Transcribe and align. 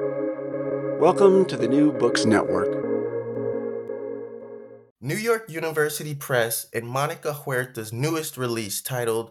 Welcome 0.00 1.44
to 1.44 1.56
the 1.56 1.68
New 1.68 1.92
Books 1.92 2.24
Network. 2.24 2.84
New 5.00 5.14
York 5.14 5.48
University 5.48 6.16
Press 6.16 6.66
and 6.74 6.84
Monica 6.84 7.32
Huerta's 7.32 7.92
newest 7.92 8.36
release 8.36 8.82
titled 8.82 9.30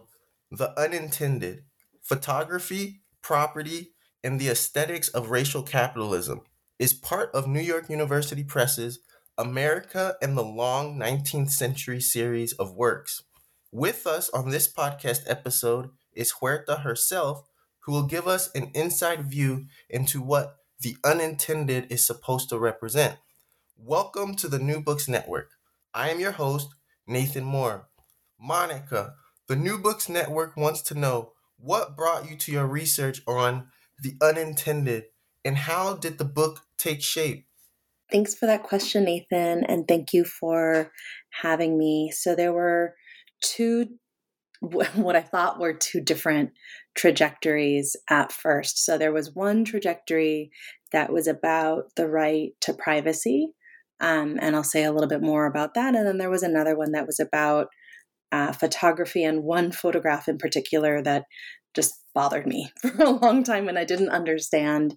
The 0.50 0.72
Unintended 0.80 1.64
Photography, 2.00 3.02
Property, 3.20 3.92
and 4.22 4.40
the 4.40 4.48
Aesthetics 4.48 5.08
of 5.08 5.30
Racial 5.30 5.62
Capitalism 5.62 6.40
is 6.78 6.94
part 6.94 7.30
of 7.34 7.46
New 7.46 7.60
York 7.60 7.90
University 7.90 8.42
Press's 8.42 9.00
America 9.36 10.16
and 10.22 10.38
the 10.38 10.44
Long 10.44 10.98
19th 10.98 11.50
Century 11.50 12.00
series 12.00 12.54
of 12.54 12.74
works. 12.74 13.22
With 13.70 14.06
us 14.06 14.30
on 14.30 14.48
this 14.48 14.72
podcast 14.72 15.24
episode 15.26 15.90
is 16.14 16.36
Huerta 16.40 16.76
herself, 16.80 17.44
who 17.84 17.92
will 17.92 18.06
give 18.06 18.26
us 18.26 18.50
an 18.54 18.70
inside 18.74 19.24
view 19.24 19.66
into 19.88 20.20
what 20.22 20.56
the 20.80 20.96
unintended 21.04 21.86
is 21.90 22.06
supposed 22.06 22.48
to 22.48 22.58
represent. 22.58 23.16
Welcome 23.76 24.34
to 24.36 24.48
the 24.48 24.58
New 24.58 24.80
Books 24.80 25.08
Network. 25.08 25.50
I 25.92 26.10
am 26.10 26.20
your 26.20 26.32
host, 26.32 26.68
Nathan 27.06 27.44
Moore. 27.44 27.88
Monica, 28.40 29.14
the 29.48 29.56
New 29.56 29.78
Books 29.78 30.08
Network 30.08 30.56
wants 30.56 30.82
to 30.82 30.94
know 30.94 31.32
what 31.58 31.96
brought 31.96 32.28
you 32.28 32.36
to 32.36 32.52
your 32.52 32.66
research 32.66 33.22
on 33.26 33.68
the 34.00 34.16
unintended 34.20 35.04
and 35.44 35.56
how 35.56 35.94
did 35.94 36.18
the 36.18 36.24
book 36.24 36.62
take 36.78 37.02
shape? 37.02 37.46
Thanks 38.10 38.34
for 38.34 38.46
that 38.46 38.62
question, 38.62 39.04
Nathan, 39.04 39.64
and 39.64 39.86
thank 39.86 40.12
you 40.12 40.24
for 40.24 40.90
having 41.42 41.78
me. 41.78 42.10
So, 42.10 42.34
there 42.34 42.52
were 42.52 42.94
two, 43.42 43.98
what 44.94 45.16
I 45.16 45.22
thought 45.22 45.60
were 45.60 45.74
two 45.74 46.00
different 46.00 46.50
trajectories 46.94 47.96
at 48.08 48.32
first. 48.32 48.84
So, 48.84 48.98
there 48.98 49.12
was 49.12 49.34
one 49.34 49.64
trajectory 49.64 50.50
that 50.92 51.12
was 51.12 51.26
about 51.26 51.94
the 51.96 52.08
right 52.08 52.52
to 52.62 52.72
privacy, 52.74 53.52
um, 54.00 54.38
and 54.40 54.54
I'll 54.54 54.64
say 54.64 54.84
a 54.84 54.92
little 54.92 55.08
bit 55.08 55.22
more 55.22 55.46
about 55.46 55.74
that. 55.74 55.94
And 55.94 56.06
then 56.06 56.18
there 56.18 56.30
was 56.30 56.42
another 56.42 56.76
one 56.76 56.92
that 56.92 57.06
was 57.06 57.20
about 57.20 57.68
uh, 58.32 58.52
photography 58.52 59.22
and 59.22 59.44
one 59.44 59.70
photograph 59.70 60.28
in 60.28 60.38
particular 60.38 61.00
that 61.02 61.24
just 61.74 61.94
bothered 62.14 62.46
me 62.46 62.70
for 62.80 63.02
a 63.02 63.10
long 63.10 63.44
time 63.44 63.68
and 63.68 63.78
I 63.78 63.84
didn't 63.84 64.08
understand 64.10 64.94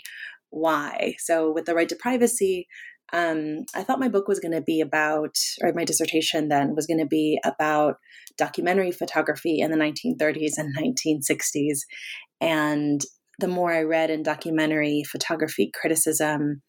why. 0.50 1.16
So, 1.20 1.52
with 1.52 1.66
the 1.66 1.76
right 1.76 1.90
to 1.90 1.96
privacy, 1.96 2.68
um, 3.14 3.66
I 3.74 3.84
thought 3.84 4.00
my 4.00 4.10
book 4.10 4.28
was 4.28 4.40
going 4.40 4.54
to 4.54 4.62
be 4.62 4.82
about, 4.82 5.36
or 5.62 5.72
my 5.74 5.86
dissertation 5.86 6.50
then 6.50 6.76
was 6.76 6.88
going 6.88 7.00
to 7.00 7.06
be 7.06 7.40
about 7.46 7.96
documentary 8.38 8.92
photography 8.92 9.60
in 9.60 9.72
the 9.72 9.78
1930s 9.78 10.58
and 10.58 10.76
1960s. 10.76 11.80
And 12.42 13.02
the 13.40 13.48
more 13.48 13.72
I 13.72 13.84
read 13.84 14.10
in 14.10 14.24
documentary 14.24 15.04
photography 15.10 15.72
criticism, 15.80 16.62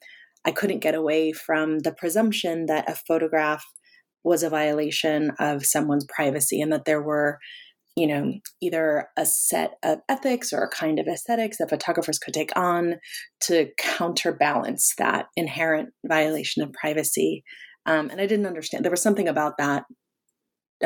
I 0.44 0.52
couldn't 0.52 0.78
get 0.80 0.94
away 0.94 1.32
from 1.32 1.80
the 1.80 1.92
presumption 1.92 2.66
that 2.66 2.88
a 2.88 2.94
photograph 2.94 3.64
was 4.22 4.42
a 4.42 4.50
violation 4.50 5.32
of 5.38 5.64
someone's 5.64 6.06
privacy 6.08 6.60
and 6.60 6.72
that 6.72 6.84
there 6.84 7.02
were 7.02 7.38
you 7.98 8.06
know, 8.06 8.32
either 8.62 9.08
a 9.16 9.26
set 9.26 9.72
of 9.82 9.98
ethics 10.08 10.52
or 10.52 10.62
a 10.62 10.68
kind 10.68 11.00
of 11.00 11.08
aesthetics 11.08 11.58
that 11.58 11.68
photographers 11.68 12.18
could 12.20 12.32
take 12.32 12.56
on 12.56 12.94
to 13.40 13.66
counterbalance 13.76 14.94
that 14.98 15.26
inherent 15.36 15.88
violation 16.06 16.62
of 16.62 16.72
privacy. 16.72 17.42
Um, 17.86 18.08
and 18.08 18.20
I 18.20 18.26
didn't 18.26 18.46
understand. 18.46 18.84
There 18.84 18.92
was 18.92 19.02
something 19.02 19.26
about 19.26 19.54
that 19.58 19.82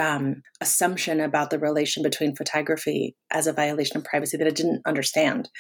um, 0.01 0.37
assumption 0.63 1.21
about 1.21 1.51
the 1.51 1.59
relation 1.59 2.03
between 2.03 2.35
photography 2.35 3.15
as 3.31 3.47
a 3.47 3.53
violation 3.53 3.99
of 3.99 4.05
privacy 4.05 4.39
that 4.39 4.47
I 4.47 4.51
didn't 4.51 4.81
understand, 4.87 5.51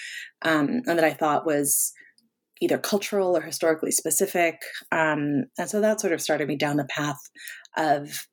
um, 0.40 0.80
and 0.86 0.98
that 0.98 1.04
I 1.04 1.12
thought 1.12 1.44
was 1.44 1.92
either 2.62 2.78
cultural 2.78 3.36
or 3.36 3.42
historically 3.42 3.90
specific. 3.90 4.54
Um, 4.90 5.44
and 5.58 5.68
so 5.68 5.82
that 5.82 6.00
sort 6.00 6.14
of 6.14 6.22
started 6.22 6.48
me 6.48 6.56
down 6.56 6.78
the 6.78 6.86
path 6.86 7.18
of 7.76 8.26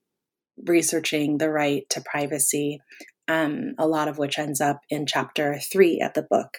researching 0.65 1.37
the 1.37 1.49
right 1.49 1.83
to 1.89 2.01
privacy, 2.01 2.79
um, 3.27 3.73
a 3.77 3.87
lot 3.87 4.07
of 4.07 4.17
which 4.17 4.39
ends 4.39 4.59
up 4.59 4.79
in 4.89 5.05
chapter 5.05 5.59
three 5.71 6.01
of 6.01 6.13
the 6.13 6.25
book. 6.29 6.57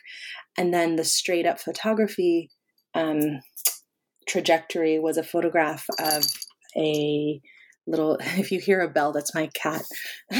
And 0.56 0.72
then 0.72 0.96
the 0.96 1.04
straight 1.04 1.46
up 1.46 1.60
photography 1.60 2.50
um, 2.94 3.40
trajectory 4.28 4.98
was 4.98 5.16
a 5.16 5.22
photograph 5.22 5.84
of 5.98 6.24
a 6.76 7.40
little, 7.86 8.18
if 8.20 8.52
you 8.52 8.60
hear 8.60 8.80
a 8.80 8.88
bell, 8.88 9.12
that's 9.12 9.34
my 9.34 9.48
cat, 9.54 9.82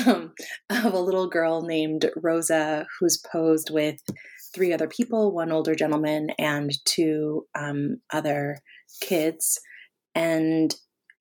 um, 0.07 0.33
of 0.71 0.93
a 0.93 1.01
little 1.01 1.29
girl 1.29 1.63
named 1.63 2.11
Rosa 2.17 2.87
who's 2.99 3.23
posed 3.33 3.71
with 3.71 4.01
three 4.55 4.73
other 4.73 4.89
people 4.89 5.33
one 5.33 5.53
older 5.53 5.75
gentleman 5.75 6.31
and 6.39 6.73
two 6.85 7.47
um, 7.55 7.99
other 8.13 8.59
kids. 9.01 9.61
And 10.15 10.75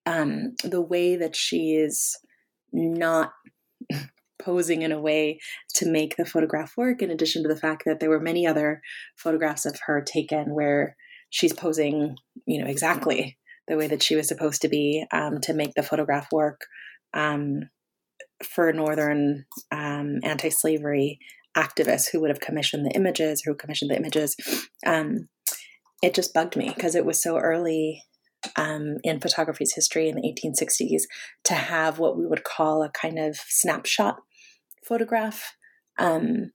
um, 0.05 0.55
the 0.63 0.81
way 0.81 1.15
that 1.15 1.35
she 1.35 1.75
is 1.75 2.17
not 2.71 3.31
posing 4.41 4.81
in 4.81 4.91
a 4.91 5.01
way 5.01 5.39
to 5.75 5.85
make 5.85 6.15
the 6.15 6.25
photograph 6.25 6.73
work, 6.77 7.01
in 7.01 7.11
addition 7.11 7.43
to 7.43 7.49
the 7.49 7.59
fact 7.59 7.83
that 7.85 7.99
there 7.99 8.09
were 8.09 8.19
many 8.19 8.47
other 8.47 8.81
photographs 9.17 9.65
of 9.65 9.77
her 9.85 10.01
taken 10.01 10.55
where 10.55 10.95
she's 11.29 11.53
posing, 11.53 12.15
you 12.45 12.61
know, 12.61 12.69
exactly 12.69 13.37
the 13.67 13.77
way 13.77 13.87
that 13.87 14.01
she 14.01 14.15
was 14.15 14.27
supposed 14.27 14.61
to 14.61 14.69
be 14.69 15.05
um, 15.11 15.39
to 15.41 15.53
make 15.53 15.73
the 15.75 15.83
photograph 15.83 16.27
work 16.31 16.61
um, 17.13 17.69
for 18.43 18.71
Northern 18.73 19.45
um, 19.71 20.19
anti 20.23 20.49
slavery 20.49 21.19
activists 21.57 22.09
who 22.11 22.21
would 22.21 22.29
have 22.29 22.39
commissioned 22.39 22.85
the 22.85 22.95
images, 22.95 23.41
who 23.45 23.53
commissioned 23.53 23.91
the 23.91 23.97
images. 23.97 24.35
Um, 24.85 25.27
it 26.01 26.13
just 26.13 26.33
bugged 26.33 26.55
me 26.55 26.71
because 26.73 26.95
it 26.95 27.05
was 27.05 27.21
so 27.21 27.37
early 27.37 28.03
um, 28.55 28.97
in 29.03 29.19
photography's 29.19 29.73
history 29.73 30.09
in 30.09 30.15
the 30.15 30.21
1860s 30.21 31.03
to 31.45 31.53
have 31.53 31.99
what 31.99 32.17
we 32.17 32.25
would 32.25 32.43
call 32.43 32.83
a 32.83 32.89
kind 32.89 33.19
of 33.19 33.35
snapshot 33.35 34.17
photograph, 34.85 35.55
um, 35.97 36.51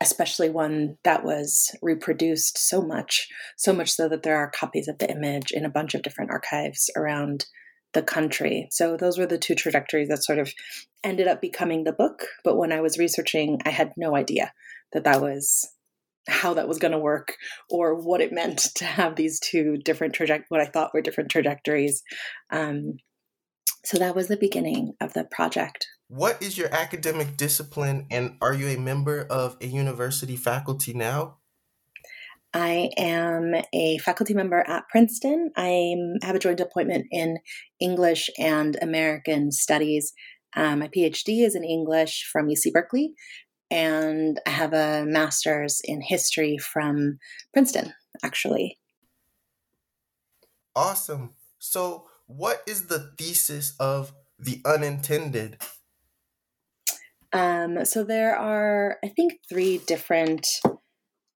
especially 0.00 0.50
one 0.50 0.96
that 1.04 1.24
was 1.24 1.74
reproduced 1.82 2.58
so 2.58 2.82
much, 2.82 3.28
so 3.56 3.72
much 3.72 3.90
so 3.90 4.08
that 4.08 4.22
there 4.22 4.36
are 4.36 4.50
copies 4.50 4.88
of 4.88 4.98
the 4.98 5.10
image 5.10 5.50
in 5.50 5.64
a 5.64 5.70
bunch 5.70 5.94
of 5.94 6.02
different 6.02 6.30
archives 6.30 6.90
around 6.96 7.46
the 7.92 8.02
country. 8.02 8.68
So 8.70 8.96
those 8.96 9.18
were 9.18 9.26
the 9.26 9.38
two 9.38 9.54
trajectories 9.54 10.08
that 10.08 10.22
sort 10.22 10.38
of 10.38 10.52
ended 11.02 11.28
up 11.28 11.40
becoming 11.40 11.84
the 11.84 11.92
book. 11.92 12.26
But 12.44 12.56
when 12.56 12.72
I 12.72 12.80
was 12.80 12.98
researching, 12.98 13.58
I 13.64 13.70
had 13.70 13.92
no 13.96 14.14
idea 14.14 14.52
that 14.92 15.04
that 15.04 15.20
was 15.20 15.66
how 16.28 16.54
that 16.54 16.68
was 16.68 16.78
going 16.78 16.92
to 16.92 16.98
work 16.98 17.36
or 17.70 17.94
what 17.94 18.20
it 18.20 18.32
meant 18.32 18.58
to 18.76 18.84
have 18.84 19.16
these 19.16 19.40
two 19.40 19.76
different 19.78 20.14
traject 20.14 20.46
what 20.48 20.60
I 20.60 20.66
thought 20.66 20.92
were 20.92 21.00
different 21.00 21.30
trajectories. 21.30 22.02
Um, 22.50 22.94
so 23.84 23.98
that 23.98 24.16
was 24.16 24.26
the 24.26 24.36
beginning 24.36 24.94
of 25.00 25.12
the 25.12 25.24
project. 25.24 25.86
What 26.08 26.42
is 26.42 26.58
your 26.58 26.72
academic 26.72 27.36
discipline, 27.36 28.06
and 28.10 28.36
are 28.40 28.54
you 28.54 28.68
a 28.68 28.76
member 28.76 29.22
of 29.30 29.56
a 29.60 29.66
university 29.66 30.36
faculty 30.36 30.92
now? 30.92 31.38
I 32.54 32.90
am 32.96 33.54
a 33.72 33.98
faculty 33.98 34.32
member 34.32 34.64
at 34.66 34.88
Princeton. 34.88 35.50
I 35.56 35.94
have 36.22 36.34
a 36.34 36.38
joint 36.38 36.60
appointment 36.60 37.06
in 37.10 37.38
English 37.80 38.30
and 38.38 38.76
American 38.80 39.52
Studies. 39.52 40.12
Um, 40.56 40.78
my 40.78 40.88
PhD 40.88 41.44
is 41.44 41.54
in 41.54 41.64
English 41.64 42.28
from 42.32 42.48
UC 42.48 42.72
Berkeley, 42.72 43.14
and 43.70 44.40
I 44.46 44.50
have 44.50 44.72
a 44.72 45.04
master's 45.06 45.80
in 45.82 46.00
history 46.00 46.58
from 46.58 47.18
Princeton, 47.52 47.94
actually. 48.22 48.78
Awesome. 50.74 51.34
So, 51.58 52.06
what 52.26 52.62
is 52.66 52.86
the 52.86 53.12
thesis 53.18 53.74
of 53.80 54.12
the 54.38 54.60
unintended? 54.64 55.58
Um, 57.32 57.84
so, 57.84 58.04
there 58.04 58.36
are, 58.36 58.98
I 59.02 59.08
think, 59.08 59.40
three 59.48 59.78
different 59.78 60.46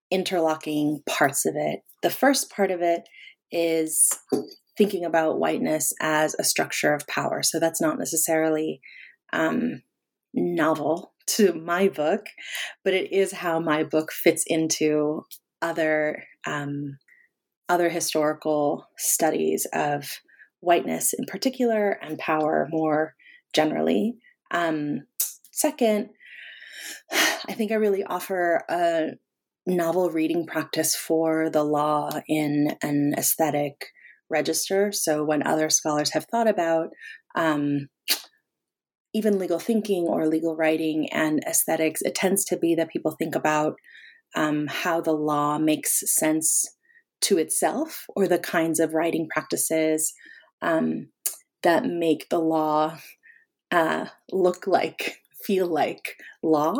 interlocking 0.09 1.01
parts 1.07 1.45
of 1.45 1.55
it. 1.55 1.81
The 2.01 2.09
first 2.09 2.51
part 2.51 2.71
of 2.71 2.81
it 2.81 3.01
is 3.51 4.09
thinking 4.77 5.03
about 5.03 5.39
whiteness 5.39 5.93
as 5.99 6.35
a 6.39 6.43
structure 6.43 6.93
of 6.93 7.07
power. 7.07 7.43
So, 7.43 7.59
that's 7.59 7.81
not 7.81 7.99
necessarily 7.99 8.79
um, 9.33 9.81
novel 10.33 11.10
to 11.27 11.53
my 11.53 11.87
book, 11.87 12.25
but 12.83 12.93
it 12.93 13.11
is 13.11 13.31
how 13.31 13.59
my 13.59 13.83
book 13.83 14.11
fits 14.11 14.43
into 14.47 15.25
other 15.61 16.23
um, 16.45 16.97
other 17.69 17.89
historical 17.89 18.85
studies 18.97 19.65
of 19.73 20.19
whiteness 20.59 21.13
in 21.13 21.25
particular 21.25 21.91
and 22.01 22.17
power 22.19 22.67
more 22.69 23.15
generally. 23.53 24.15
Um, 24.51 25.07
second, 25.51 26.09
I 27.11 27.53
think 27.53 27.71
I 27.71 27.75
really 27.75 28.03
offer 28.03 28.63
a 28.69 29.11
novel 29.65 30.09
reading 30.09 30.45
practice 30.45 30.95
for 30.95 31.49
the 31.49 31.63
law 31.63 32.09
in 32.27 32.75
an 32.81 33.13
aesthetic 33.17 33.87
register. 34.29 34.91
So 34.91 35.23
when 35.23 35.45
other 35.45 35.69
scholars 35.69 36.11
have 36.13 36.25
thought 36.25 36.47
about 36.47 36.89
um, 37.35 37.87
even 39.13 39.39
legal 39.39 39.59
thinking 39.59 40.03
or 40.03 40.27
legal 40.27 40.55
writing 40.55 41.11
and 41.11 41.43
aesthetics, 41.47 42.01
it 42.01 42.15
tends 42.15 42.45
to 42.45 42.57
be 42.57 42.75
that 42.75 42.89
people 42.89 43.11
think 43.11 43.35
about 43.35 43.75
um, 44.35 44.67
how 44.67 45.01
the 45.01 45.11
law 45.11 45.57
makes 45.57 46.01
sense 46.05 46.65
to 47.21 47.37
itself 47.37 48.05
or 48.15 48.27
the 48.27 48.39
kinds 48.39 48.79
of 48.79 48.93
writing 48.93 49.27
practices 49.29 50.13
um, 50.61 51.09
that 51.63 51.85
make 51.85 52.29
the 52.29 52.39
law 52.39 52.97
uh, 53.71 54.05
look 54.31 54.65
like, 54.65 55.17
feel 55.43 55.67
like 55.67 56.15
law. 56.41 56.75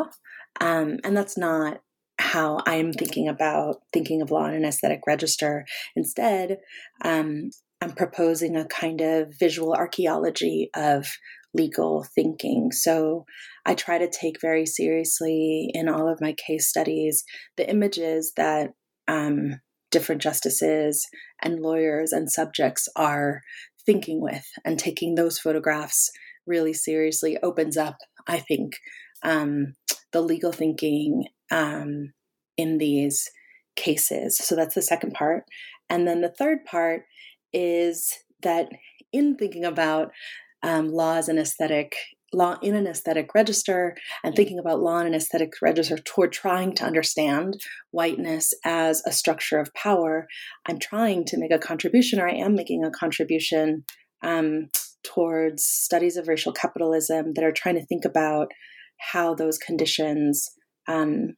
Um, 0.60 0.98
and 1.04 1.16
that's 1.16 1.38
not 1.38 1.80
how 2.18 2.60
I'm 2.66 2.92
thinking 2.92 3.28
about 3.28 3.82
thinking 3.92 4.22
of 4.22 4.30
law 4.30 4.46
in 4.46 4.54
an 4.54 4.64
aesthetic 4.64 5.00
register. 5.06 5.64
Instead, 5.96 6.58
um, 7.04 7.50
I'm 7.80 7.92
proposing 7.92 8.56
a 8.56 8.64
kind 8.66 9.00
of 9.00 9.32
visual 9.38 9.74
archaeology 9.74 10.70
of 10.74 11.08
legal 11.54 12.06
thinking. 12.14 12.70
So 12.72 13.24
I 13.66 13.74
try 13.74 13.98
to 13.98 14.10
take 14.10 14.40
very 14.40 14.66
seriously 14.66 15.70
in 15.74 15.88
all 15.88 16.08
of 16.10 16.20
my 16.20 16.32
case 16.32 16.68
studies 16.68 17.24
the 17.56 17.68
images 17.68 18.32
that 18.36 18.70
um, 19.06 19.60
different 19.90 20.22
justices 20.22 21.06
and 21.42 21.60
lawyers 21.60 22.12
and 22.12 22.30
subjects 22.30 22.88
are 22.96 23.42
thinking 23.84 24.20
with, 24.20 24.46
and 24.64 24.78
taking 24.78 25.14
those 25.14 25.38
photographs 25.38 26.10
really 26.46 26.72
seriously 26.72 27.36
opens 27.42 27.76
up, 27.76 27.96
I 28.26 28.38
think, 28.38 28.74
um, 29.22 29.74
the 30.12 30.20
legal 30.20 30.52
thinking 30.52 31.24
um, 31.50 32.12
in 32.56 32.78
these 32.78 33.28
cases. 33.76 34.38
So 34.38 34.54
that's 34.54 34.74
the 34.74 34.82
second 34.82 35.12
part. 35.12 35.44
And 35.90 36.06
then 36.06 36.20
the 36.20 36.32
third 36.38 36.64
part 36.64 37.02
is 37.52 38.12
that 38.42 38.68
in 39.12 39.36
thinking 39.36 39.64
about 39.64 40.12
um, 40.62 40.88
law 40.88 41.16
as 41.16 41.28
an 41.28 41.38
aesthetic 41.38 41.94
law 42.34 42.56
in 42.62 42.74
an 42.74 42.86
aesthetic 42.86 43.34
register 43.34 43.94
and 44.24 44.34
thinking 44.34 44.58
about 44.58 44.80
law 44.80 44.98
in 45.00 45.06
an 45.06 45.14
aesthetic 45.14 45.52
register 45.60 45.98
toward 45.98 46.32
trying 46.32 46.74
to 46.74 46.84
understand 46.84 47.60
whiteness 47.90 48.54
as 48.64 49.02
a 49.06 49.12
structure 49.12 49.58
of 49.58 49.72
power 49.74 50.26
i'm 50.66 50.78
trying 50.78 51.24
to 51.26 51.38
make 51.38 51.52
a 51.52 51.58
contribution 51.58 52.18
or 52.18 52.28
i 52.28 52.32
am 52.32 52.54
making 52.54 52.84
a 52.84 52.90
contribution 52.90 53.84
um, 54.22 54.68
towards 55.04 55.64
studies 55.64 56.16
of 56.16 56.28
racial 56.28 56.52
capitalism 56.52 57.32
that 57.34 57.44
are 57.44 57.52
trying 57.52 57.74
to 57.74 57.84
think 57.86 58.04
about 58.04 58.48
how 58.98 59.34
those 59.34 59.58
conditions 59.58 60.48
um, 60.88 61.34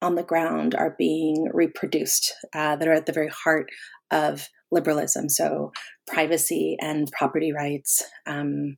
on 0.00 0.14
the 0.14 0.22
ground 0.22 0.74
are 0.74 0.94
being 0.98 1.48
reproduced 1.52 2.32
uh, 2.54 2.76
that 2.76 2.86
are 2.86 2.92
at 2.92 3.06
the 3.06 3.12
very 3.12 3.30
heart 3.44 3.68
of 4.10 4.48
liberalism. 4.70 5.28
So, 5.28 5.72
privacy 6.06 6.76
and 6.80 7.10
property 7.12 7.52
rights 7.52 8.02
um, 8.26 8.76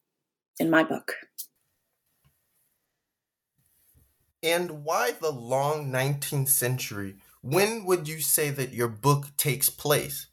in 0.59 0.71
my 0.71 0.85
book. 0.85 1.15
And 4.43 4.85
why 4.85 5.13
the 5.13 5.33
long 5.33 5.91
19th 5.91 6.49
century? 6.49 7.17
When 7.43 7.85
would 7.85 8.09
you 8.09 8.21
say 8.21 8.51
that 8.51 8.73
your 8.73 8.89
book 8.89 9.37
takes 9.37 9.69
place? 9.69 10.29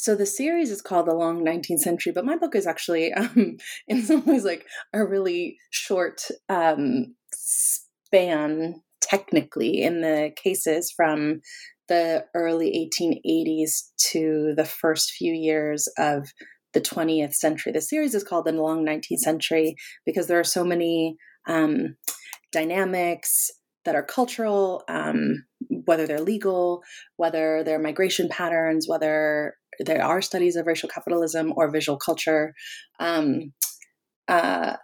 So 0.00 0.14
the 0.14 0.26
series 0.26 0.70
is 0.70 0.80
called 0.80 1.06
The 1.06 1.14
Long 1.14 1.44
19th 1.44 1.80
Century, 1.80 2.12
but 2.12 2.24
my 2.24 2.36
book 2.36 2.54
is 2.54 2.68
actually, 2.68 3.12
um, 3.14 3.56
in 3.88 4.04
some 4.04 4.24
ways, 4.24 4.44
like 4.44 4.64
a 4.92 5.04
really 5.04 5.58
short 5.70 6.22
um, 6.48 7.16
span, 7.32 8.82
technically, 9.00 9.82
in 9.82 10.00
the 10.00 10.30
cases 10.36 10.92
from 10.92 11.40
the 11.88 12.24
early 12.34 12.90
1880s 12.96 13.90
to 14.10 14.54
the 14.56 14.64
first 14.64 15.12
few 15.12 15.32
years 15.32 15.88
of 15.98 16.28
the 16.74 16.80
20th 16.80 17.34
century. 17.34 17.72
The 17.72 17.80
series 17.80 18.14
is 18.14 18.24
called 18.24 18.44
The 18.44 18.52
Long 18.52 18.84
19th 18.84 19.18
Century 19.18 19.74
because 20.04 20.26
there 20.26 20.38
are 20.38 20.44
so 20.44 20.64
many 20.64 21.16
um, 21.48 21.96
dynamics 22.52 23.50
that 23.84 23.94
are 23.94 24.02
cultural, 24.02 24.82
um, 24.88 25.44
whether 25.70 26.06
they're 26.06 26.20
legal, 26.20 26.82
whether 27.16 27.62
they're 27.64 27.78
migration 27.78 28.28
patterns, 28.28 28.86
whether 28.86 29.54
there 29.80 30.04
are 30.04 30.20
studies 30.20 30.56
of 30.56 30.66
racial 30.66 30.88
capitalism 30.88 31.52
or 31.56 31.70
visual 31.70 31.98
culture 31.98 32.52
um, 33.00 33.52
uh, 34.26 34.76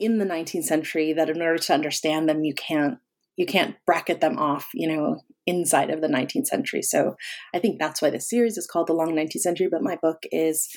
in 0.00 0.18
the 0.18 0.24
19th 0.24 0.64
century 0.64 1.12
that 1.12 1.28
in 1.28 1.42
order 1.42 1.58
to 1.58 1.74
understand 1.74 2.28
them 2.28 2.42
you 2.42 2.54
can't 2.54 2.98
you 3.40 3.46
can't 3.46 3.76
bracket 3.86 4.20
them 4.20 4.38
off 4.38 4.68
you 4.74 4.86
know 4.86 5.16
inside 5.46 5.90
of 5.90 6.02
the 6.02 6.06
19th 6.06 6.46
century. 6.46 6.82
So 6.82 7.16
i 7.54 7.58
think 7.58 7.78
that's 7.78 8.02
why 8.02 8.10
the 8.10 8.20
series 8.20 8.58
is 8.58 8.66
called 8.66 8.86
the 8.86 8.92
long 8.92 9.14
19th 9.14 9.40
century 9.40 9.68
but 9.70 9.82
my 9.82 9.96
book 10.00 10.18
is 10.30 10.68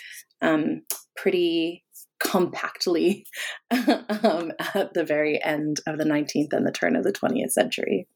um, 0.42 0.82
pretty 1.16 1.84
compactly 2.20 3.26
um, 3.72 4.52
at 4.74 4.94
the 4.94 5.04
very 5.06 5.44
end 5.44 5.82
of 5.86 5.98
the 5.98 6.06
19th 6.06 6.54
and 6.54 6.66
the 6.66 6.72
turn 6.72 6.96
of 6.96 7.04
the 7.04 7.14
20th 7.14 7.52
century. 7.52 8.08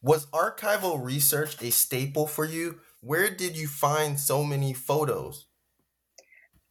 Was 0.00 0.26
archival 0.26 1.02
research 1.02 1.60
a 1.62 1.70
staple 1.70 2.26
for 2.26 2.44
you? 2.44 2.80
Where 3.00 3.30
did 3.30 3.56
you 3.56 3.66
find 3.68 4.18
so 4.18 4.44
many 4.44 4.72
photos? 4.72 5.46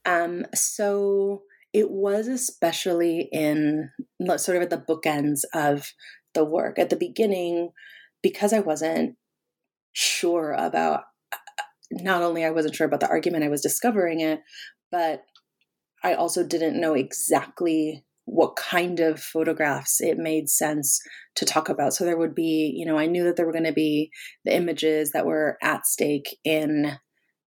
Um, 0.05 0.45
so 0.53 1.43
it 1.73 1.91
was 1.91 2.27
especially 2.27 3.29
in 3.31 3.91
sort 4.37 4.57
of 4.57 4.63
at 4.63 4.69
the 4.69 4.77
bookends 4.77 5.41
of 5.53 5.93
the 6.33 6.45
work. 6.45 6.79
At 6.79 6.89
the 6.89 6.95
beginning, 6.95 7.71
because 8.21 8.53
I 8.53 8.59
wasn't 8.59 9.15
sure 9.93 10.53
about 10.53 11.03
not 11.91 12.21
only 12.21 12.43
I 12.43 12.51
wasn't 12.51 12.75
sure 12.75 12.87
about 12.87 12.99
the 12.99 13.09
argument, 13.09 13.43
I 13.43 13.49
was 13.49 13.61
discovering 13.61 14.19
it, 14.19 14.41
but 14.91 15.23
I 16.03 16.13
also 16.13 16.45
didn't 16.45 16.79
know 16.79 16.93
exactly 16.93 18.05
what 18.25 18.57
kind 18.57 18.99
of 18.99 19.21
photographs 19.21 20.01
it 20.01 20.17
made 20.17 20.49
sense 20.49 20.99
to 21.35 21.45
talk 21.45 21.69
about. 21.69 21.93
So 21.93 22.03
there 22.03 22.17
would 22.17 22.35
be, 22.35 22.73
you 22.75 22.85
know, 22.85 22.97
I 22.97 23.05
knew 23.05 23.23
that 23.23 23.37
there 23.37 23.45
were 23.45 23.53
going 23.53 23.63
to 23.63 23.71
be 23.71 24.11
the 24.43 24.53
images 24.53 25.11
that 25.11 25.25
were 25.25 25.57
at 25.63 25.85
stake 25.85 26.37
in 26.43 26.97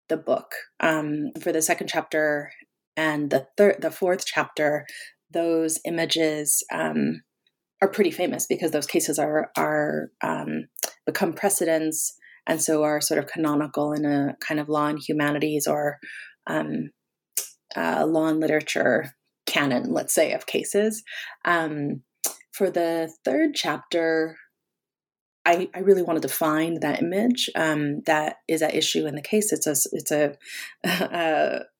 the 0.09 0.17
book. 0.17 0.53
Um, 0.79 1.31
for 1.39 1.51
the 1.51 1.61
second 1.61 1.87
chapter 1.87 2.51
and 2.95 3.29
the 3.29 3.47
third, 3.57 3.77
the 3.81 3.91
fourth 3.91 4.25
chapter, 4.25 4.85
those 5.31 5.79
images 5.85 6.63
um, 6.73 7.21
are 7.81 7.87
pretty 7.87 8.11
famous 8.11 8.45
because 8.47 8.71
those 8.71 8.87
cases 8.87 9.17
are 9.17 9.51
are 9.57 10.09
um, 10.23 10.65
become 11.05 11.33
precedents 11.33 12.15
and 12.47 12.61
so 12.61 12.83
are 12.83 13.01
sort 13.01 13.19
of 13.19 13.27
canonical 13.27 13.93
in 13.93 14.05
a 14.05 14.35
kind 14.45 14.59
of 14.59 14.69
law 14.69 14.87
and 14.87 14.99
humanities 14.99 15.67
or 15.67 15.99
um, 16.47 16.89
uh, 17.75 18.05
law 18.05 18.27
and 18.27 18.39
literature 18.39 19.13
canon, 19.45 19.91
let's 19.91 20.13
say, 20.13 20.33
of 20.33 20.45
cases. 20.45 21.03
Um, 21.45 22.03
for 22.51 22.69
the 22.69 23.11
third 23.23 23.51
chapter, 23.55 24.37
I, 25.45 25.69
I, 25.73 25.79
really 25.79 26.03
wanted 26.03 26.21
to 26.23 26.29
find 26.29 26.81
that 26.81 27.01
image 27.01 27.49
um, 27.55 28.01
that 28.05 28.37
is 28.47 28.61
at 28.61 28.75
issue 28.75 29.07
in 29.07 29.15
the 29.15 29.21
case. 29.21 29.51
It's 29.51 29.65
a 29.65 29.75
it's 29.91 30.11
a, 30.11 30.35
a, 30.83 31.59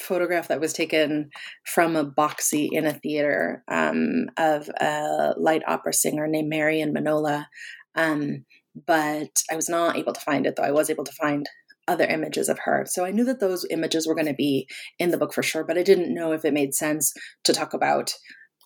photograph 0.00 0.48
that 0.48 0.60
was 0.60 0.72
taken 0.72 1.30
from 1.64 1.96
a 1.96 2.04
boxy 2.04 2.68
in 2.70 2.86
a 2.86 2.94
theater 2.94 3.62
um, 3.68 4.26
of 4.36 4.68
a 4.80 5.34
light 5.36 5.62
opera 5.66 5.92
singer 5.92 6.26
named 6.26 6.48
Marion 6.48 6.92
Manola. 6.92 7.46
Um, 7.94 8.44
but 8.86 9.42
I 9.50 9.56
was 9.56 9.68
not 9.68 9.96
able 9.96 10.12
to 10.12 10.20
find 10.20 10.46
it, 10.46 10.56
though 10.56 10.64
I 10.64 10.72
was 10.72 10.90
able 10.90 11.04
to 11.04 11.12
find 11.12 11.46
other 11.86 12.06
images 12.06 12.48
of 12.48 12.58
her. 12.64 12.84
So 12.86 13.04
I 13.04 13.10
knew 13.10 13.24
that 13.24 13.40
those 13.40 13.66
images 13.70 14.06
were 14.06 14.14
going 14.14 14.26
to 14.26 14.34
be 14.34 14.68
in 14.98 15.10
the 15.10 15.18
book 15.18 15.32
for 15.32 15.42
sure, 15.42 15.64
but 15.64 15.78
I 15.78 15.82
didn't 15.82 16.14
know 16.14 16.32
if 16.32 16.44
it 16.44 16.54
made 16.54 16.74
sense 16.74 17.12
to 17.44 17.52
talk 17.52 17.74
about 17.74 18.14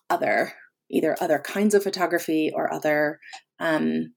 other, 0.09 0.53
either 0.91 1.17
other 1.21 1.39
kinds 1.39 1.75
of 1.75 1.83
photography 1.83 2.51
or 2.55 2.73
other 2.73 3.19
um, 3.59 4.15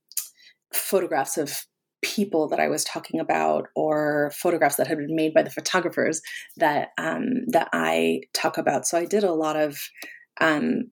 photographs 0.72 1.36
of 1.36 1.66
people 2.02 2.48
that 2.48 2.60
I 2.60 2.68
was 2.68 2.84
talking 2.84 3.20
about 3.20 3.68
or 3.74 4.32
photographs 4.34 4.76
that 4.76 4.88
had 4.88 4.98
been 4.98 5.14
made 5.14 5.32
by 5.34 5.42
the 5.42 5.50
photographers 5.50 6.20
that 6.56 6.88
um, 6.98 7.46
that 7.48 7.68
I 7.72 8.22
talk 8.34 8.58
about. 8.58 8.86
So 8.86 8.98
I 8.98 9.04
did 9.04 9.24
a 9.24 9.32
lot 9.32 9.56
of 9.56 9.78
um, 10.40 10.90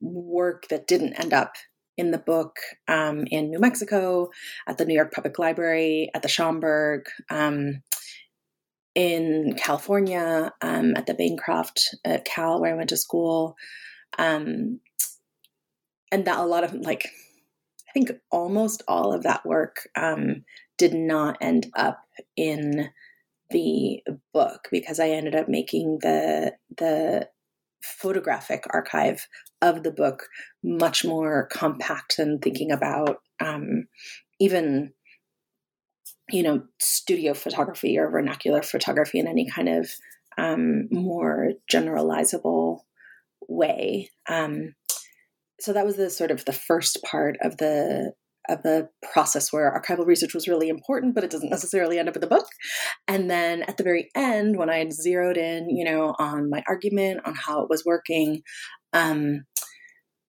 work 0.00 0.68
that 0.68 0.86
didn't 0.86 1.18
end 1.20 1.32
up 1.32 1.54
in 1.96 2.10
the 2.12 2.18
book 2.18 2.56
um, 2.86 3.24
in 3.30 3.50
New 3.50 3.58
Mexico, 3.58 4.28
at 4.68 4.78
the 4.78 4.84
New 4.84 4.94
York 4.94 5.12
Public 5.12 5.38
Library, 5.38 6.10
at 6.14 6.22
the 6.22 6.28
Schomburg, 6.28 7.02
um, 7.28 7.82
in 8.94 9.54
California, 9.56 10.52
um, 10.62 10.94
at 10.96 11.06
the 11.06 11.14
Bancroft 11.14 11.96
at 12.04 12.24
Cal, 12.24 12.60
where 12.60 12.72
I 12.72 12.76
went 12.76 12.90
to 12.90 12.96
school. 12.96 13.56
Um, 14.16 14.80
and 16.12 16.24
that 16.24 16.38
a 16.38 16.44
lot 16.44 16.64
of, 16.64 16.72
like, 16.72 17.08
I 17.88 17.92
think 17.92 18.10
almost 18.30 18.82
all 18.86 19.12
of 19.12 19.22
that 19.22 19.46
work 19.46 19.88
um, 19.96 20.44
did 20.76 20.92
not 20.94 21.38
end 21.40 21.70
up 21.74 22.00
in 22.36 22.90
the 23.50 24.02
book 24.34 24.68
because 24.70 25.00
I 25.00 25.08
ended 25.08 25.34
up 25.34 25.48
making 25.48 25.98
the 26.02 26.54
the 26.76 27.28
photographic 27.82 28.64
archive 28.70 29.26
of 29.62 29.82
the 29.82 29.90
book 29.90 30.24
much 30.62 31.04
more 31.04 31.48
compact 31.50 32.16
than 32.16 32.38
thinking 32.38 32.70
about 32.70 33.18
um, 33.40 33.86
even 34.40 34.92
you 36.30 36.42
know 36.42 36.62
studio 36.78 37.32
photography 37.32 37.98
or 37.98 38.10
vernacular 38.10 38.62
photography 38.62 39.18
in 39.18 39.26
any 39.26 39.48
kind 39.48 39.68
of 39.68 39.88
um, 40.36 40.88
more 40.90 41.52
generalizable 41.70 42.80
way. 43.48 44.10
Um, 44.28 44.74
so 45.60 45.72
that 45.72 45.86
was 45.86 45.96
the 45.96 46.10
sort 46.10 46.30
of 46.30 46.44
the 46.44 46.52
first 46.52 46.98
part 47.04 47.36
of 47.42 47.56
the 47.58 48.12
of 48.48 48.62
the 48.62 48.88
process 49.12 49.52
where 49.52 49.70
archival 49.70 50.06
research 50.06 50.32
was 50.32 50.48
really 50.48 50.70
important, 50.70 51.14
but 51.14 51.22
it 51.22 51.30
doesn't 51.30 51.50
necessarily 51.50 51.98
end 51.98 52.08
up 52.08 52.16
in 52.16 52.20
the 52.20 52.26
book. 52.26 52.46
And 53.06 53.30
then 53.30 53.62
at 53.64 53.76
the 53.76 53.84
very 53.84 54.08
end, 54.14 54.56
when 54.56 54.70
I 54.70 54.78
had 54.78 54.92
zeroed 54.92 55.36
in, 55.36 55.68
you 55.68 55.84
know, 55.84 56.14
on 56.18 56.48
my 56.48 56.62
argument 56.66 57.20
on 57.26 57.34
how 57.34 57.60
it 57.62 57.68
was 57.68 57.84
working, 57.84 58.40
um, 58.94 59.42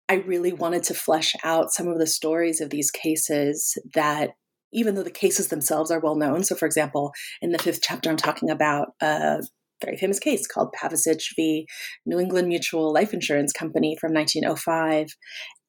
I 0.08 0.14
really 0.14 0.52
wanted 0.52 0.84
to 0.84 0.94
flesh 0.94 1.34
out 1.44 1.72
some 1.72 1.88
of 1.88 1.98
the 1.98 2.06
stories 2.06 2.60
of 2.60 2.70
these 2.70 2.90
cases 2.90 3.76
that 3.94 4.30
even 4.72 4.94
though 4.94 5.02
the 5.02 5.10
cases 5.10 5.48
themselves 5.48 5.90
are 5.90 6.00
well 6.00 6.16
known. 6.16 6.42
So, 6.42 6.54
for 6.54 6.66
example, 6.66 7.12
in 7.40 7.52
the 7.52 7.58
fifth 7.58 7.80
chapter, 7.82 8.10
I'm 8.10 8.16
talking 8.16 8.50
about 8.50 8.88
a 9.00 9.42
very 9.84 9.96
famous 9.96 10.18
case 10.18 10.46
called 10.46 10.74
Pavesich 10.74 11.34
v. 11.36 11.66
New 12.04 12.18
England 12.18 12.48
Mutual 12.48 12.92
Life 12.92 13.12
Insurance 13.12 13.52
Company 13.52 13.96
from 14.00 14.12
1905. 14.12 15.08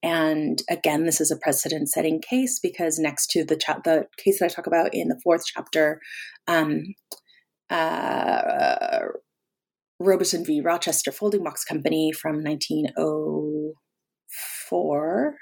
And 0.03 0.61
again, 0.69 1.05
this 1.05 1.19
is 1.19 1.31
a 1.31 1.37
precedent 1.37 1.89
setting 1.89 2.21
case 2.21 2.59
because 2.61 2.99
next 2.99 3.31
to 3.31 3.43
the, 3.43 3.57
cha- 3.57 3.81
the 3.83 4.05
case 4.17 4.39
that 4.39 4.45
I 4.45 4.49
talk 4.49 4.67
about 4.67 4.93
in 4.93 5.07
the 5.07 5.19
fourth 5.23 5.43
chapter, 5.45 5.99
um, 6.47 6.93
uh, 7.69 8.99
Roberson 9.99 10.45
v. 10.45 10.61
Rochester 10.61 11.11
Folding 11.11 11.43
Box 11.43 11.65
Company 11.65 12.11
from 12.11 12.43
1904, 12.43 15.35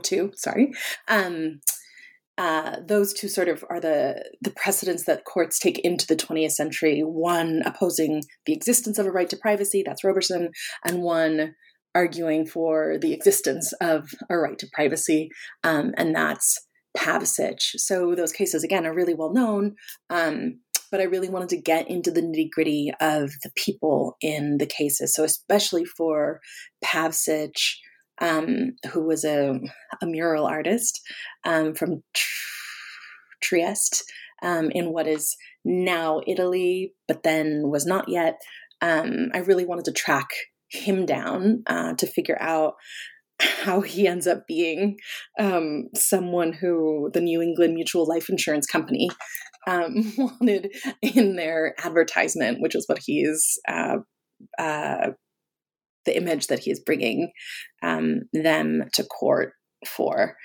02, 0.00 0.30
sorry. 0.36 0.72
Um, 1.08 1.58
uh, 2.38 2.76
those 2.86 3.12
two 3.12 3.28
sort 3.28 3.48
of 3.48 3.64
are 3.68 3.80
the 3.80 4.24
the 4.40 4.50
precedents 4.50 5.04
that 5.04 5.24
courts 5.24 5.58
take 5.58 5.78
into 5.80 6.06
the 6.06 6.16
20th 6.16 6.52
century. 6.52 7.00
One 7.00 7.62
opposing 7.64 8.22
the 8.46 8.54
existence 8.54 8.98
of 8.98 9.06
a 9.06 9.10
right 9.10 9.28
to 9.30 9.36
privacy, 9.36 9.82
that's 9.84 10.04
Roberson, 10.04 10.50
and 10.84 11.02
one 11.02 11.54
arguing 11.94 12.46
for 12.46 12.96
the 12.98 13.12
existence 13.12 13.72
of 13.80 14.08
a 14.30 14.38
right 14.38 14.58
to 14.58 14.66
privacy, 14.72 15.28
um, 15.62 15.92
and 15.98 16.14
that's 16.14 16.58
Pavesich. 16.96 17.72
So 17.76 18.14
those 18.14 18.32
cases 18.32 18.64
again 18.64 18.86
are 18.86 18.94
really 18.94 19.14
well 19.14 19.32
known. 19.32 19.76
Um, 20.08 20.60
but 20.90 21.00
I 21.00 21.04
really 21.04 21.30
wanted 21.30 21.48
to 21.50 21.60
get 21.60 21.88
into 21.88 22.10
the 22.10 22.20
nitty 22.20 22.50
gritty 22.50 22.92
of 23.00 23.30
the 23.42 23.50
people 23.56 24.16
in 24.20 24.58
the 24.58 24.66
cases. 24.66 25.14
So 25.14 25.24
especially 25.24 25.86
for 25.86 26.40
Pavesich, 26.84 27.76
um, 28.20 28.76
who 28.92 29.04
was 29.04 29.24
a, 29.24 29.58
a 30.00 30.06
mural 30.06 30.46
artist 30.46 31.00
um, 31.44 31.74
from 31.74 32.02
Trieste 33.40 34.04
um, 34.42 34.70
in 34.70 34.92
what 34.92 35.06
is 35.06 35.36
now 35.64 36.20
Italy, 36.26 36.94
but 37.08 37.22
then 37.22 37.62
was 37.64 37.86
not 37.86 38.08
yet. 38.08 38.40
Um, 38.80 39.30
I 39.34 39.38
really 39.38 39.64
wanted 39.64 39.84
to 39.86 39.92
track 39.92 40.28
him 40.70 41.06
down 41.06 41.62
uh, 41.66 41.94
to 41.94 42.06
figure 42.06 42.38
out 42.40 42.74
how 43.40 43.80
he 43.80 44.06
ends 44.06 44.26
up 44.26 44.46
being 44.46 44.98
um, 45.38 45.88
someone 45.94 46.52
who 46.52 47.10
the 47.12 47.20
New 47.20 47.40
England 47.42 47.74
Mutual 47.74 48.06
Life 48.06 48.28
Insurance 48.28 48.66
Company 48.66 49.10
um, 49.66 50.12
wanted 50.18 50.74
in 51.00 51.36
their 51.36 51.74
advertisement, 51.82 52.60
which 52.60 52.74
is 52.74 52.88
what 52.88 53.00
he's 53.04 53.58
uh, 53.68 53.98
uh, 54.58 55.10
the 56.04 56.16
image 56.16 56.48
that 56.48 56.60
he's 56.60 56.80
bringing 56.80 57.32
um, 57.82 58.22
them 58.32 58.84
to 58.94 59.04
court 59.04 59.52
for. 59.86 60.36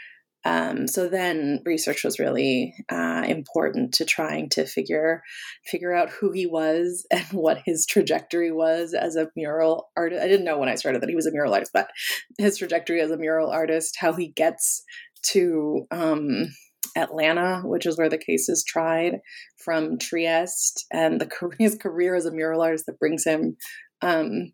Um, 0.45 0.87
so 0.87 1.09
then 1.09 1.61
research 1.65 2.05
was 2.05 2.19
really 2.19 2.73
uh, 2.89 3.25
important 3.27 3.93
to 3.95 4.05
trying 4.05 4.47
to 4.49 4.65
figure 4.65 5.21
figure 5.65 5.93
out 5.93 6.09
who 6.09 6.31
he 6.31 6.45
was 6.45 7.05
and 7.11 7.25
what 7.31 7.61
his 7.65 7.85
trajectory 7.85 8.51
was 8.51 8.93
as 8.93 9.15
a 9.15 9.29
mural 9.35 9.89
artist. 9.97 10.21
I 10.21 10.27
didn't 10.27 10.45
know 10.45 10.57
when 10.57 10.69
I 10.69 10.75
started 10.75 11.01
that 11.01 11.09
he 11.09 11.15
was 11.15 11.27
a 11.27 11.31
mural 11.31 11.53
artist, 11.53 11.71
but 11.73 11.89
his 12.37 12.57
trajectory 12.57 13.01
as 13.01 13.11
a 13.11 13.17
mural 13.17 13.49
artist, 13.49 13.97
how 13.99 14.13
he 14.13 14.29
gets 14.29 14.83
to 15.31 15.85
um, 15.91 16.47
Atlanta, 16.95 17.61
which 17.65 17.85
is 17.85 17.97
where 17.97 18.09
the 18.09 18.17
case 18.17 18.47
is 18.47 18.63
tried, 18.65 19.19
from 19.63 19.97
Trieste, 19.97 20.85
and 20.91 21.19
the 21.19 21.29
his 21.59 21.75
career 21.75 22.15
as 22.15 22.25
a 22.25 22.31
mural 22.31 22.61
artist 22.61 22.85
that 22.87 22.99
brings 22.99 23.25
him 23.25 23.57
um, 24.01 24.53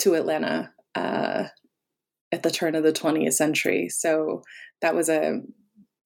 to 0.00 0.14
Atlanta 0.14 0.72
uh, 0.94 1.44
at 2.32 2.42
the 2.42 2.50
turn 2.50 2.74
of 2.74 2.82
the 2.82 2.92
20th 2.92 3.34
century. 3.34 3.88
So 3.88 4.42
that 4.80 4.94
was 4.94 5.08
a 5.08 5.40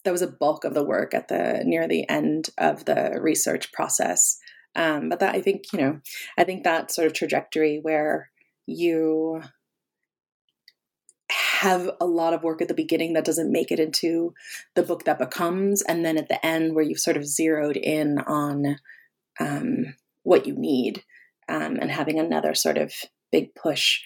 that 0.04 0.12
was 0.12 0.22
a 0.22 0.30
bulk 0.30 0.64
of 0.64 0.74
the 0.74 0.84
work 0.84 1.14
at 1.14 1.28
the 1.28 1.62
near 1.64 1.88
the 1.88 2.08
end 2.08 2.50
of 2.58 2.84
the 2.84 3.18
research 3.20 3.72
process. 3.72 4.38
Um, 4.76 5.08
but 5.08 5.20
that 5.20 5.34
I 5.34 5.40
think 5.40 5.72
you 5.72 5.78
know 5.80 6.00
I 6.38 6.44
think 6.44 6.64
that 6.64 6.90
sort 6.90 7.06
of 7.06 7.12
trajectory 7.12 7.78
where 7.82 8.30
you 8.66 9.42
have 11.30 11.90
a 12.00 12.04
lot 12.04 12.34
of 12.34 12.42
work 12.42 12.60
at 12.60 12.68
the 12.68 12.74
beginning 12.74 13.14
that 13.14 13.24
doesn't 13.24 13.50
make 13.50 13.72
it 13.72 13.80
into 13.80 14.34
the 14.74 14.82
book 14.82 15.04
that 15.04 15.18
becomes, 15.18 15.82
and 15.82 16.04
then 16.04 16.18
at 16.18 16.28
the 16.28 16.44
end 16.44 16.74
where 16.74 16.84
you've 16.84 16.98
sort 16.98 17.16
of 17.16 17.26
zeroed 17.26 17.76
in 17.76 18.18
on 18.18 18.76
um, 19.40 19.94
what 20.22 20.46
you 20.46 20.54
need 20.56 21.02
um, 21.48 21.76
and 21.80 21.90
having 21.90 22.18
another 22.18 22.54
sort 22.54 22.78
of 22.78 22.92
big 23.34 23.54
push 23.56 24.00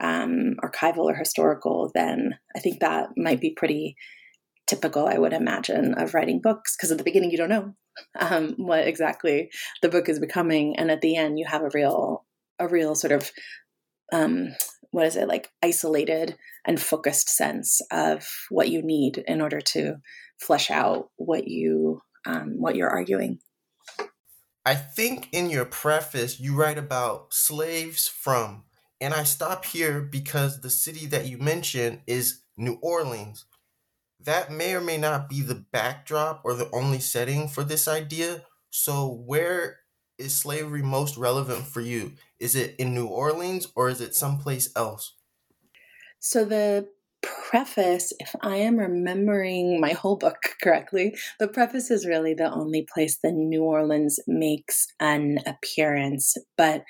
um, 0.00 0.56
archival 0.64 1.04
or 1.04 1.14
historical, 1.14 1.90
then 1.94 2.38
I 2.56 2.60
think 2.60 2.80
that 2.80 3.10
might 3.18 3.40
be 3.40 3.50
pretty 3.50 3.96
typical, 4.66 5.06
I 5.06 5.18
would 5.18 5.34
imagine, 5.34 5.92
of 5.94 6.14
writing 6.14 6.40
books. 6.40 6.76
Because 6.76 6.90
at 6.90 6.96
the 6.96 7.04
beginning, 7.04 7.30
you 7.30 7.36
don't 7.36 7.50
know 7.50 7.74
um, 8.20 8.54
what 8.56 8.88
exactly 8.88 9.50
the 9.82 9.90
book 9.90 10.08
is 10.08 10.18
becoming, 10.18 10.76
and 10.76 10.90
at 10.90 11.02
the 11.02 11.16
end, 11.16 11.38
you 11.38 11.44
have 11.46 11.62
a 11.62 11.70
real, 11.74 12.24
a 12.58 12.66
real 12.66 12.94
sort 12.94 13.12
of, 13.12 13.30
um, 14.12 14.54
what 14.90 15.06
is 15.06 15.16
it 15.16 15.28
like, 15.28 15.50
isolated 15.62 16.36
and 16.64 16.80
focused 16.80 17.28
sense 17.28 17.82
of 17.92 18.26
what 18.48 18.70
you 18.70 18.82
need 18.82 19.22
in 19.28 19.42
order 19.42 19.60
to 19.60 19.96
flesh 20.38 20.70
out 20.70 21.10
what 21.16 21.46
you 21.46 22.00
um, 22.26 22.60
what 22.60 22.76
you're 22.76 22.90
arguing. 22.90 23.38
I 24.64 24.74
think 24.74 25.28
in 25.32 25.48
your 25.48 25.64
preface 25.64 26.38
you 26.38 26.54
write 26.54 26.78
about 26.78 27.32
slaves 27.32 28.08
from 28.08 28.64
and 29.00 29.14
I 29.14 29.24
stop 29.24 29.64
here 29.64 30.00
because 30.00 30.60
the 30.60 30.70
city 30.70 31.06
that 31.06 31.26
you 31.26 31.38
mentioned 31.38 32.00
is 32.06 32.42
New 32.56 32.78
Orleans. 32.82 33.46
That 34.22 34.52
may 34.52 34.74
or 34.74 34.80
may 34.80 34.98
not 34.98 35.28
be 35.28 35.40
the 35.40 35.54
backdrop 35.54 36.42
or 36.44 36.54
the 36.54 36.70
only 36.72 37.00
setting 37.00 37.48
for 37.48 37.64
this 37.64 37.88
idea. 37.88 38.42
So, 38.70 39.08
where 39.08 39.80
is 40.18 40.36
slavery 40.36 40.82
most 40.82 41.16
relevant 41.16 41.66
for 41.66 41.80
you? 41.80 42.12
Is 42.38 42.54
it 42.54 42.76
in 42.78 42.94
New 42.94 43.06
Orleans 43.06 43.68
or 43.74 43.88
is 43.88 44.02
it 44.02 44.14
someplace 44.14 44.70
else? 44.76 45.14
So, 46.18 46.44
the 46.44 46.88
preface, 47.22 48.12
if 48.20 48.34
I 48.42 48.56
am 48.56 48.78
remembering 48.78 49.80
my 49.80 49.92
whole 49.92 50.16
book 50.16 50.36
correctly, 50.62 51.16
the 51.38 51.48
preface 51.48 51.90
is 51.90 52.06
really 52.06 52.34
the 52.34 52.52
only 52.52 52.86
place 52.92 53.18
that 53.22 53.32
New 53.32 53.64
Orleans 53.64 54.20
makes 54.26 54.86
an 55.00 55.38
appearance. 55.46 56.36
But 56.56 56.84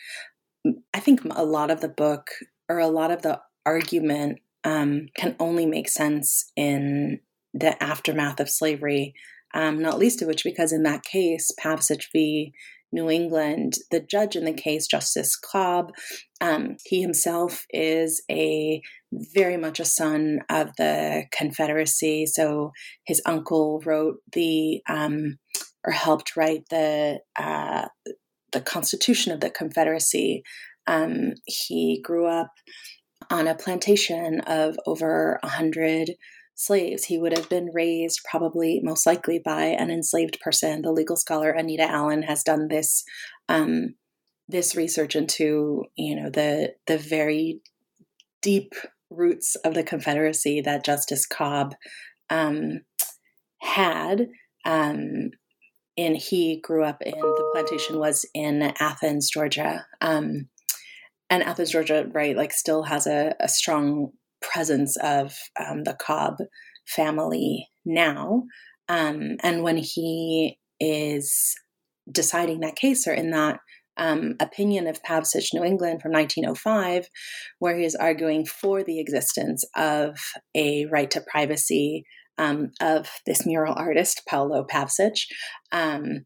I 0.95 1.01
think 1.01 1.23
a 1.25 1.45
lot 1.45 1.71
of 1.71 1.81
the 1.81 1.89
book 1.89 2.31
or 2.69 2.79
a 2.79 2.89
lot 2.89 3.11
of 3.11 3.23
the 3.23 3.41
argument 3.65 4.39
um, 4.65 5.07
can 5.17 5.37
only 5.39 5.67
make 5.67 5.89
sense 5.89 6.51
in 6.57 7.21
the 7.55 7.83
aftermath 7.83 8.41
of 8.41 8.51
slavery, 8.51 9.15
um, 9.55 9.81
not 9.81 9.99
least 9.99 10.23
of 10.23 10.29
which 10.29 10.45
because 10.45 10.73
in 10.73 10.83
that 10.85 11.03
case, 11.03 11.51
Pavesich 11.59 12.09
v. 12.13 12.53
New 12.93 13.09
England, 13.09 13.75
the 13.93 14.01
judge 14.01 14.35
in 14.35 14.45
the 14.45 14.53
case, 14.53 14.87
Justice 14.89 15.37
Cobb, 15.37 15.93
um, 16.41 16.77
he 16.85 17.01
himself 17.01 17.65
is 17.71 18.23
a 18.31 18.83
very 19.13 19.57
much 19.57 19.79
a 19.79 19.85
son 19.85 20.41
of 20.49 20.71
the 20.77 21.25
Confederacy. 21.33 22.27
So 22.27 22.73
his 23.07 23.23
uncle 23.27 23.81
wrote 23.85 24.17
the 24.33 24.83
um, 24.89 25.39
or 25.87 25.93
helped 25.93 26.37
write 26.37 26.65
the 26.71 27.21
uh, 27.39 27.87
the 28.53 28.61
Constitution 28.61 29.33
of 29.33 29.41
the 29.41 29.51
Confederacy. 29.51 30.43
Um, 30.87 31.35
he 31.47 32.01
grew 32.03 32.27
up 32.27 32.53
on 33.31 33.47
a 33.47 33.55
plantation 33.55 34.41
of 34.41 34.79
over 34.87 35.39
a 35.43 35.49
hundred 35.49 36.13
slaves. 36.55 37.05
He 37.05 37.19
would 37.19 37.37
have 37.37 37.49
been 37.49 37.71
raised 37.73 38.21
probably 38.29 38.81
most 38.83 39.07
likely 39.07 39.39
by 39.39 39.65
an 39.65 39.91
enslaved 39.91 40.39
person. 40.41 40.83
The 40.83 40.93
legal 40.93 41.17
scholar 41.17 41.51
Anita 41.51 41.85
Allen 41.85 42.23
has 42.23 42.43
done 42.43 42.69
this 42.69 43.05
um, 43.49 43.95
this 44.49 44.75
research 44.75 45.17
into 45.17 45.85
you 45.97 46.17
know 46.17 46.31
the 46.31 46.75
the 46.87 46.99
very 46.99 47.61
deep 48.43 48.75
roots 49.11 49.57
of 49.57 49.75
the 49.75 49.83
Confederacy 49.83 50.61
that 50.61 50.85
Justice 50.85 51.27
Cobb 51.27 51.75
um, 52.29 52.81
had. 53.59 54.29
Um, 54.65 55.31
and 56.01 56.17
he 56.17 56.61
grew 56.61 56.83
up 56.83 57.03
in 57.03 57.13
the 57.13 57.51
plantation 57.53 57.99
was 57.99 58.25
in 58.35 58.63
Athens, 58.81 59.29
Georgia. 59.31 59.85
Um, 60.01 60.49
and 61.29 61.43
Athens, 61.43 61.71
Georgia, 61.71 62.07
right, 62.11 62.35
like 62.35 62.53
still 62.53 62.85
has 62.85 63.07
a, 63.07 63.35
a 63.39 63.49
strong 63.49 64.13
presence 64.41 64.97
of 64.97 65.37
um, 65.61 65.85
the 65.85 65.95
Cobb 65.95 66.37
family 66.87 67.69
now. 67.85 68.45
Um, 68.89 69.37
and 69.43 69.63
when 69.63 69.77
he 69.77 70.59
is 70.81 71.55
deciding 72.11 72.61
that 72.61 72.77
case 72.77 73.07
or 73.07 73.13
in 73.13 73.31
that 73.33 73.61
um, 73.99 74.37
opinion 74.41 74.87
of 74.87 75.03
Pavesich 75.03 75.53
New 75.53 75.63
England 75.63 76.01
from 76.01 76.13
1905, 76.13 77.09
where 77.59 77.77
he 77.77 77.85
is 77.85 77.95
arguing 77.95 78.47
for 78.47 78.83
the 78.83 78.99
existence 78.99 79.65
of 79.77 80.17
a 80.57 80.87
right 80.87 81.11
to 81.11 81.21
privacy 81.21 82.05
um, 82.41 82.73
of 82.81 83.09
this 83.27 83.45
mural 83.45 83.75
artist, 83.77 84.23
Paolo 84.27 84.65
Pavesich, 84.65 85.27
um, 85.73 86.25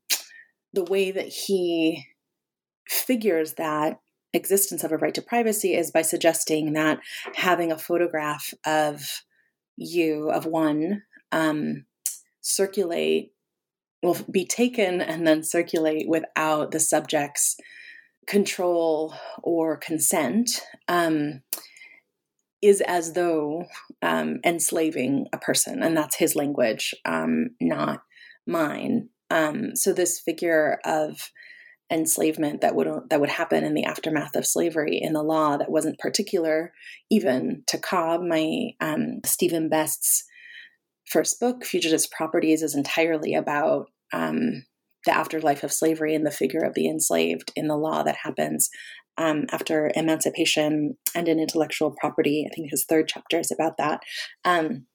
the 0.73 0.85
way 0.85 1.11
that 1.11 1.26
he 1.26 2.04
figures 2.88 3.54
that 3.54 3.99
existence 4.33 4.85
of 4.85 4.92
a 4.92 4.97
right 4.97 5.14
to 5.14 5.23
privacy 5.23 5.75
is 5.75 5.90
by 5.90 6.02
suggesting 6.02 6.73
that 6.75 7.00
having 7.35 7.73
a 7.73 7.78
photograph 7.78 8.54
of 8.64 9.23
you, 9.76 10.30
of 10.30 10.47
one, 10.47 11.02
um, 11.33 11.85
circulate 12.40 13.33
will 14.02 14.16
be 14.30 14.47
taken 14.47 15.00
and 15.00 15.26
then 15.26 15.42
circulate 15.42 16.09
without 16.09 16.71
the 16.71 16.80
subject's 16.80 17.56
control 18.28 19.14
or 19.42 19.76
consent. 19.76 20.62
Um, 20.87 21.42
is 22.64 22.80
as 22.80 23.12
though 23.12 23.66
um, 24.02 24.40
enslaving 24.44 25.26
a 25.33 25.38
person, 25.38 25.83
and 25.83 25.97
that's 25.97 26.16
his 26.16 26.35
language, 26.37 26.94
um, 27.04 27.50
not 27.61 28.00
mine. 28.47 29.09
Um, 29.30 29.75
so 29.75 29.92
this 29.92 30.21
figure 30.21 30.78
of 30.85 31.30
enslavement 31.90 32.61
that 32.62 32.75
would 32.75 32.88
that 33.11 33.21
would 33.21 33.30
happen 33.30 33.62
in 33.64 33.75
the 33.75 33.85
aftermath 33.85 34.35
of 34.37 34.47
slavery 34.47 34.99
in 35.00 35.12
the 35.12 35.23
law 35.23 35.56
that 35.56 35.71
wasn't 35.71 35.99
particular 35.99 36.73
even 37.11 37.62
to 37.66 37.78
Cobb. 37.78 38.23
My 38.23 38.71
um, 38.80 39.21
Stephen 39.25 39.68
Best's 39.68 40.25
first 41.06 41.38
book, 41.40 41.64
Fugitives 41.64 42.06
Properties, 42.06 42.62
is 42.62 42.75
entirely 42.75 43.35
about 43.35 43.87
um, 44.12 44.64
the 45.04 45.16
afterlife 45.16 45.62
of 45.62 45.73
slavery 45.73 46.14
and 46.14 46.26
the 46.26 46.30
figure 46.30 46.62
of 46.62 46.75
the 46.75 46.88
enslaved 46.88 47.52
in 47.54 47.68
the 47.68 47.76
law 47.76 48.02
that 48.02 48.16
happens 48.23 48.71
um, 49.18 49.47
after 49.52 49.90
emancipation 49.94 50.97
and 51.14 51.28
in 51.28 51.38
intellectual 51.38 51.90
property. 51.90 52.47
I 52.50 52.54
think 52.54 52.71
his 52.71 52.85
third 52.85 53.09
chapter 53.09 53.38
is 53.38 53.50
about 53.50 53.76
that. 53.78 54.00
Um, 54.44 54.87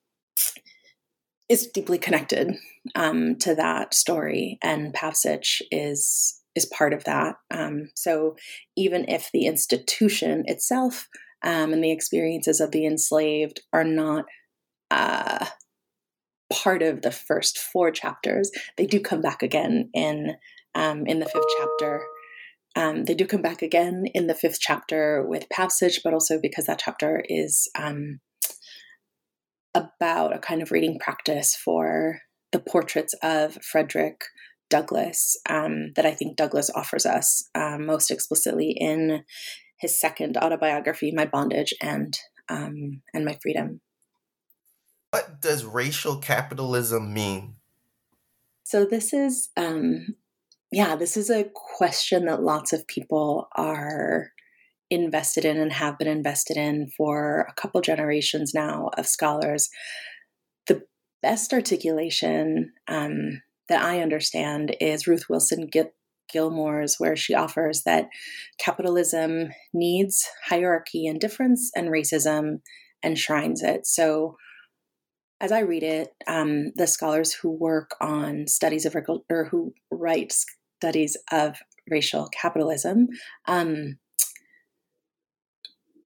is 1.47 1.67
deeply 1.67 1.97
connected 1.97 2.55
um, 2.95 3.35
to 3.37 3.55
that 3.55 3.93
story, 3.93 4.59
and 4.61 4.93
Pavesich 4.93 5.61
is 5.71 6.39
is 6.55 6.65
part 6.65 6.93
of 6.93 7.03
that. 7.05 7.35
Um, 7.51 7.89
so 7.95 8.35
even 8.75 9.05
if 9.07 9.29
the 9.31 9.45
institution 9.45 10.43
itself 10.47 11.07
um, 11.43 11.73
and 11.73 11.83
the 11.83 11.91
experiences 11.91 12.59
of 12.59 12.71
the 12.71 12.85
enslaved 12.85 13.61
are 13.71 13.83
not 13.83 14.25
uh, 14.91 15.45
part 16.51 16.81
of 16.81 17.01
the 17.01 17.11
first 17.11 17.57
four 17.57 17.91
chapters, 17.91 18.51
they 18.77 18.85
do 18.85 18.99
come 18.99 19.21
back 19.21 19.41
again 19.43 19.89
in 19.93 20.35
um, 20.75 21.05
in 21.07 21.19
the 21.19 21.25
fifth 21.25 21.45
chapter. 21.57 22.01
Um, 22.75 23.05
they 23.05 23.15
do 23.15 23.25
come 23.25 23.41
back 23.41 23.61
again 23.61 24.05
in 24.13 24.27
the 24.27 24.35
fifth 24.35 24.59
chapter 24.59 25.25
with 25.27 25.49
passage, 25.49 26.01
but 26.03 26.13
also 26.13 26.39
because 26.39 26.65
that 26.65 26.81
chapter 26.83 27.23
is 27.27 27.69
um, 27.77 28.19
about 29.73 30.35
a 30.35 30.39
kind 30.39 30.61
of 30.61 30.71
reading 30.71 30.99
practice 30.99 31.55
for 31.55 32.19
the 32.51 32.59
portraits 32.59 33.15
of 33.21 33.55
Frederick 33.63 34.21
Douglass 34.69 35.35
um, 35.49 35.93
that 35.95 36.05
I 36.05 36.13
think 36.13 36.37
Douglass 36.37 36.69
offers 36.73 37.05
us 37.05 37.49
um, 37.55 37.85
most 37.85 38.11
explicitly 38.11 38.71
in 38.71 39.23
his 39.79 39.99
second 39.99 40.37
autobiography, 40.37 41.11
My 41.11 41.25
Bondage 41.25 41.73
and 41.81 42.17
um, 42.49 43.01
and 43.13 43.25
My 43.25 43.37
Freedom. 43.41 43.81
What 45.11 45.41
does 45.41 45.65
racial 45.65 46.17
capitalism 46.17 47.13
mean? 47.13 47.55
So 48.63 48.85
this 48.85 49.13
is, 49.13 49.49
um, 49.57 50.15
yeah, 50.71 50.95
this 50.95 51.17
is 51.17 51.29
a 51.29 51.49
question 51.53 52.25
that 52.25 52.43
lots 52.43 52.73
of 52.73 52.87
people 52.87 53.47
are 53.55 54.31
invested 54.89 55.45
in 55.45 55.57
and 55.57 55.73
have 55.73 55.97
been 55.97 56.07
invested 56.07 56.57
in 56.57 56.89
for 56.95 57.47
a 57.49 57.53
couple 57.53 57.81
generations 57.81 58.53
now 58.53 58.89
of 58.97 59.07
scholars. 59.07 59.69
The 60.67 60.83
best 61.21 61.53
articulation 61.53 62.71
um, 62.87 63.41
that 63.67 63.83
I 63.83 64.01
understand 64.01 64.75
is 64.79 65.07
Ruth 65.07 65.25
Wilson 65.29 65.67
Gil- 65.71 65.93
Gilmore's, 66.31 66.95
where 66.97 67.15
she 67.15 67.33
offers 67.33 67.83
that 67.83 68.09
capitalism 68.59 69.49
needs 69.73 70.27
hierarchy 70.45 71.07
and 71.07 71.19
difference, 71.19 71.71
and 71.75 71.89
racism 71.89 72.61
enshrines 73.03 73.63
it. 73.63 73.87
So, 73.87 74.37
as 75.41 75.51
I 75.51 75.59
read 75.59 75.83
it, 75.83 76.09
um, 76.27 76.73
the 76.75 76.85
scholars 76.85 77.33
who 77.33 77.49
work 77.49 77.91
on 78.01 78.45
studies 78.47 78.85
of 78.85 78.95
or 79.29 79.45
who 79.45 79.73
write 79.89 80.33
studies 80.79 81.17
of 81.31 81.57
racial 81.89 82.29
capitalism 82.29 83.07
um, 83.47 83.97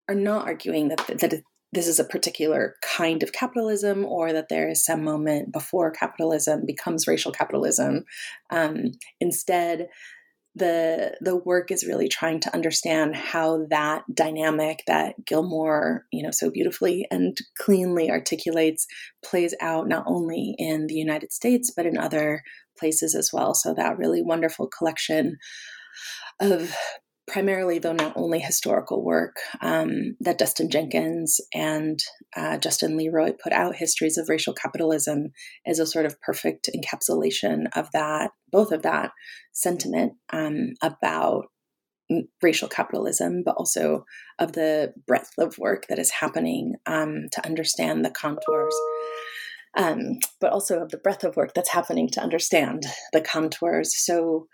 are 0.09 0.15
not 0.15 0.47
arguing 0.47 0.87
that 0.89 1.05
that 1.19 1.43
this 1.71 1.87
is 1.87 1.99
a 1.99 2.05
particular 2.05 2.75
kind 2.83 3.23
of 3.23 3.33
capitalism 3.33 4.05
or 4.05 4.31
that 4.31 4.47
there 4.49 4.69
is 4.69 4.85
some 4.85 5.03
moment 5.03 5.51
before 5.51 5.89
capitalism 5.91 6.65
becomes 6.67 7.07
racial 7.07 7.31
capitalism. 7.31 8.05
Um, 8.51 8.91
instead, 9.19 9.89
the 10.55 11.17
the 11.19 11.35
work 11.35 11.71
is 11.71 11.85
really 11.87 12.07
trying 12.07 12.39
to 12.41 12.53
understand 12.53 13.15
how 13.15 13.65
that 13.69 14.03
dynamic 14.13 14.83
that 14.87 15.15
Gilmore, 15.25 16.05
you 16.11 16.23
know, 16.23 16.31
so 16.31 16.51
beautifully 16.51 17.07
and 17.09 17.37
cleanly 17.57 18.11
articulates 18.11 18.85
plays 19.25 19.55
out 19.59 19.87
not 19.87 20.03
only 20.05 20.53
in 20.57 20.87
the 20.87 20.95
United 20.95 21.33
States 21.33 21.71
but 21.75 21.85
in 21.85 21.97
other 21.97 22.43
places 22.77 23.15
as 23.15 23.31
well. 23.33 23.53
So 23.53 23.73
that 23.73 23.97
really 23.97 24.21
wonderful 24.21 24.67
collection 24.67 25.37
of 26.39 26.75
primarily, 27.33 27.79
though 27.79 27.93
not 27.93 28.15
only 28.15 28.37
historical 28.37 29.03
work, 29.03 29.37
um, 29.59 30.15
that 30.19 30.37
Destin 30.37 30.69
Jenkins 30.69 31.41
and 31.51 31.99
uh, 32.37 32.59
Justin 32.59 32.95
Leroy 32.95 33.31
put 33.43 33.51
out, 33.51 33.75
Histories 33.75 34.19
of 34.19 34.29
Racial 34.29 34.53
Capitalism, 34.53 35.31
is 35.65 35.79
a 35.79 35.87
sort 35.87 36.05
of 36.05 36.21
perfect 36.21 36.69
encapsulation 36.73 37.65
of 37.75 37.89
that, 37.91 38.29
both 38.51 38.71
of 38.71 38.83
that 38.83 39.13
sentiment 39.51 40.13
um, 40.31 40.73
about 40.83 41.45
racial 42.43 42.67
capitalism, 42.67 43.41
but 43.43 43.55
also 43.55 44.05
of 44.37 44.51
the 44.51 44.93
breadth 45.07 45.31
of 45.39 45.57
work 45.57 45.87
that 45.89 45.97
is 45.97 46.11
happening 46.11 46.75
um, 46.85 47.29
to 47.31 47.43
understand 47.43 48.05
the 48.05 48.11
contours. 48.11 48.75
Um, 49.75 50.19
but 50.39 50.51
also 50.51 50.83
of 50.83 50.89
the 50.89 50.99
breadth 50.99 51.23
of 51.23 51.35
work 51.35 51.55
that's 51.55 51.71
happening 51.71 52.07
to 52.09 52.21
understand 52.21 52.83
the 53.11 53.21
contours. 53.21 53.91
So, 53.97 54.45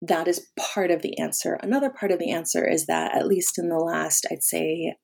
that 0.00 0.28
is 0.28 0.46
part 0.58 0.90
of 0.90 1.02
the 1.02 1.18
answer. 1.18 1.58
Another 1.62 1.90
part 1.90 2.12
of 2.12 2.18
the 2.18 2.30
answer 2.30 2.68
is 2.68 2.86
that, 2.86 3.14
at 3.14 3.26
least 3.26 3.58
in 3.58 3.68
the 3.68 3.78
last, 3.78 4.26
I'd 4.30 4.42
say, 4.42 4.94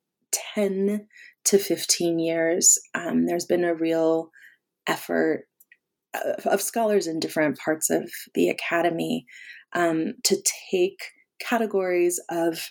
10 0.54 1.06
to 1.44 1.58
15 1.58 2.18
years, 2.18 2.78
um, 2.94 3.26
there's 3.26 3.46
been 3.46 3.64
a 3.64 3.74
real 3.74 4.30
effort 4.86 5.46
of, 6.14 6.46
of, 6.46 6.62
scholars 6.62 7.06
in 7.06 7.18
different 7.18 7.58
parts 7.58 7.90
of 7.90 8.10
the 8.34 8.48
academy 8.48 9.26
um, 9.72 10.14
to 10.24 10.36
take 10.70 10.98
categories 11.40 12.20
of 12.30 12.70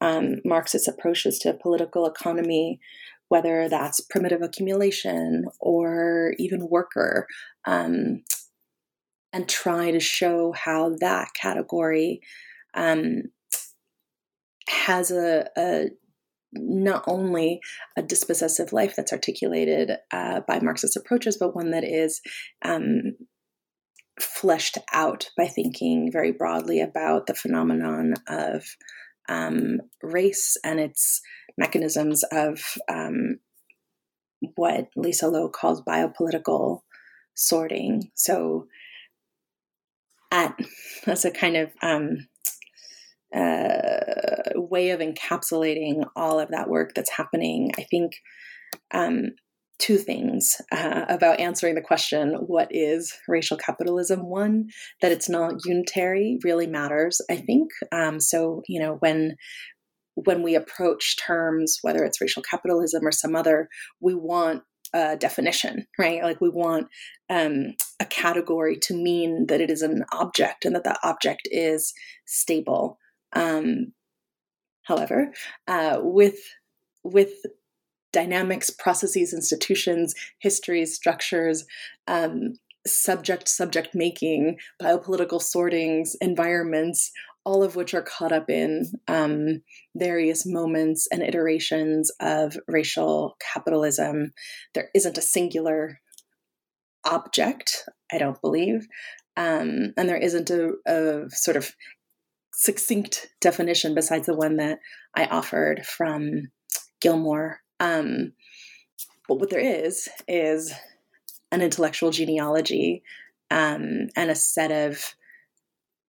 um, 0.00 0.36
Marxist 0.44 0.86
approaches 0.86 1.38
to 1.40 1.54
political 1.54 2.06
economy, 2.06 2.78
whether 3.28 3.68
that's 3.68 4.00
primitive 4.00 4.42
accumulation 4.42 5.46
or 5.58 6.34
even 6.38 6.68
worker, 6.68 7.26
um, 7.64 8.22
and 9.34 9.48
try 9.48 9.90
to 9.90 9.98
show 9.98 10.52
how 10.52 10.94
that 11.00 11.34
category 11.34 12.20
um, 12.72 13.24
has 14.68 15.10
a, 15.10 15.48
a, 15.58 15.86
not 16.52 17.02
only 17.08 17.60
a 17.96 18.02
dispossessive 18.02 18.72
life 18.72 18.94
that's 18.96 19.12
articulated 19.12 19.90
uh, 20.12 20.40
by 20.46 20.60
Marxist 20.60 20.96
approaches, 20.96 21.36
but 21.36 21.54
one 21.54 21.72
that 21.72 21.82
is 21.82 22.20
um, 22.62 23.16
fleshed 24.20 24.78
out 24.92 25.30
by 25.36 25.46
thinking 25.46 26.12
very 26.12 26.30
broadly 26.30 26.80
about 26.80 27.26
the 27.26 27.34
phenomenon 27.34 28.14
of 28.28 28.64
um, 29.28 29.80
race 30.00 30.56
and 30.62 30.78
its 30.78 31.20
mechanisms 31.58 32.22
of 32.30 32.62
um, 32.88 33.38
what 34.54 34.88
Lisa 34.94 35.26
Lowe 35.26 35.48
calls 35.48 35.82
biopolitical 35.82 36.82
sorting. 37.34 38.10
So, 38.14 38.68
at 40.34 40.58
as 41.06 41.24
a 41.24 41.30
kind 41.30 41.56
of 41.56 41.70
um, 41.82 42.26
uh, 43.34 44.52
way 44.56 44.90
of 44.90 45.00
encapsulating 45.00 46.04
all 46.16 46.38
of 46.38 46.50
that 46.50 46.68
work 46.68 46.94
that's 46.94 47.10
happening. 47.10 47.70
I 47.78 47.82
think 47.82 48.12
um, 48.92 49.30
two 49.78 49.96
things 49.96 50.60
uh, 50.72 51.04
about 51.08 51.40
answering 51.40 51.74
the 51.74 51.80
question 51.80 52.34
what 52.46 52.68
is 52.70 53.12
racial 53.28 53.56
capitalism? 53.56 54.28
One, 54.28 54.68
that 55.00 55.12
it's 55.12 55.28
not 55.28 55.64
unitary 55.64 56.38
really 56.44 56.66
matters, 56.66 57.20
I 57.30 57.36
think. 57.36 57.70
Um, 57.92 58.20
so, 58.20 58.62
you 58.68 58.80
know, 58.80 58.96
when 59.00 59.36
when 60.16 60.44
we 60.44 60.54
approach 60.54 61.16
terms, 61.16 61.78
whether 61.82 62.04
it's 62.04 62.20
racial 62.20 62.42
capitalism 62.42 63.04
or 63.04 63.10
some 63.10 63.34
other, 63.34 63.68
we 64.00 64.14
want 64.14 64.62
a 64.92 65.16
definition, 65.16 65.86
right? 65.98 66.22
Like 66.22 66.40
we 66.40 66.50
want 66.50 66.86
um, 67.28 67.74
a 68.00 68.04
category 68.04 68.76
to 68.76 68.94
mean 68.94 69.46
that 69.46 69.60
it 69.60 69.70
is 69.70 69.82
an 69.82 70.04
object 70.12 70.64
and 70.64 70.74
that 70.74 70.84
that 70.84 70.98
object 71.02 71.48
is 71.50 71.92
stable. 72.26 72.98
Um, 73.32 73.92
however, 74.82 75.32
uh, 75.66 75.98
with 76.02 76.38
with 77.02 77.32
dynamics, 78.12 78.70
processes, 78.70 79.34
institutions, 79.34 80.14
histories, 80.38 80.94
structures, 80.94 81.66
um, 82.06 82.54
subject 82.86 83.48
subject 83.48 83.94
making, 83.94 84.58
biopolitical 84.80 85.40
sortings, 85.40 86.16
environments, 86.20 87.10
all 87.44 87.62
of 87.62 87.76
which 87.76 87.92
are 87.92 88.02
caught 88.02 88.32
up 88.32 88.48
in 88.48 88.90
um, 89.08 89.62
various 89.94 90.46
moments 90.46 91.06
and 91.12 91.22
iterations 91.22 92.10
of 92.20 92.56
racial 92.66 93.36
capitalism. 93.52 94.32
There 94.72 94.88
isn't 94.94 95.18
a 95.18 95.22
singular 95.22 96.00
object, 97.04 97.84
I 98.12 98.18
don't 98.18 98.40
believe, 98.40 98.86
um, 99.36 99.92
and 99.96 100.08
there 100.08 100.16
isn't 100.16 100.50
a, 100.50 100.72
a 100.86 101.30
sort 101.30 101.56
of 101.56 101.72
succinct 102.52 103.28
definition 103.40 103.94
besides 103.94 104.26
the 104.26 104.36
one 104.36 104.56
that 104.56 104.78
I 105.16 105.26
offered 105.26 105.84
from 105.84 106.50
Gilmore. 107.00 107.60
Um, 107.80 108.32
but 109.28 109.36
what 109.36 109.50
there 109.50 109.60
is 109.60 110.08
is 110.28 110.72
an 111.50 111.62
intellectual 111.62 112.10
genealogy 112.10 113.02
um, 113.50 114.08
and 114.16 114.30
a 114.30 114.34
set 114.34 114.70
of 114.70 115.14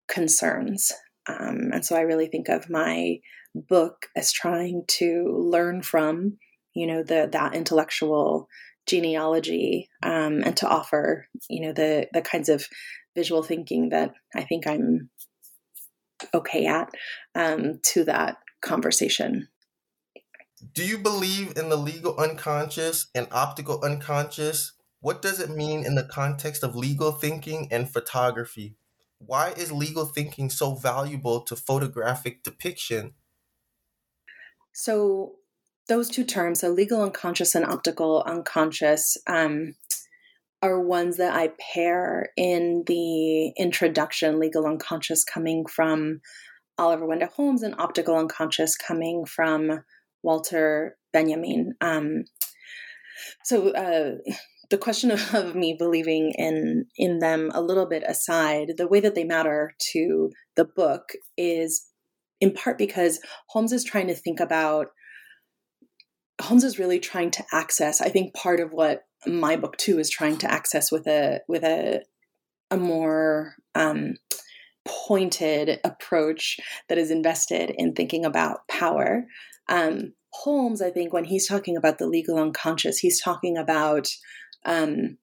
concerns. 0.07 0.91
Um, 1.27 1.71
and 1.73 1.83
so 1.83 1.95
I 1.95 2.01
really 2.01 2.27
think 2.27 2.49
of 2.49 2.69
my 2.69 3.19
book 3.55 4.07
as 4.15 4.31
trying 4.31 4.83
to 4.87 5.47
learn 5.49 5.81
from, 5.81 6.37
you 6.75 6.85
know, 6.85 7.03
the 7.03 7.29
that 7.31 7.55
intellectual 7.55 8.47
genealogy 8.85 9.89
um, 10.03 10.43
and 10.43 10.55
to 10.57 10.67
offer, 10.67 11.27
you 11.49 11.61
know, 11.61 11.73
the 11.73 12.07
the 12.13 12.21
kinds 12.21 12.49
of 12.49 12.67
visual 13.15 13.43
thinking 13.43 13.89
that 13.89 14.13
I 14.35 14.43
think 14.43 14.67
I'm 14.67 15.09
okay 16.33 16.65
at 16.65 16.89
um, 17.33 17.79
to 17.83 18.03
that 18.05 18.37
conversation. 18.61 19.47
Do 20.73 20.83
you 20.85 20.97
believe 20.97 21.57
in 21.57 21.69
the 21.69 21.77
legal 21.77 22.17
unconscious 22.17 23.07
and 23.13 23.27
optical 23.31 23.83
unconscious? 23.83 24.73
What 24.99 25.21
does 25.21 25.39
it 25.39 25.49
mean 25.49 25.85
in 25.85 25.95
the 25.95 26.03
context 26.03 26.63
of 26.63 26.75
legal 26.75 27.11
thinking 27.11 27.67
and 27.71 27.89
photography? 27.89 28.75
Why 29.19 29.51
is 29.51 29.71
legal 29.71 30.05
thinking 30.05 30.49
so 30.49 30.75
valuable 30.75 31.41
to 31.41 31.55
photographic 31.55 32.43
depiction? 32.43 33.13
So, 34.73 35.35
those 35.87 36.09
two 36.09 36.23
terms, 36.23 36.61
so 36.61 36.69
legal 36.69 37.01
unconscious 37.01 37.55
and 37.55 37.65
optical 37.65 38.23
unconscious, 38.25 39.17
um, 39.27 39.75
are 40.61 40.79
ones 40.79 41.17
that 41.17 41.35
I 41.35 41.51
pair 41.73 42.29
in 42.35 42.83
the 42.87 43.49
introduction, 43.57 44.39
legal 44.39 44.65
unconscious 44.65 45.23
coming 45.23 45.65
from 45.65 46.21
Oliver 46.77 47.05
Wendell 47.05 47.29
Holmes 47.29 47.61
and 47.61 47.75
optical 47.77 48.17
unconscious 48.17 48.75
coming 48.75 49.25
from 49.25 49.83
Walter 50.23 50.97
Benjamin. 51.13 51.75
Um, 51.81 52.25
so 53.43 53.69
uh, 53.69 54.15
the 54.69 54.77
question 54.77 55.11
of 55.11 55.55
me 55.55 55.75
believing 55.77 56.33
in 56.37 56.85
in 56.97 57.19
them 57.19 57.51
a 57.53 57.61
little 57.61 57.85
bit 57.85 58.03
aside, 58.07 58.73
the 58.77 58.87
way 58.87 58.99
that 58.99 59.15
they 59.15 59.23
matter 59.23 59.73
to 59.91 60.31
the 60.55 60.65
book 60.65 61.11
is 61.37 61.87
in 62.41 62.53
part 62.53 62.77
because 62.77 63.19
Holmes 63.49 63.71
is 63.71 63.83
trying 63.83 64.07
to 64.07 64.15
think 64.15 64.39
about 64.39 64.87
Holmes 66.41 66.63
is 66.63 66.79
really 66.79 66.99
trying 66.99 67.31
to 67.31 67.45
access, 67.51 68.01
I 68.01 68.09
think 68.09 68.33
part 68.33 68.59
of 68.59 68.71
what 68.71 69.03
my 69.25 69.55
book 69.55 69.77
too 69.77 69.99
is 69.99 70.09
trying 70.09 70.37
to 70.37 70.51
access 70.51 70.91
with 70.91 71.07
a 71.07 71.41
with 71.47 71.63
a 71.63 72.01
a 72.71 72.77
more 72.77 73.55
um, 73.73 74.15
pointed 74.85 75.79
approach 75.83 76.59
that 76.89 76.97
is 76.97 77.11
invested 77.11 77.71
in 77.77 77.93
thinking 77.93 78.25
about 78.25 78.67
power. 78.67 79.25
Um, 79.69 80.13
Holmes, 80.31 80.81
I 80.81 80.91
think, 80.91 81.13
when 81.13 81.23
he's 81.23 81.47
talking 81.47 81.77
about 81.77 81.97
the 81.97 82.07
legal 82.07 82.37
unconscious, 82.37 82.97
he's 82.97 83.21
talking 83.21 83.57
about, 83.57 84.09
um, 84.65 85.17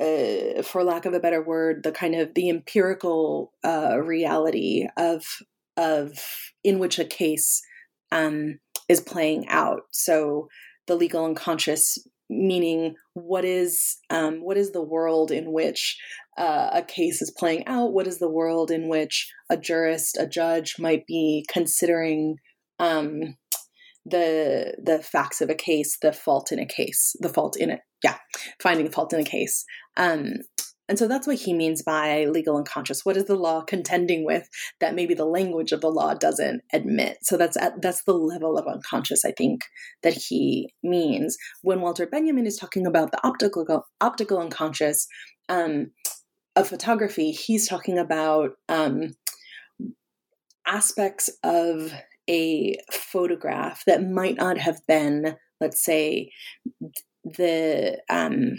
uh, 0.00 0.62
for 0.62 0.82
lack 0.82 1.04
of 1.04 1.12
a 1.12 1.20
better 1.20 1.42
word, 1.42 1.82
the 1.82 1.92
kind 1.92 2.14
of 2.14 2.34
the 2.34 2.48
empirical 2.48 3.52
uh, 3.64 3.98
reality 3.98 4.86
of 4.96 5.24
of 5.76 6.18
in 6.64 6.78
which 6.78 6.98
a 6.98 7.04
case 7.04 7.62
um, 8.10 8.58
is 8.88 9.00
playing 9.00 9.48
out. 9.48 9.82
So 9.90 10.48
the 10.86 10.96
legal 10.96 11.24
unconscious 11.24 11.98
meaning 12.30 12.94
what 13.14 13.44
is 13.44 13.98
um, 14.10 14.40
what 14.42 14.56
is 14.56 14.72
the 14.72 14.82
world 14.82 15.30
in 15.30 15.52
which 15.52 15.98
uh, 16.36 16.70
a 16.72 16.82
case 16.82 17.22
is 17.22 17.30
playing 17.30 17.66
out 17.66 17.92
what 17.92 18.06
is 18.06 18.18
the 18.18 18.30
world 18.30 18.70
in 18.70 18.88
which 18.88 19.32
a 19.48 19.56
jurist 19.56 20.16
a 20.18 20.26
judge 20.26 20.76
might 20.78 21.06
be 21.06 21.44
considering 21.50 22.36
um, 22.78 23.36
the 24.04 24.74
the 24.82 24.98
facts 24.98 25.40
of 25.40 25.48
a 25.48 25.54
case 25.54 25.96
the 26.02 26.12
fault 26.12 26.52
in 26.52 26.58
a 26.58 26.66
case 26.66 27.16
the 27.20 27.28
fault 27.28 27.56
in 27.56 27.70
it 27.70 27.80
yeah 28.04 28.16
finding 28.62 28.90
fault 28.90 29.12
in 29.12 29.20
a 29.20 29.24
case 29.24 29.64
um, 29.96 30.34
and 30.88 30.98
so 30.98 31.06
that's 31.06 31.26
what 31.26 31.36
he 31.36 31.52
means 31.52 31.82
by 31.82 32.24
legal 32.24 32.56
unconscious. 32.56 33.04
What 33.04 33.16
is 33.16 33.26
the 33.26 33.36
law 33.36 33.60
contending 33.60 34.24
with 34.24 34.48
that 34.80 34.94
maybe 34.94 35.12
the 35.12 35.26
language 35.26 35.72
of 35.72 35.82
the 35.82 35.90
law 35.90 36.14
doesn't 36.14 36.62
admit? 36.72 37.18
So 37.22 37.36
that's 37.36 37.56
at, 37.58 37.82
that's 37.82 38.04
the 38.04 38.14
level 38.14 38.56
of 38.56 38.66
unconscious 38.66 39.24
I 39.24 39.32
think 39.32 39.64
that 40.02 40.14
he 40.14 40.72
means. 40.82 41.36
When 41.62 41.82
Walter 41.82 42.06
Benjamin 42.06 42.46
is 42.46 42.56
talking 42.56 42.86
about 42.86 43.12
the 43.12 43.20
optical 43.22 43.84
optical 44.00 44.38
unconscious 44.38 45.06
um, 45.50 45.90
of 46.56 46.68
photography, 46.68 47.32
he's 47.32 47.68
talking 47.68 47.98
about 47.98 48.52
um, 48.68 49.14
aspects 50.66 51.28
of 51.44 51.92
a 52.30 52.76
photograph 52.90 53.82
that 53.86 54.02
might 54.02 54.36
not 54.36 54.58
have 54.58 54.80
been, 54.86 55.36
let's 55.60 55.84
say, 55.84 56.30
the 57.24 58.00
um, 58.08 58.56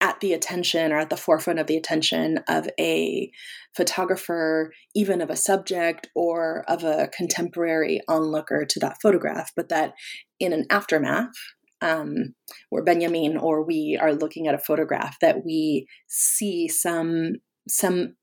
at 0.00 0.20
the 0.20 0.32
attention 0.32 0.92
or 0.92 0.98
at 0.98 1.10
the 1.10 1.16
forefront 1.16 1.58
of 1.58 1.66
the 1.66 1.76
attention 1.76 2.38
of 2.48 2.68
a 2.78 3.30
photographer, 3.74 4.72
even 4.94 5.20
of 5.20 5.30
a 5.30 5.36
subject 5.36 6.08
or 6.14 6.64
of 6.68 6.84
a 6.84 7.08
contemporary 7.14 8.00
onlooker 8.08 8.64
to 8.64 8.80
that 8.80 8.96
photograph, 9.02 9.52
but 9.54 9.68
that 9.68 9.92
in 10.38 10.52
an 10.52 10.66
aftermath, 10.70 11.32
um, 11.82 12.34
where 12.70 12.82
Benjamin 12.82 13.36
or 13.36 13.64
we 13.64 13.98
are 14.00 14.14
looking 14.14 14.46
at 14.46 14.54
a 14.54 14.58
photograph, 14.58 15.18
that 15.20 15.44
we 15.44 15.86
see 16.08 16.68
some 16.68 17.34
some 17.68 18.16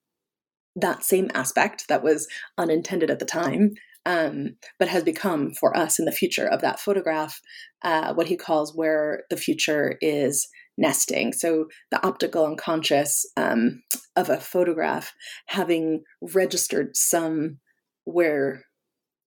that 0.75 1.03
same 1.03 1.29
aspect 1.33 1.85
that 1.89 2.03
was 2.03 2.27
unintended 2.57 3.09
at 3.09 3.19
the 3.19 3.25
time 3.25 3.71
um, 4.05 4.55
but 4.79 4.87
has 4.87 5.03
become 5.03 5.51
for 5.51 5.75
us 5.75 5.99
in 5.99 6.05
the 6.05 6.11
future 6.11 6.47
of 6.47 6.61
that 6.61 6.79
photograph 6.79 7.41
uh, 7.83 8.13
what 8.13 8.27
he 8.27 8.37
calls 8.37 8.75
where 8.75 9.23
the 9.29 9.37
future 9.37 9.97
is 10.01 10.47
nesting. 10.77 11.33
So 11.33 11.67
the 11.91 12.05
optical 12.05 12.45
unconscious 12.45 13.25
um, 13.35 13.83
of 14.15 14.29
a 14.29 14.39
photograph 14.39 15.13
having 15.47 16.03
registered 16.21 16.95
some 16.95 17.59
where 18.05 18.63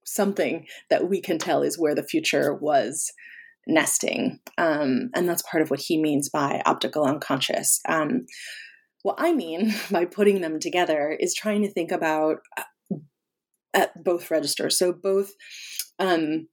something 0.04 0.66
that 0.88 1.08
we 1.08 1.20
can 1.20 1.38
tell 1.38 1.62
is 1.62 1.78
where 1.78 1.94
the 1.94 2.02
future 2.02 2.54
was 2.54 3.12
nesting. 3.66 4.40
Um, 4.58 5.10
and 5.14 5.28
that's 5.28 5.42
part 5.42 5.62
of 5.62 5.70
what 5.70 5.80
he 5.80 6.00
means 6.00 6.28
by 6.28 6.62
optical 6.66 7.04
unconscious. 7.04 7.80
Um, 7.88 8.26
what 9.02 9.16
I 9.18 9.32
mean 9.32 9.74
by 9.90 10.04
putting 10.04 10.40
them 10.40 10.58
together 10.60 11.16
is 11.18 11.34
trying 11.34 11.62
to 11.62 11.70
think 11.70 11.90
about 11.90 12.38
uh, 12.56 12.96
at 13.72 14.04
both 14.04 14.30
registers. 14.30 14.78
So 14.78 14.92
both 14.92 15.32
um, 15.98 16.48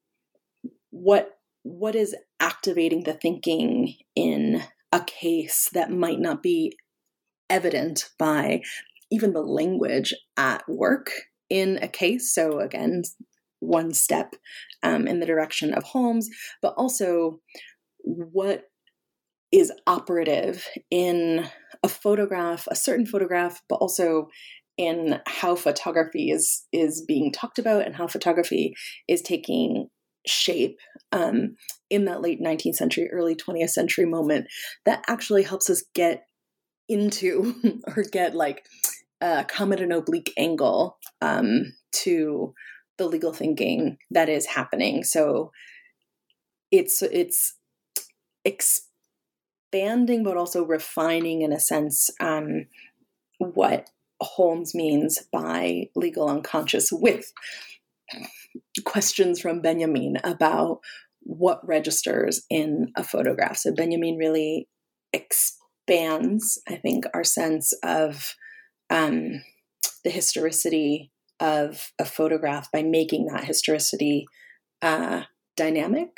what 0.91 1.33
what 1.63 1.95
is 1.95 2.15
activating 2.39 3.03
the 3.03 3.13
thinking 3.13 3.95
in 4.15 4.63
a 4.91 5.01
case 5.01 5.69
that 5.73 5.91
might 5.91 6.19
not 6.19 6.41
be 6.41 6.77
evident 7.49 8.09
by 8.17 8.61
even 9.11 9.33
the 9.33 9.41
language 9.41 10.13
at 10.35 10.67
work 10.67 11.11
in 11.49 11.79
a 11.81 11.87
case. 11.87 12.33
So, 12.33 12.59
again, 12.59 13.03
one 13.59 13.93
step 13.93 14.35
um, 14.83 15.07
in 15.07 15.19
the 15.19 15.25
direction 15.25 15.73
of 15.73 15.83
Holmes, 15.83 16.29
but 16.61 16.73
also 16.77 17.39
what 18.03 18.63
is 19.51 19.71
operative 19.87 20.65
in 20.91 21.47
a 21.83 21.87
photograph, 21.87 22.67
a 22.69 22.75
certain 22.75 23.05
photograph, 23.05 23.61
but 23.69 23.75
also 23.75 24.27
in 24.77 25.19
how 25.25 25.55
photography 25.55 26.29
is 26.29 26.65
is 26.71 27.03
being 27.07 27.31
talked 27.31 27.57
about 27.57 27.85
and 27.85 27.95
how 27.95 28.07
photography 28.07 28.75
is 29.07 29.21
taking 29.21 29.87
shape 30.25 30.79
um, 31.11 31.55
in 31.89 32.05
that 32.05 32.21
late 32.21 32.41
19th 32.41 32.75
century, 32.75 33.09
early 33.11 33.35
20th 33.35 33.69
century 33.69 34.05
moment 34.05 34.47
that 34.85 35.03
actually 35.07 35.43
helps 35.43 35.69
us 35.69 35.83
get 35.93 36.25
into 36.89 37.55
or 37.95 38.03
get 38.03 38.35
like 38.35 38.65
uh, 39.21 39.43
come 39.47 39.73
at 39.73 39.81
an 39.81 39.91
oblique 39.91 40.33
angle 40.37 40.97
um, 41.21 41.73
to 41.91 42.53
the 42.97 43.07
legal 43.07 43.33
thinking 43.33 43.97
that 44.11 44.29
is 44.29 44.45
happening. 44.45 45.03
So 45.03 45.51
it's 46.71 47.01
it's 47.01 47.57
expanding, 48.43 50.23
but 50.23 50.37
also 50.37 50.65
refining 50.65 51.41
in 51.41 51.51
a 51.51 51.59
sense 51.59 52.09
um, 52.19 52.65
what 53.39 53.89
Holmes 54.19 54.73
means 54.73 55.19
by 55.31 55.89
legal 55.95 56.29
unconscious 56.29 56.89
with 56.91 57.31
questions 58.85 59.39
from 59.39 59.61
Benjamin 59.61 60.17
about 60.23 60.79
what 61.21 61.67
registers 61.67 62.43
in 62.49 62.91
a 62.95 63.03
photograph. 63.03 63.57
So 63.57 63.73
Benjamin 63.73 64.17
really 64.17 64.67
expands, 65.11 66.61
I 66.67 66.75
think, 66.75 67.05
our 67.13 67.23
sense 67.23 67.73
of 67.83 68.35
um, 68.89 69.41
the 70.03 70.09
historicity 70.09 71.11
of 71.39 71.91
a 71.99 72.05
photograph 72.05 72.71
by 72.71 72.83
making 72.83 73.27
that 73.27 73.43
historicity 73.43 74.25
uh, 74.81 75.23
dynamic. 75.55 76.09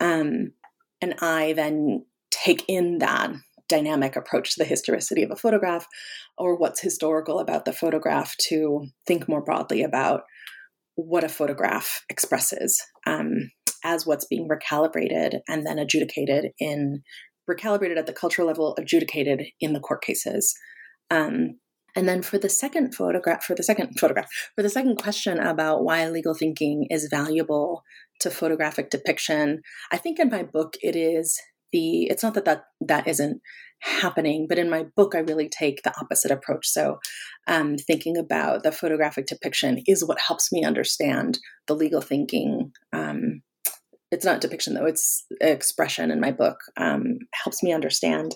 Um, 0.00 0.52
and 1.00 1.14
I 1.20 1.52
then 1.52 2.06
take 2.30 2.64
in 2.68 2.98
that 2.98 3.32
dynamic 3.68 4.16
approach 4.16 4.54
to 4.54 4.58
the 4.58 4.68
historicity 4.68 5.22
of 5.22 5.30
a 5.30 5.36
photograph 5.36 5.86
or 6.38 6.56
what's 6.56 6.80
historical 6.80 7.40
about 7.40 7.64
the 7.64 7.72
photograph 7.72 8.36
to 8.38 8.86
think 9.06 9.28
more 9.28 9.42
broadly 9.42 9.82
about 9.82 10.22
what 10.96 11.24
a 11.24 11.28
photograph 11.28 12.02
expresses 12.10 12.82
um, 13.06 13.50
as 13.84 14.06
what's 14.06 14.26
being 14.26 14.48
recalibrated 14.48 15.40
and 15.48 15.66
then 15.66 15.78
adjudicated 15.78 16.52
in 16.58 17.02
recalibrated 17.48 17.96
at 17.96 18.06
the 18.06 18.12
cultural 18.12 18.48
level 18.48 18.74
adjudicated 18.76 19.44
in 19.60 19.72
the 19.72 19.80
court 19.80 20.02
cases 20.02 20.54
um, 21.10 21.58
and 21.96 22.06
then 22.06 22.20
for 22.20 22.36
the 22.36 22.50
second 22.50 22.94
photograph, 22.94 23.42
for 23.42 23.54
the 23.54 23.62
second 23.62 23.98
photograph, 23.98 24.28
for 24.54 24.62
the 24.62 24.68
second 24.68 24.96
question 24.96 25.38
about 25.38 25.82
why 25.82 26.06
legal 26.08 26.34
thinking 26.34 26.86
is 26.90 27.08
valuable 27.10 27.82
to 28.20 28.30
photographic 28.30 28.90
depiction, 28.90 29.62
I 29.90 29.96
think 29.96 30.18
in 30.20 30.28
my 30.28 30.42
book 30.42 30.76
it 30.82 30.94
is 30.94 31.40
the. 31.72 32.04
It's 32.04 32.22
not 32.22 32.34
that 32.34 32.44
that 32.44 32.64
that 32.86 33.08
isn't 33.08 33.40
happening, 33.80 34.46
but 34.48 34.58
in 34.58 34.70
my 34.70 34.84
book 34.96 35.14
I 35.14 35.18
really 35.18 35.48
take 35.48 35.82
the 35.82 35.92
opposite 36.00 36.30
approach. 36.30 36.66
So, 36.68 36.98
um, 37.46 37.76
thinking 37.76 38.16
about 38.16 38.62
the 38.62 38.72
photographic 38.72 39.26
depiction 39.26 39.82
is 39.86 40.04
what 40.04 40.20
helps 40.20 40.52
me 40.52 40.64
understand 40.64 41.38
the 41.66 41.74
legal 41.74 42.00
thinking. 42.00 42.72
Um, 42.92 43.42
it's 44.10 44.24
not 44.24 44.40
depiction 44.40 44.74
though; 44.74 44.86
it's 44.86 45.24
expression 45.40 46.10
in 46.10 46.20
my 46.20 46.32
book. 46.32 46.58
Um, 46.76 47.18
helps 47.34 47.62
me 47.62 47.72
understand 47.72 48.34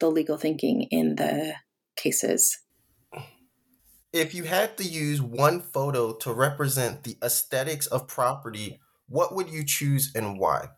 the 0.00 0.10
legal 0.10 0.36
thinking 0.36 0.88
in 0.90 1.16
the 1.16 1.54
cases 1.96 2.58
if 4.12 4.34
you 4.34 4.44
had 4.44 4.76
to 4.76 4.84
use 4.84 5.22
one 5.22 5.60
photo 5.60 6.12
to 6.12 6.32
represent 6.32 7.02
the 7.02 7.16
aesthetics 7.22 7.86
of 7.86 8.06
property, 8.06 8.78
what 9.08 9.34
would 9.34 9.48
you 9.48 9.64
choose 9.64 10.12
and 10.14 10.38
why? 10.38 10.68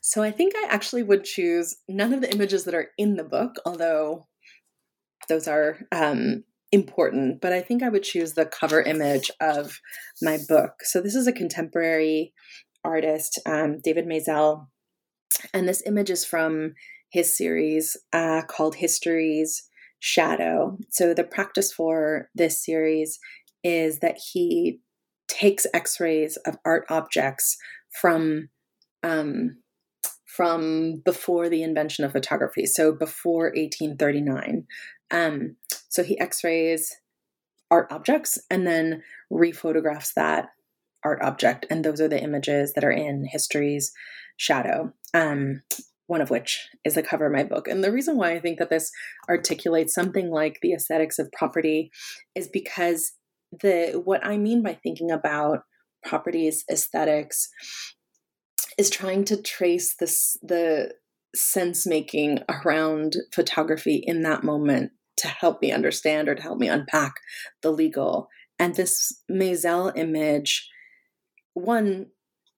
So 0.00 0.22
I 0.22 0.30
think 0.30 0.54
I 0.56 0.66
actually 0.68 1.02
would 1.02 1.24
choose 1.24 1.76
none 1.88 2.12
of 2.12 2.20
the 2.20 2.32
images 2.32 2.64
that 2.64 2.74
are 2.74 2.88
in 2.96 3.16
the 3.16 3.24
book, 3.24 3.56
although 3.66 4.26
those 5.28 5.46
are 5.46 5.78
um, 5.92 6.44
important, 6.72 7.40
but 7.40 7.52
I 7.52 7.60
think 7.60 7.82
I 7.82 7.88
would 7.88 8.02
choose 8.02 8.32
the 8.32 8.46
cover 8.46 8.80
image 8.80 9.30
of 9.40 9.78
my 10.22 10.38
book. 10.48 10.82
So 10.82 11.00
this 11.00 11.14
is 11.14 11.26
a 11.26 11.32
contemporary 11.32 12.32
artist, 12.84 13.38
um, 13.46 13.80
David 13.82 14.06
Maisel, 14.06 14.66
and 15.52 15.68
this 15.68 15.82
image 15.86 16.10
is 16.10 16.24
from 16.24 16.74
his 17.10 17.36
series 17.36 17.96
uh, 18.12 18.42
called 18.48 18.76
History's 18.76 19.64
shadow. 19.98 20.78
So 20.90 21.12
the 21.12 21.24
practice 21.24 21.72
for 21.72 22.30
this 22.34 22.64
series 22.64 23.18
is 23.62 23.98
that 23.98 24.18
he 24.32 24.80
takes 25.28 25.66
X-rays 25.74 26.36
of 26.46 26.56
art 26.64 26.86
objects 26.88 27.56
from 28.00 28.48
um, 29.02 29.58
from 30.36 31.02
before 31.04 31.48
the 31.48 31.62
invention 31.62 32.04
of 32.04 32.12
photography, 32.12 32.66
so 32.66 32.92
before 32.92 33.46
1839. 33.46 34.66
Um, 35.10 35.56
so 35.88 36.04
he 36.04 36.18
X-rays 36.18 36.96
art 37.70 37.88
objects 37.90 38.38
and 38.50 38.66
then 38.66 39.02
rephotographs 39.32 40.14
that 40.14 40.48
art 41.04 41.20
object, 41.22 41.66
and 41.70 41.84
those 41.84 42.00
are 42.00 42.08
the 42.08 42.22
images 42.22 42.74
that 42.74 42.84
are 42.84 42.90
in 42.90 43.24
History's 43.24 43.92
shadow. 44.36 44.92
Um, 45.14 45.62
one 46.06 46.20
of 46.20 46.28
which 46.28 46.68
is 46.84 46.94
the 46.94 47.04
cover 47.04 47.26
of 47.26 47.32
my 47.32 47.44
book. 47.44 47.68
And 47.68 47.84
the 47.84 47.92
reason 47.92 48.16
why 48.16 48.32
I 48.32 48.40
think 48.40 48.58
that 48.58 48.68
this 48.68 48.90
articulates 49.28 49.94
something 49.94 50.28
like 50.28 50.58
the 50.60 50.72
aesthetics 50.72 51.20
of 51.20 51.30
property 51.30 51.92
is 52.34 52.48
because 52.48 53.12
the 53.52 54.00
what 54.04 54.24
I 54.26 54.36
mean 54.36 54.60
by 54.60 54.74
thinking 54.74 55.12
about 55.12 55.60
properties 56.04 56.64
aesthetics 56.68 57.48
is 58.80 58.88
trying 58.88 59.24
to 59.26 59.40
trace 59.40 59.94
this 59.94 60.38
the 60.42 60.94
sense 61.36 61.86
making 61.86 62.38
around 62.48 63.14
photography 63.30 64.02
in 64.06 64.22
that 64.22 64.42
moment 64.42 64.90
to 65.18 65.28
help 65.28 65.60
me 65.60 65.70
understand 65.70 66.30
or 66.30 66.34
to 66.34 66.40
help 66.40 66.58
me 66.58 66.66
unpack 66.66 67.12
the 67.62 67.70
legal. 67.70 68.28
And 68.58 68.74
this 68.74 69.22
Maisel 69.30 69.92
image, 69.96 70.66
one 71.52 72.06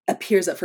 appears 0.07 0.47
at 0.47 0.59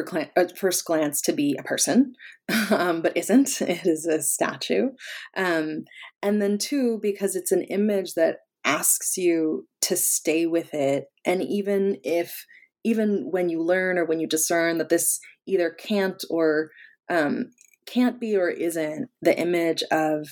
first 0.57 0.85
glance 0.85 1.21
to 1.21 1.33
be 1.33 1.57
a 1.59 1.63
person, 1.63 2.13
um, 2.69 3.01
but 3.01 3.17
isn't. 3.17 3.59
It 3.61 3.87
is 3.87 4.05
a 4.05 4.21
statue. 4.21 4.89
Um, 5.35 5.85
and 6.21 6.39
then, 6.39 6.59
two, 6.59 6.99
because 7.01 7.35
it's 7.35 7.51
an 7.51 7.63
image 7.63 8.13
that 8.13 8.37
asks 8.63 9.17
you 9.17 9.67
to 9.81 9.97
stay 9.97 10.45
with 10.45 10.75
it. 10.75 11.05
And 11.25 11.41
even 11.41 11.97
if, 12.03 12.45
even 12.87 13.27
when 13.31 13.49
you 13.49 13.61
learn 13.61 13.97
or 13.97 14.05
when 14.05 14.21
you 14.21 14.27
discern 14.27 14.77
that 14.77 14.87
this 14.87 15.19
either 15.45 15.69
can't 15.69 16.23
or 16.29 16.71
um, 17.09 17.51
can't 17.85 18.17
be 18.17 18.37
or 18.37 18.49
isn't 18.49 19.09
the 19.21 19.37
image 19.37 19.83
of 19.91 20.25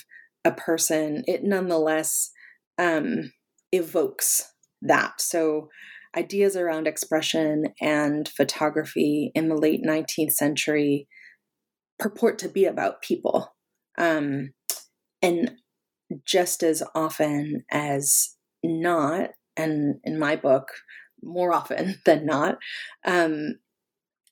a 0.45 0.53
person, 0.53 1.25
it 1.27 1.43
nonetheless 1.43 2.31
um, 2.77 3.33
evokes 3.73 4.53
that. 4.81 5.19
So, 5.19 5.67
ideas 6.15 6.55
around 6.55 6.87
expression 6.87 7.73
and 7.81 8.29
photography 8.29 9.31
in 9.35 9.49
the 9.49 9.57
late 9.57 9.83
19th 9.85 10.31
century 10.31 11.09
purport 11.99 12.39
to 12.39 12.47
be 12.47 12.63
about 12.63 13.01
people. 13.01 13.53
Um, 13.97 14.51
and 15.21 15.51
just 16.25 16.63
as 16.63 16.81
often 16.93 17.65
as 17.69 18.29
not, 18.63 19.31
and 19.57 19.95
in 20.05 20.17
my 20.17 20.37
book, 20.37 20.69
more 21.25 21.53
often 21.53 21.99
than 22.05 22.25
not, 22.25 22.57
um, 23.05 23.55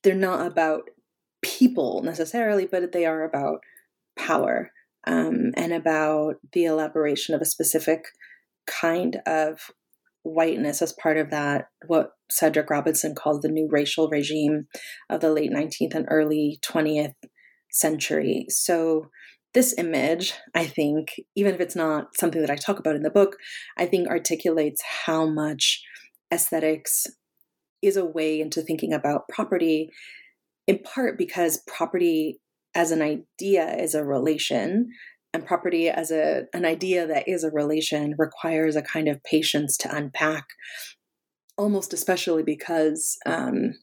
they're 0.02 0.14
not 0.14 0.46
about 0.46 0.90
people 1.42 2.02
necessarily, 2.02 2.66
but 2.66 2.92
they 2.92 3.04
are 3.04 3.22
about 3.22 3.60
power 4.16 4.70
um, 5.06 5.52
and 5.56 5.72
about 5.72 6.36
the 6.52 6.64
elaboration 6.64 7.34
of 7.34 7.40
a 7.42 7.46
specific 7.46 8.06
kind 8.66 9.20
of 9.26 9.70
whiteness 10.22 10.80
as 10.80 10.92
part 10.92 11.18
of 11.18 11.30
that, 11.30 11.68
what 11.86 12.12
Cedric 12.30 12.70
Robinson 12.70 13.14
called 13.14 13.42
the 13.42 13.48
new 13.48 13.68
racial 13.70 14.08
regime 14.08 14.66
of 15.10 15.20
the 15.20 15.30
late 15.30 15.52
19th 15.52 15.94
and 15.94 16.06
early 16.08 16.58
20th 16.62 17.14
century. 17.70 18.46
So, 18.48 19.10
this 19.52 19.74
image, 19.78 20.34
I 20.52 20.66
think, 20.66 21.12
even 21.36 21.54
if 21.54 21.60
it's 21.60 21.76
not 21.76 22.16
something 22.16 22.40
that 22.40 22.50
I 22.50 22.56
talk 22.56 22.80
about 22.80 22.96
in 22.96 23.02
the 23.02 23.10
book, 23.10 23.36
I 23.78 23.86
think 23.86 24.08
articulates 24.08 24.82
how 24.82 25.26
much 25.26 25.80
aesthetics 26.34 27.06
is 27.82 27.96
a 27.96 28.04
way 28.04 28.40
into 28.40 28.62
thinking 28.62 28.92
about 28.92 29.28
property, 29.28 29.90
in 30.66 30.78
part 30.80 31.16
because 31.16 31.62
property 31.66 32.40
as 32.74 32.90
an 32.90 33.02
idea 33.02 33.76
is 33.76 33.94
a 33.94 34.04
relation 34.04 34.88
and 35.32 35.46
property 35.46 35.88
as 35.88 36.10
a 36.10 36.44
an 36.52 36.64
idea 36.64 37.06
that 37.06 37.28
is 37.28 37.44
a 37.44 37.50
relation 37.50 38.14
requires 38.18 38.76
a 38.76 38.82
kind 38.82 39.08
of 39.08 39.22
patience 39.22 39.76
to 39.76 39.94
unpack 39.94 40.44
almost 41.56 41.92
especially 41.92 42.42
because 42.42 43.16
um, 43.26 43.74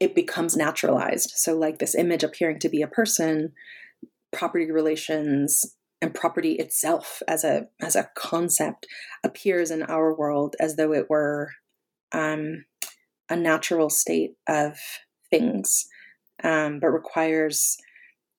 it 0.00 0.14
becomes 0.14 0.56
naturalized. 0.56 1.32
So 1.34 1.56
like 1.56 1.78
this 1.78 1.94
image 1.94 2.22
appearing 2.22 2.60
to 2.60 2.68
be 2.68 2.82
a 2.82 2.88
person 2.88 3.52
property 4.32 4.70
relations 4.70 5.64
and 6.00 6.14
property 6.14 6.52
itself 6.52 7.22
as 7.26 7.44
a 7.44 7.68
as 7.80 7.96
a 7.96 8.10
concept 8.14 8.86
appears 9.24 9.70
in 9.70 9.82
our 9.82 10.14
world 10.14 10.54
as 10.60 10.76
though 10.76 10.92
it 10.92 11.10
were 11.10 11.52
um, 12.12 12.64
a 13.28 13.36
natural 13.36 13.90
state 13.90 14.34
of 14.48 14.78
things 15.30 15.88
um, 16.42 16.78
but 16.80 16.88
requires 16.88 17.76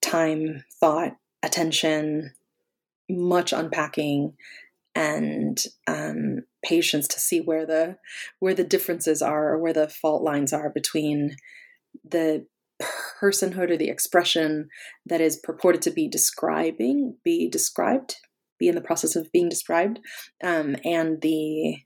time 0.00 0.64
thought 0.80 1.16
attention, 1.42 2.32
much 3.08 3.52
unpacking, 3.52 4.34
and 4.94 5.64
um, 5.86 6.40
patience 6.64 7.06
to 7.08 7.20
see 7.20 7.40
where 7.40 7.64
the 7.64 7.96
where 8.38 8.54
the 8.54 8.64
differences 8.64 9.22
are 9.22 9.50
or 9.50 9.58
where 9.58 9.72
the 9.72 9.88
fault 9.88 10.22
lines 10.22 10.52
are 10.52 10.70
between 10.70 11.36
the 12.08 12.46
personhood 13.20 13.70
or 13.70 13.76
the 13.76 13.90
expression 13.90 14.68
that 15.06 15.20
is 15.20 15.40
purported 15.42 15.82
to 15.82 15.90
be 15.90 16.08
describing, 16.08 17.16
be 17.24 17.48
described, 17.48 18.16
be 18.58 18.68
in 18.68 18.74
the 18.74 18.80
process 18.80 19.16
of 19.16 19.32
being 19.32 19.48
described, 19.48 20.00
um, 20.42 20.76
and 20.84 21.20
the 21.22 21.78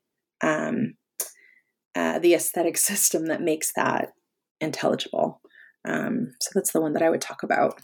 um, 0.43 0.95
uh, 1.95 2.19
the 2.19 2.35
aesthetic 2.35 2.77
system 2.91 3.27
that 3.27 3.43
makes 3.43 3.73
that 3.75 4.13
intelligible. 4.61 5.41
Um, 5.87 6.33
so 6.41 6.51
that's 6.55 6.73
the 6.73 6.81
one 6.81 6.95
that 6.95 7.03
I 7.03 7.11
would 7.11 7.21
talk 7.21 7.43
about. 7.43 7.81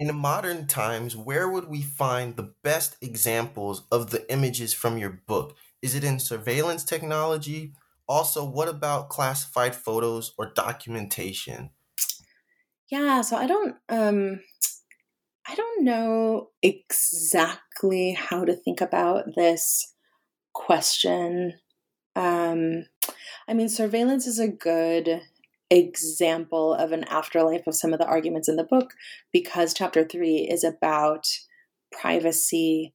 In 0.00 0.14
modern 0.14 0.68
times, 0.68 1.16
where 1.16 1.48
would 1.48 1.68
we 1.68 1.82
find 1.82 2.36
the 2.36 2.54
best 2.62 2.96
examples 3.02 3.82
of 3.90 4.10
the 4.10 4.30
images 4.32 4.72
from 4.72 4.96
your 4.96 5.10
book? 5.10 5.56
Is 5.82 5.96
it 5.96 6.04
in 6.04 6.20
surveillance 6.20 6.84
technology 6.84 7.72
Also, 8.08 8.44
what 8.44 8.68
about 8.68 9.10
classified 9.10 9.76
photos 9.76 10.32
or 10.38 10.52
documentation? 10.54 11.70
Yeah, 12.90 13.20
so 13.20 13.36
I 13.36 13.46
don't 13.46 13.76
um 13.88 14.40
I 15.46 15.54
don't 15.54 15.84
know 15.84 16.48
exactly 16.62 18.12
how 18.12 18.44
to 18.44 18.54
think 18.54 18.80
about 18.80 19.34
this 19.36 19.94
question. 20.54 21.54
Um 22.16 22.84
I 23.46 23.54
mean, 23.54 23.68
surveillance 23.68 24.26
is 24.26 24.38
a 24.38 24.48
good 24.48 25.22
example 25.70 26.72
of 26.74 26.92
an 26.92 27.04
afterlife 27.04 27.66
of 27.66 27.74
some 27.74 27.92
of 27.92 27.98
the 27.98 28.06
arguments 28.06 28.48
in 28.48 28.56
the 28.56 28.64
book 28.64 28.94
because 29.32 29.74
chapter 29.74 30.02
3 30.02 30.48
is 30.50 30.64
about 30.64 31.26
privacy 31.92 32.94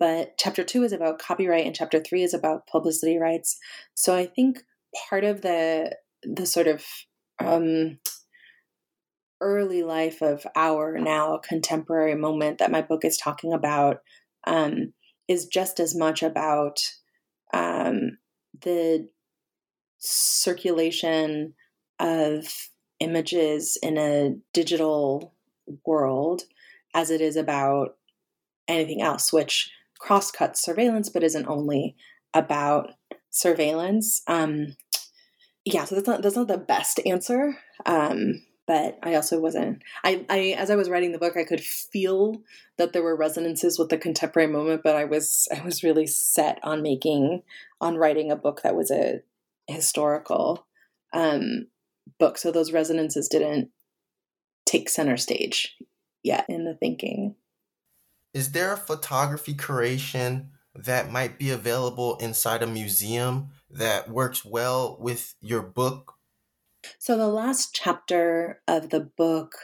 but 0.00 0.36
chapter 0.38 0.64
2 0.64 0.82
is 0.82 0.92
about 0.92 1.20
copyright 1.20 1.66
and 1.66 1.76
chapter 1.76 2.00
3 2.00 2.24
is 2.24 2.34
about 2.34 2.66
publicity 2.66 3.18
rights. 3.18 3.58
So 3.94 4.16
i 4.16 4.26
think 4.26 4.64
part 5.08 5.22
of 5.22 5.42
the 5.42 5.96
the 6.24 6.46
sort 6.46 6.66
of 6.66 6.84
um, 7.38 7.98
early 9.40 9.82
life 9.82 10.20
of 10.20 10.46
our 10.54 10.98
now 10.98 11.38
contemporary 11.38 12.14
moment 12.14 12.58
that 12.58 12.70
my 12.70 12.82
book 12.82 13.04
is 13.04 13.16
talking 13.16 13.52
about 13.52 14.02
um, 14.46 14.92
is 15.28 15.46
just 15.46 15.80
as 15.80 15.96
much 15.96 16.22
about 16.22 16.80
um, 17.54 18.18
the 18.60 19.08
circulation 19.98 21.54
of 21.98 22.46
images 23.00 23.78
in 23.82 23.96
a 23.96 24.36
digital 24.52 25.34
world 25.86 26.42
as 26.94 27.10
it 27.10 27.20
is 27.20 27.36
about 27.36 27.96
anything 28.68 29.00
else, 29.00 29.32
which 29.32 29.70
crosscuts 30.00 30.62
surveillance 30.62 31.08
but 31.08 31.22
isn't 31.22 31.46
only 31.46 31.94
about 32.34 32.92
surveillance. 33.30 34.22
Um, 34.26 34.76
yeah, 35.64 35.84
so 35.84 35.94
that's 35.94 36.08
not 36.08 36.22
that's 36.22 36.36
not 36.36 36.48
the 36.48 36.58
best 36.58 37.00
answer. 37.06 37.58
Um, 37.86 38.42
but 38.66 38.98
I 39.02 39.14
also 39.14 39.40
wasn't. 39.40 39.82
I, 40.04 40.24
I 40.28 40.38
as 40.56 40.70
I 40.70 40.76
was 40.76 40.88
writing 40.88 41.12
the 41.12 41.18
book, 41.18 41.36
I 41.36 41.44
could 41.44 41.60
feel 41.60 42.42
that 42.78 42.92
there 42.92 43.02
were 43.02 43.16
resonances 43.16 43.78
with 43.78 43.88
the 43.88 43.98
contemporary 43.98 44.50
moment, 44.50 44.82
but 44.82 44.96
I 44.96 45.04
was 45.04 45.48
I 45.54 45.62
was 45.62 45.82
really 45.82 46.06
set 46.06 46.58
on 46.62 46.82
making 46.82 47.42
on 47.80 47.96
writing 47.96 48.30
a 48.30 48.36
book 48.36 48.62
that 48.62 48.76
was 48.76 48.90
a 48.90 49.22
historical 49.66 50.66
um, 51.12 51.66
book. 52.18 52.38
So 52.38 52.50
those 52.50 52.72
resonances 52.72 53.28
didn't 53.28 53.70
take 54.66 54.88
center 54.88 55.16
stage 55.16 55.76
yet 56.22 56.46
in 56.48 56.64
the 56.64 56.74
thinking. 56.74 57.34
Is 58.32 58.52
there 58.52 58.72
a 58.72 58.76
photography 58.76 59.54
creation 59.54 60.50
that 60.74 61.10
might 61.10 61.38
be 61.38 61.50
available 61.50 62.16
inside 62.18 62.62
a 62.62 62.66
museum 62.66 63.48
that 63.70 64.08
works 64.08 64.44
well 64.44 64.96
with 65.00 65.34
your 65.40 65.62
book? 65.62 66.14
So 66.98 67.16
the 67.16 67.28
last 67.28 67.74
chapter 67.74 68.62
of 68.68 68.90
the 68.90 69.00
book 69.00 69.54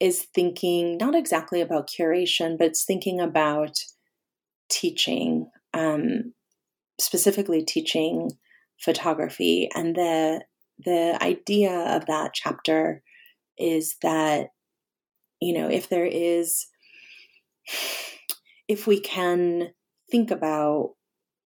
is 0.00 0.26
thinking 0.34 0.96
not 0.98 1.14
exactly 1.14 1.60
about 1.60 1.88
curation, 1.88 2.58
but 2.58 2.68
it's 2.68 2.84
thinking 2.84 3.20
about 3.20 3.76
teaching, 4.68 5.50
um, 5.72 6.34
specifically 6.98 7.62
teaching 7.62 8.32
photography. 8.78 9.68
And 9.74 9.94
the 9.94 10.44
the 10.82 11.18
idea 11.22 11.72
of 11.72 12.06
that 12.06 12.32
chapter 12.32 13.02
is 13.58 13.96
that 14.02 14.48
you 15.40 15.52
know 15.52 15.68
if 15.68 15.88
there 15.88 16.06
is 16.06 16.66
if 18.68 18.86
we 18.86 19.00
can 19.00 19.70
think 20.10 20.30
about 20.30 20.94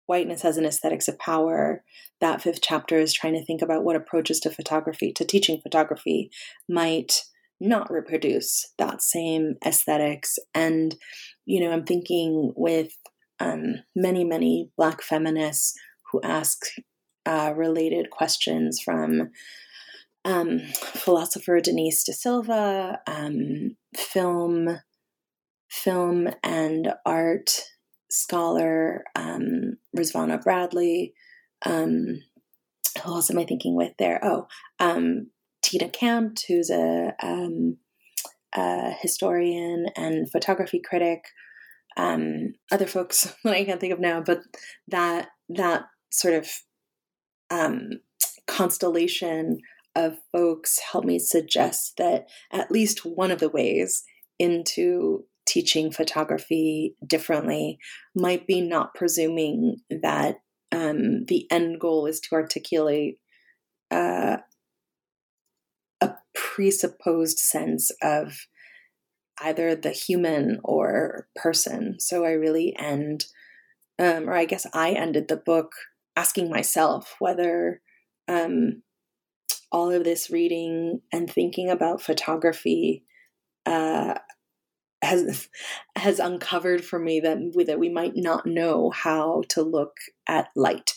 whiteness 0.07 0.45
as 0.45 0.57
an 0.57 0.67
aesthetics 0.67 1.09
of 1.09 1.19
power 1.19 1.83
that 2.21 2.43
fifth 2.43 2.61
chapter 2.63 2.99
is 2.99 3.13
trying 3.13 3.35
to 3.35 3.45
think 3.45 3.63
about 3.63 3.85
what 3.85 3.97
approaches 3.97 4.39
to 4.41 4.51
photography 4.51 5.13
to 5.13 5.25
teaching 5.25 5.61
photography 5.63 6.31
might 6.69 7.23
not 7.61 7.91
reproduce 7.91 8.73
that 8.79 9.01
same 9.01 9.55
aesthetics. 9.65 10.39
And 10.55 10.97
you 11.47 11.61
know 11.61 11.73
i'm 11.73 11.85
thinking 11.85 12.53
with 12.57 12.97
um, 13.41 13.77
many 13.95 14.25
many 14.25 14.71
black 14.77 15.03
feminists 15.03 15.75
who 16.11 16.21
ask 16.23 16.63
uh, 17.27 17.53
related 17.57 18.11
questions 18.11 18.81
from 18.81 19.31
um, 20.25 20.61
philosopher 20.75 21.61
Denise 21.61 22.05
Da 22.05 22.13
Silva, 22.13 23.01
um, 23.07 23.77
film, 23.95 24.79
film 25.75 26.29
and 26.45 26.95
art 27.05 27.51
scholar 28.09 29.05
um, 29.17 29.77
Rizvana 29.97 30.41
Bradley. 30.41 31.15
Um, 31.67 32.21
who 33.03 33.15
else 33.15 33.31
am 33.31 33.39
I 33.39 33.45
thinking 33.45 33.75
with 33.75 33.93
there? 33.99 34.21
Oh, 34.23 34.47
um, 34.79 35.31
Tina 35.63 35.89
Campt, 35.89 36.45
who's 36.47 36.71
a, 36.71 37.15
um, 37.21 37.79
a, 38.55 38.93
historian 39.01 39.87
and 39.97 40.31
photography 40.31 40.81
critic. 40.81 41.25
Um, 41.97 42.55
other 42.71 42.87
folks 42.87 43.35
that 43.45 43.55
I 43.55 43.65
can't 43.65 43.81
think 43.81 43.93
of 43.93 44.01
now, 44.01 44.21
but 44.21 44.43
that 44.89 45.29
that 45.49 45.87
sort 46.11 46.35
of 46.35 46.49
um, 47.51 47.91
constellation 48.47 49.59
of 49.97 50.19
folks 50.31 50.79
helped 50.93 51.07
me 51.07 51.19
suggest 51.19 51.95
that 51.99 52.27
at 52.53 52.71
least 52.71 53.05
one 53.05 53.31
of 53.31 53.41
the 53.41 53.49
ways 53.49 54.05
into 54.39 55.25
teaching 55.47 55.91
photography 55.91 56.97
differently 57.07 57.79
might 58.15 58.47
be 58.47 58.61
not 58.61 58.95
presuming 58.95 59.77
that 59.91 60.37
um, 60.73 61.25
the 61.27 61.47
end 61.51 61.81
goal 61.81 62.07
is 62.07 62.21
to 62.21 62.35
articulate 62.35 63.19
uh, 63.91 64.39
a 66.01 66.15
presupposed 66.35 67.39
sense 67.39 67.91
of 68.03 68.47
either 69.41 69.75
the 69.75 69.91
human 69.91 70.61
or 70.65 71.29
person. 71.37 71.97
So 71.99 72.25
I 72.25 72.33
really 72.33 72.75
end, 72.79 73.27
um, 73.99 74.29
or 74.29 74.35
I 74.35 74.45
guess 74.45 74.67
I 74.73 74.93
ended 74.93 75.29
the 75.29 75.37
book 75.37 75.73
asking 76.17 76.51
myself 76.51 77.17
whether 77.19 77.81
um, 78.29 78.83
all 79.73 79.91
of 79.91 80.05
this 80.05 80.31
reading 80.31 81.01
and 81.13 81.29
thinking 81.29 81.69
about 81.69 82.01
photography 82.01 83.05
uh, 83.67 84.15
has 85.05 85.49
has 85.97 86.19
uncovered 86.19 86.85
for 86.85 86.99
me 86.99 87.21
that 87.21 87.39
we, 87.55 87.65
that 87.65 87.79
we 87.79 87.89
might 87.89 88.17
not 88.17 88.47
know 88.47 88.91
how 88.91 89.43
to 89.51 89.63
look 89.63 89.97
at 90.29 90.49
light. 90.57 90.95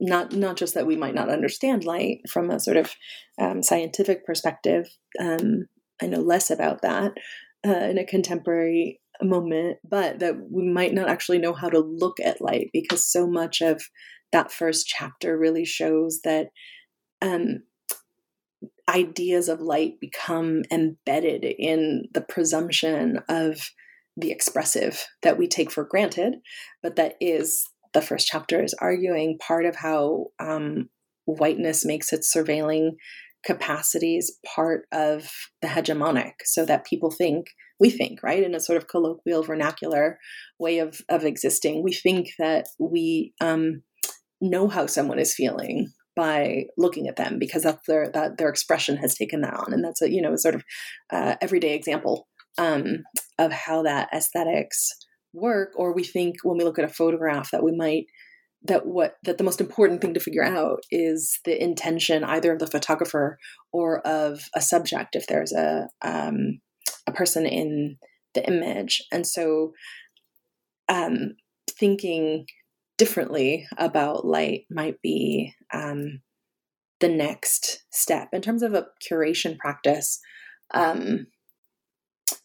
Not 0.00 0.32
not 0.32 0.56
just 0.56 0.74
that 0.74 0.86
we 0.86 0.96
might 0.96 1.14
not 1.14 1.28
understand 1.28 1.84
light 1.84 2.20
from 2.28 2.50
a 2.50 2.60
sort 2.60 2.76
of 2.76 2.94
um, 3.40 3.62
scientific 3.62 4.24
perspective. 4.26 4.88
Um, 5.20 5.66
I 6.00 6.06
know 6.06 6.20
less 6.20 6.50
about 6.50 6.82
that 6.82 7.12
uh, 7.66 7.70
in 7.70 7.98
a 7.98 8.06
contemporary 8.06 9.00
moment, 9.22 9.78
but 9.88 10.18
that 10.18 10.36
we 10.50 10.68
might 10.68 10.94
not 10.94 11.08
actually 11.08 11.38
know 11.38 11.52
how 11.52 11.68
to 11.68 11.78
look 11.78 12.18
at 12.20 12.40
light 12.40 12.70
because 12.72 13.04
so 13.04 13.26
much 13.26 13.60
of 13.60 13.82
that 14.32 14.50
first 14.50 14.86
chapter 14.86 15.38
really 15.38 15.64
shows 15.64 16.20
that 16.24 16.48
um, 17.20 17.62
ideas 18.88 19.48
of 19.48 19.60
light 19.60 20.00
become 20.00 20.62
embedded 20.70 21.44
in 21.44 22.04
the 22.12 22.20
presumption 22.20 23.20
of 23.28 23.60
the 24.16 24.30
expressive 24.30 25.06
that 25.22 25.38
we 25.38 25.48
take 25.48 25.70
for 25.70 25.84
granted, 25.84 26.34
but 26.82 26.96
that 26.96 27.14
is 27.20 27.70
the 27.94 28.02
first 28.02 28.26
chapter 28.26 28.62
is 28.62 28.74
arguing 28.80 29.38
part 29.38 29.66
of 29.66 29.76
how 29.76 30.26
um, 30.40 30.88
whiteness 31.24 31.84
makes 31.84 32.12
its 32.12 32.34
surveilling 32.34 32.92
capacities 33.44 34.38
part 34.46 34.82
of 34.92 35.30
the 35.62 35.68
hegemonic 35.68 36.32
so 36.44 36.64
that 36.64 36.86
people 36.86 37.10
think 37.10 37.46
we 37.80 37.90
think 37.90 38.22
right 38.22 38.44
in 38.44 38.54
a 38.54 38.60
sort 38.60 38.76
of 38.76 38.86
colloquial 38.86 39.42
vernacular 39.42 40.18
way 40.58 40.78
of 40.78 41.00
of 41.08 41.24
existing. 41.24 41.82
We 41.82 41.92
think 41.92 42.28
that 42.38 42.66
we 42.78 43.34
um, 43.40 43.82
know 44.40 44.68
how 44.68 44.86
someone 44.86 45.18
is 45.18 45.34
feeling 45.34 45.92
by 46.14 46.64
looking 46.76 47.08
at 47.08 47.16
them 47.16 47.38
because 47.38 47.62
that's 47.62 47.86
their 47.86 48.10
that 48.10 48.38
their 48.38 48.48
expression 48.48 48.96
has 48.96 49.14
taken 49.14 49.40
that 49.42 49.54
on. 49.54 49.72
And 49.72 49.84
that's 49.84 50.02
a 50.02 50.10
you 50.10 50.22
know 50.22 50.32
a 50.32 50.38
sort 50.38 50.54
of 50.54 50.64
uh, 51.10 51.36
everyday 51.40 51.74
example 51.74 52.28
um, 52.58 53.04
of 53.38 53.52
how 53.52 53.82
that 53.82 54.08
aesthetics 54.14 54.88
work. 55.32 55.70
Or 55.76 55.94
we 55.94 56.04
think 56.04 56.36
when 56.42 56.58
we 56.58 56.64
look 56.64 56.78
at 56.78 56.84
a 56.84 56.92
photograph 56.92 57.50
that 57.50 57.62
we 57.62 57.72
might 57.72 58.06
that 58.64 58.86
what 58.86 59.16
that 59.24 59.38
the 59.38 59.44
most 59.44 59.60
important 59.60 60.00
thing 60.00 60.14
to 60.14 60.20
figure 60.20 60.44
out 60.44 60.80
is 60.90 61.40
the 61.44 61.60
intention 61.62 62.22
either 62.24 62.52
of 62.52 62.58
the 62.58 62.66
photographer 62.66 63.38
or 63.72 64.06
of 64.06 64.40
a 64.54 64.60
subject 64.60 65.16
if 65.16 65.26
there's 65.26 65.52
a 65.52 65.88
um, 66.02 66.60
a 67.06 67.12
person 67.12 67.46
in 67.46 67.96
the 68.34 68.46
image. 68.46 69.02
And 69.12 69.26
so 69.26 69.72
um, 70.88 71.34
thinking 71.68 72.46
differently 73.02 73.66
about 73.78 74.24
light 74.24 74.64
might 74.70 75.02
be 75.02 75.52
um, 75.74 76.20
the 77.00 77.08
next 77.08 77.82
step 77.90 78.28
in 78.32 78.40
terms 78.40 78.62
of 78.62 78.74
a 78.74 78.86
curation 79.04 79.58
practice. 79.58 80.20
Um, 80.72 81.26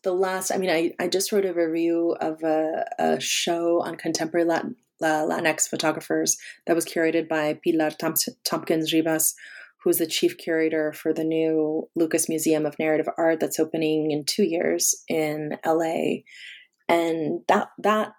the 0.01 0.13
last, 0.13 0.51
I 0.51 0.57
mean, 0.57 0.71
I, 0.71 0.93
I 0.99 1.09
just 1.09 1.31
wrote 1.31 1.45
a 1.45 1.53
review 1.53 2.15
of 2.19 2.41
a, 2.41 2.85
a 2.97 3.19
show 3.19 3.83
on 3.83 3.97
contemporary 3.97 4.47
Latin, 4.47 4.75
Latinx 4.99 5.67
photographers 5.69 6.39
that 6.65 6.75
was 6.75 6.87
curated 6.87 7.29
by 7.29 7.59
Pilar 7.63 7.91
Tompkins 8.43 8.91
Rivas, 8.91 9.35
who's 9.83 9.99
the 9.99 10.07
chief 10.07 10.39
curator 10.39 10.91
for 10.91 11.13
the 11.13 11.23
new 11.23 11.87
Lucas 11.95 12.27
Museum 12.27 12.65
of 12.65 12.79
Narrative 12.79 13.07
Art 13.15 13.39
that's 13.39 13.59
opening 13.59 14.09
in 14.09 14.25
two 14.25 14.43
years 14.43 15.03
in 15.07 15.51
LA. 15.63 16.23
And 16.89 17.41
that 17.47 17.67
that 17.77 18.13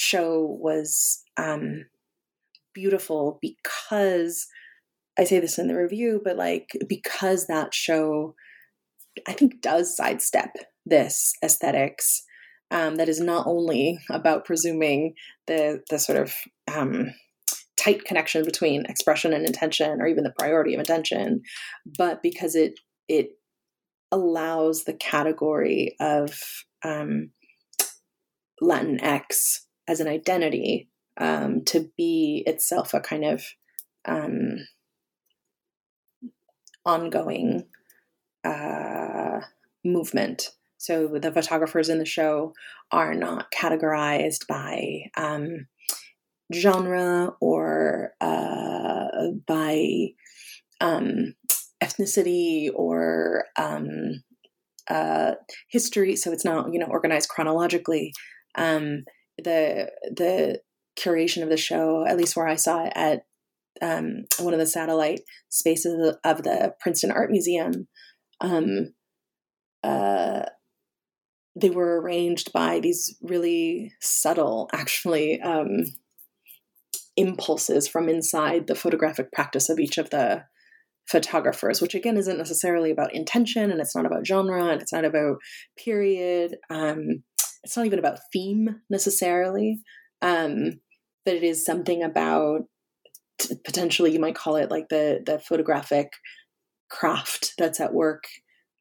show 0.00 0.44
was 0.60 1.22
um, 1.38 1.86
beautiful 2.74 3.38
because 3.40 4.46
I 5.18 5.24
say 5.24 5.40
this 5.40 5.58
in 5.58 5.68
the 5.68 5.76
review, 5.76 6.20
but 6.22 6.36
like 6.36 6.70
because 6.88 7.46
that 7.46 7.74
show 7.74 8.34
I 9.26 9.32
think 9.32 9.60
does 9.60 9.96
sidestep 9.96 10.50
this 10.86 11.32
aesthetics 11.42 12.22
um, 12.70 12.96
that 12.96 13.08
is 13.08 13.20
not 13.20 13.46
only 13.46 13.98
about 14.10 14.44
presuming 14.44 15.14
the 15.46 15.82
the 15.90 15.98
sort 15.98 16.18
of 16.18 16.34
um, 16.72 17.14
tight 17.76 18.04
connection 18.04 18.44
between 18.44 18.84
expression 18.86 19.32
and 19.32 19.46
intention, 19.46 20.00
or 20.00 20.06
even 20.06 20.24
the 20.24 20.34
priority 20.38 20.74
of 20.74 20.80
intention, 20.80 21.42
but 21.96 22.22
because 22.22 22.54
it 22.54 22.74
it 23.08 23.30
allows 24.12 24.84
the 24.84 24.94
category 24.94 25.94
of 26.00 26.38
um, 26.84 27.30
X 28.62 29.66
as 29.86 30.00
an 30.00 30.08
identity 30.08 30.88
um, 31.18 31.64
to 31.66 31.90
be 31.96 32.42
itself 32.46 32.94
a 32.94 33.00
kind 33.00 33.24
of 33.24 33.44
um, 34.04 34.66
ongoing 36.84 37.64
uh, 38.44 39.40
movement. 39.84 40.50
So 40.78 41.08
the 41.20 41.32
photographers 41.32 41.88
in 41.88 41.98
the 41.98 42.06
show 42.06 42.54
are 42.92 43.14
not 43.14 43.50
categorized 43.52 44.46
by 44.46 45.10
um, 45.16 45.66
genre 46.54 47.34
or 47.40 48.12
uh, 48.20 49.08
by 49.46 50.08
um, 50.80 51.34
ethnicity 51.82 52.70
or 52.72 53.46
um, 53.56 54.22
uh, 54.88 55.34
history. 55.68 56.16
So 56.16 56.32
it's 56.32 56.44
not 56.44 56.72
you 56.72 56.78
know 56.78 56.86
organized 56.86 57.28
chronologically. 57.28 58.12
Um, 58.54 59.04
the 59.36 59.90
the 60.02 60.60
curation 60.98 61.42
of 61.42 61.48
the 61.48 61.56
show, 61.56 62.04
at 62.06 62.16
least 62.16 62.36
where 62.36 62.46
I 62.46 62.56
saw 62.56 62.84
it 62.84 62.92
at 62.94 63.22
um, 63.80 64.24
one 64.38 64.54
of 64.54 64.60
the 64.60 64.66
satellite 64.66 65.20
spaces 65.48 66.16
of 66.24 66.42
the 66.42 66.74
Princeton 66.80 67.12
Art 67.12 67.30
Museum, 67.30 67.88
um, 68.40 68.94
uh, 69.82 70.42
they 71.54 71.70
were 71.70 72.00
arranged 72.00 72.52
by 72.52 72.80
these 72.80 73.16
really 73.22 73.92
subtle, 74.00 74.68
actually, 74.72 75.40
um, 75.40 75.84
impulses 77.16 77.88
from 77.88 78.08
inside 78.08 78.66
the 78.66 78.76
photographic 78.76 79.32
practice 79.32 79.68
of 79.68 79.78
each 79.80 79.98
of 79.98 80.10
the 80.10 80.44
photographers, 81.08 81.80
which 81.80 81.94
again 81.94 82.16
isn't 82.16 82.38
necessarily 82.38 82.90
about 82.90 83.14
intention 83.14 83.70
and 83.70 83.80
it's 83.80 83.96
not 83.96 84.06
about 84.06 84.26
genre 84.26 84.66
and 84.66 84.80
it's 84.80 84.92
not 84.92 85.04
about 85.04 85.38
period. 85.76 86.56
Um, 86.70 87.24
it's 87.64 87.76
not 87.76 87.86
even 87.86 87.98
about 87.98 88.20
theme 88.32 88.82
necessarily, 88.88 89.80
um, 90.22 90.80
but 91.28 91.36
it 91.36 91.42
is 91.42 91.62
something 91.62 92.02
about 92.02 92.62
potentially 93.62 94.10
you 94.10 94.18
might 94.18 94.34
call 94.34 94.56
it 94.56 94.70
like 94.70 94.88
the 94.88 95.20
the 95.26 95.38
photographic 95.38 96.14
craft 96.88 97.52
that's 97.58 97.80
at 97.80 97.92
work 97.92 98.24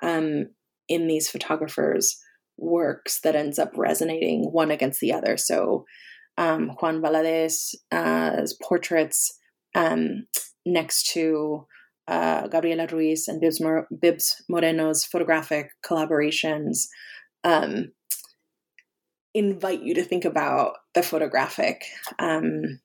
um, 0.01 0.45
in 0.87 1.07
these 1.07 1.29
photographers' 1.29 2.17
works 2.57 3.19
that 3.19 3.35
ends 3.35 3.59
up 3.59 3.73
resonating 3.75 4.45
one 4.45 4.71
against 4.71 5.01
the 5.01 5.11
other. 5.11 5.35
So 5.35 5.83
um, 6.37 6.69
Juan 6.79 7.01
Valadez's 7.01 7.75
uh, 7.91 8.41
portraits 8.63 9.37
um, 9.75 10.27
next 10.65 11.07
to 11.11 11.67
uh, 12.07 12.47
Gabriela 12.47 12.87
Ruiz 12.87 13.27
and 13.27 13.41
Bibbs, 13.41 13.59
Mor- 13.59 13.89
Bibbs 14.01 14.41
Moreno's 14.47 15.03
photographic 15.03 15.71
collaborations 15.85 16.87
um, 17.43 17.91
invite 19.33 19.81
you 19.81 19.93
to 19.95 20.03
think 20.03 20.25
about 20.25 20.73
the 20.93 21.03
photographic 21.03 21.83
um, 22.19 22.79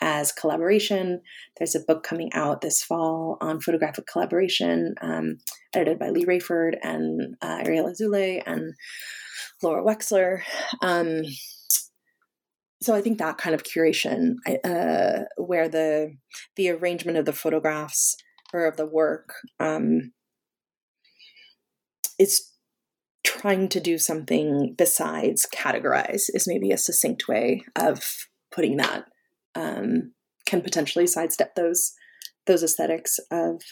as 0.00 0.32
collaboration. 0.32 1.22
There's 1.56 1.74
a 1.74 1.80
book 1.80 2.02
coming 2.02 2.32
out 2.32 2.60
this 2.60 2.82
fall 2.82 3.38
on 3.40 3.60
photographic 3.60 4.06
collaboration, 4.06 4.94
um, 5.00 5.38
edited 5.74 5.98
by 5.98 6.10
Leigh 6.10 6.26
Raiford 6.26 6.76
and 6.82 7.36
uh, 7.40 7.62
Ariel 7.64 7.90
Azoulay 7.90 8.42
and 8.46 8.74
Laura 9.62 9.82
Wexler. 9.82 10.42
Um, 10.82 11.22
so 12.82 12.94
I 12.94 13.00
think 13.00 13.18
that 13.18 13.38
kind 13.38 13.54
of 13.54 13.62
curation, 13.62 14.34
uh, 14.62 15.24
where 15.38 15.68
the 15.68 16.16
the 16.56 16.68
arrangement 16.70 17.16
of 17.16 17.24
the 17.24 17.32
photographs 17.32 18.16
or 18.52 18.66
of 18.66 18.76
the 18.76 18.86
work 18.86 19.34
um, 19.58 20.12
is 22.18 22.50
trying 23.24 23.68
to 23.70 23.80
do 23.80 23.98
something 23.98 24.74
besides 24.76 25.46
categorize, 25.52 26.24
is 26.32 26.46
maybe 26.46 26.70
a 26.70 26.78
succinct 26.78 27.26
way 27.26 27.64
of 27.74 28.28
putting 28.52 28.76
that 28.76 29.06
um, 29.54 30.12
can 30.46 30.60
potentially 30.60 31.06
sidestep 31.06 31.54
those 31.54 31.94
those 32.46 32.62
aesthetics 32.62 33.18
of 33.30 33.62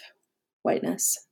whiteness. 0.62 1.26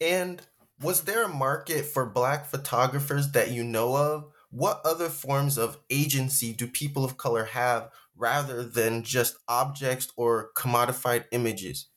And 0.00 0.40
was 0.80 1.02
there 1.02 1.24
a 1.24 1.28
market 1.28 1.84
for 1.84 2.06
black 2.06 2.46
photographers 2.46 3.32
that 3.32 3.50
you 3.50 3.64
know 3.64 3.96
of? 3.96 4.30
What 4.50 4.80
other 4.84 5.08
forms 5.08 5.58
of 5.58 5.78
agency 5.90 6.52
do 6.52 6.68
people 6.68 7.04
of 7.04 7.16
color 7.16 7.44
have 7.44 7.90
rather 8.14 8.62
than 8.62 9.02
just 9.02 9.38
objects 9.48 10.12
or 10.16 10.50
commodified 10.56 11.24
images? 11.32 11.88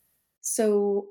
So, 0.42 1.08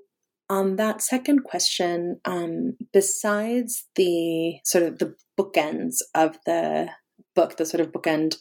on 0.51 0.77
that 0.77 1.03
second 1.03 1.45
question, 1.45 2.21
um, 2.25 2.77
besides 2.93 3.87
the 3.97 4.59
sort 4.65 4.85
of 4.85 4.99
the 4.99 5.15
bookends 5.39 5.97
of 6.15 6.39
the 6.47 6.89
book, 7.35 7.57
the 7.57 7.67
sort 7.67 7.81
of 7.81 7.93
bookend 7.93 8.37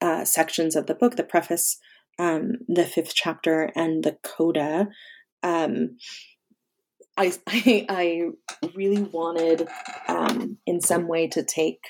uh, 0.00 0.24
sections 0.24 0.74
of 0.74 0.86
the 0.86 0.94
book, 0.94 1.16
the 1.16 1.22
preface, 1.22 1.78
um, 2.18 2.52
the 2.68 2.84
fifth 2.84 3.14
chapter, 3.14 3.70
and 3.74 4.02
the 4.02 4.16
coda. 4.22 4.88
Um, 5.42 5.96
I, 7.16 7.32
I, 7.46 7.86
I 7.88 8.68
really 8.74 9.02
wanted, 9.02 9.68
um, 10.08 10.58
in 10.66 10.80
some 10.80 11.08
way, 11.08 11.28
to 11.28 11.42
take 11.42 11.80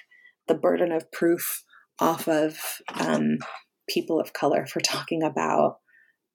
the 0.49 0.55
burden 0.55 0.93
of 0.93 1.11
proof 1.13 1.65
off 2.01 2.27
of 2.29 2.59
um, 2.95 3.39
people 3.89 4.21
of 4.21 4.33
color 4.33 4.67
for 4.67 4.81
talking 4.81 5.23
about 5.23 5.79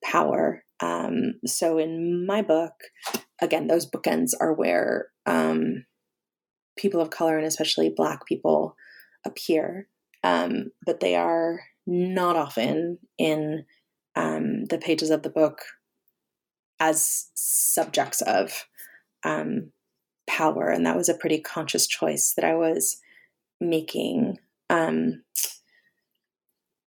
power. 0.03 0.63
Um, 0.81 1.35
so, 1.45 1.77
in 1.77 2.25
my 2.25 2.41
book, 2.41 2.73
again, 3.41 3.67
those 3.67 3.89
bookends 3.89 4.31
are 4.39 4.53
where 4.53 5.07
um, 5.25 5.85
people 6.77 6.99
of 7.01 7.09
color 7.09 7.37
and 7.37 7.47
especially 7.47 7.89
Black 7.89 8.25
people 8.25 8.75
appear 9.25 9.87
um, 10.25 10.71
but 10.83 11.01
they 11.01 11.15
are 11.15 11.61
not 11.85 12.35
often 12.35 12.97
in 13.19 13.65
um, 14.15 14.65
the 14.65 14.79
pages 14.79 15.11
of 15.11 15.21
the 15.21 15.29
book 15.29 15.59
as 16.79 17.29
subjects 17.35 18.21
of 18.21 18.65
um, 19.23 19.71
power. 20.27 20.69
And 20.69 20.83
that 20.87 20.97
was 20.97 21.09
a 21.09 21.13
pretty 21.13 21.39
conscious 21.39 21.85
choice 21.85 22.33
that 22.35 22.43
I 22.43 22.55
was 22.55 22.97
making. 23.61 24.39
Um, 24.71 25.21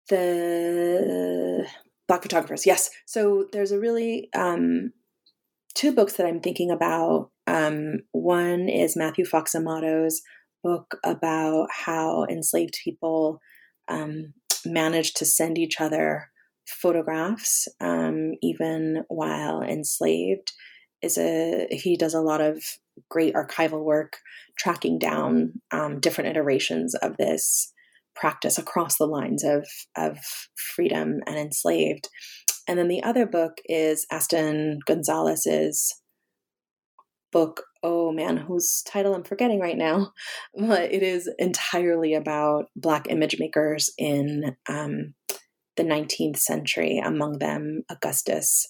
the 0.09 1.67
Black 2.07 2.21
photographers, 2.21 2.65
yes. 2.65 2.89
So 3.05 3.47
there's 3.51 3.71
a 3.71 3.79
really 3.79 4.29
um, 4.33 4.93
two 5.75 5.93
books 5.93 6.13
that 6.13 6.25
I'm 6.25 6.39
thinking 6.39 6.71
about. 6.71 7.31
Um, 7.45 7.99
one 8.11 8.69
is 8.69 8.95
Matthew 8.95 9.25
Fox 9.25 9.53
Amato's 9.53 10.21
book 10.63 10.97
about 11.03 11.67
how 11.71 12.25
enslaved 12.29 12.79
people 12.83 13.39
um, 13.87 14.33
managed 14.65 15.17
to 15.17 15.25
send 15.25 15.57
each 15.57 15.79
other 15.79 16.29
photographs 16.67 17.67
um, 17.79 18.33
even 18.41 19.05
while 19.07 19.61
enslaved 19.61 20.51
is 21.01 21.17
a 21.17 21.67
he 21.71 21.95
does 21.95 22.13
a 22.13 22.21
lot 22.21 22.41
of 22.41 22.63
great 23.09 23.33
archival 23.33 23.83
work 23.83 24.17
tracking 24.57 24.99
down 24.99 25.53
um, 25.71 25.99
different 25.99 26.29
iterations 26.29 26.95
of 26.95 27.15
this 27.17 27.71
practice 28.19 28.57
across 28.57 28.97
the 28.97 29.05
lines 29.05 29.43
of 29.43 29.67
of 29.95 30.17
freedom 30.55 31.21
and 31.27 31.37
enslaved 31.37 32.09
and 32.67 32.77
then 32.77 32.87
the 32.87 33.03
other 33.03 33.25
book 33.25 33.57
is 33.65 34.05
Aston 34.11 34.79
Gonzalez's 34.85 36.01
book 37.31 37.63
oh 37.83 38.11
man, 38.11 38.37
whose 38.37 38.83
title 38.83 39.15
I'm 39.15 39.23
forgetting 39.23 39.59
right 39.59 39.77
now, 39.77 40.11
but 40.57 40.91
it 40.91 41.03
is 41.03 41.29
entirely 41.39 42.13
about 42.13 42.65
Black 42.75 43.07
image 43.09 43.37
makers 43.39 43.89
in 43.97 44.55
um, 44.67 45.13
the 45.77 45.83
19th 45.83 46.37
century, 46.37 47.01
among 47.03 47.39
them 47.39 47.83
Augustus 47.89 48.67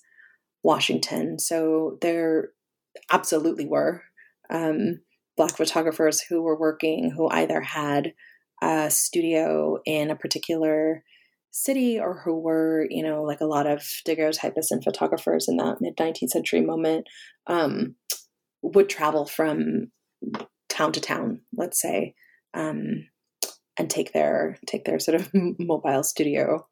Washington. 0.64 1.39
So 1.39 1.98
there 2.02 2.50
absolutely 3.12 3.66
were 3.66 4.04
um, 4.50 5.00
Black 5.36 5.56
photographers 5.56 6.22
who 6.22 6.41
were 6.41 6.60
working 6.60 7.12
who 7.16 7.30
either 7.30 7.62
had 7.62 8.14
a 8.62 8.89
studio 8.89 9.80
in 9.86 10.10
a 10.10 10.16
particular 10.16 11.03
city 11.51 11.99
or 11.99 12.22
who 12.24 12.39
were, 12.39 12.86
you 12.89 13.03
know, 13.03 13.24
like 13.24 13.41
a 13.41 13.45
lot 13.45 13.68
of 13.68 13.80
daguerreotypists 14.08 14.72
and 14.72 14.84
photographers 14.84 15.47
in 15.47 15.58
that 15.58 15.78
mid 15.82 15.95
19th 15.97 16.30
century 16.30 16.62
moment, 16.62 17.08
um, 17.47 17.95
would 18.62 18.89
travel 18.89 19.26
from 19.26 19.91
town 20.70 20.91
to 20.91 21.01
town, 21.01 21.41
let's 21.55 21.82
say, 21.82 22.14
um, 22.53 23.08
and 23.78 23.89
take 23.89 24.14
their 24.14 24.58
take 24.66 24.86
their 24.86 24.99
sort 24.99 25.20
of 25.20 25.30
mobile 25.60 26.03
studio 26.03 26.68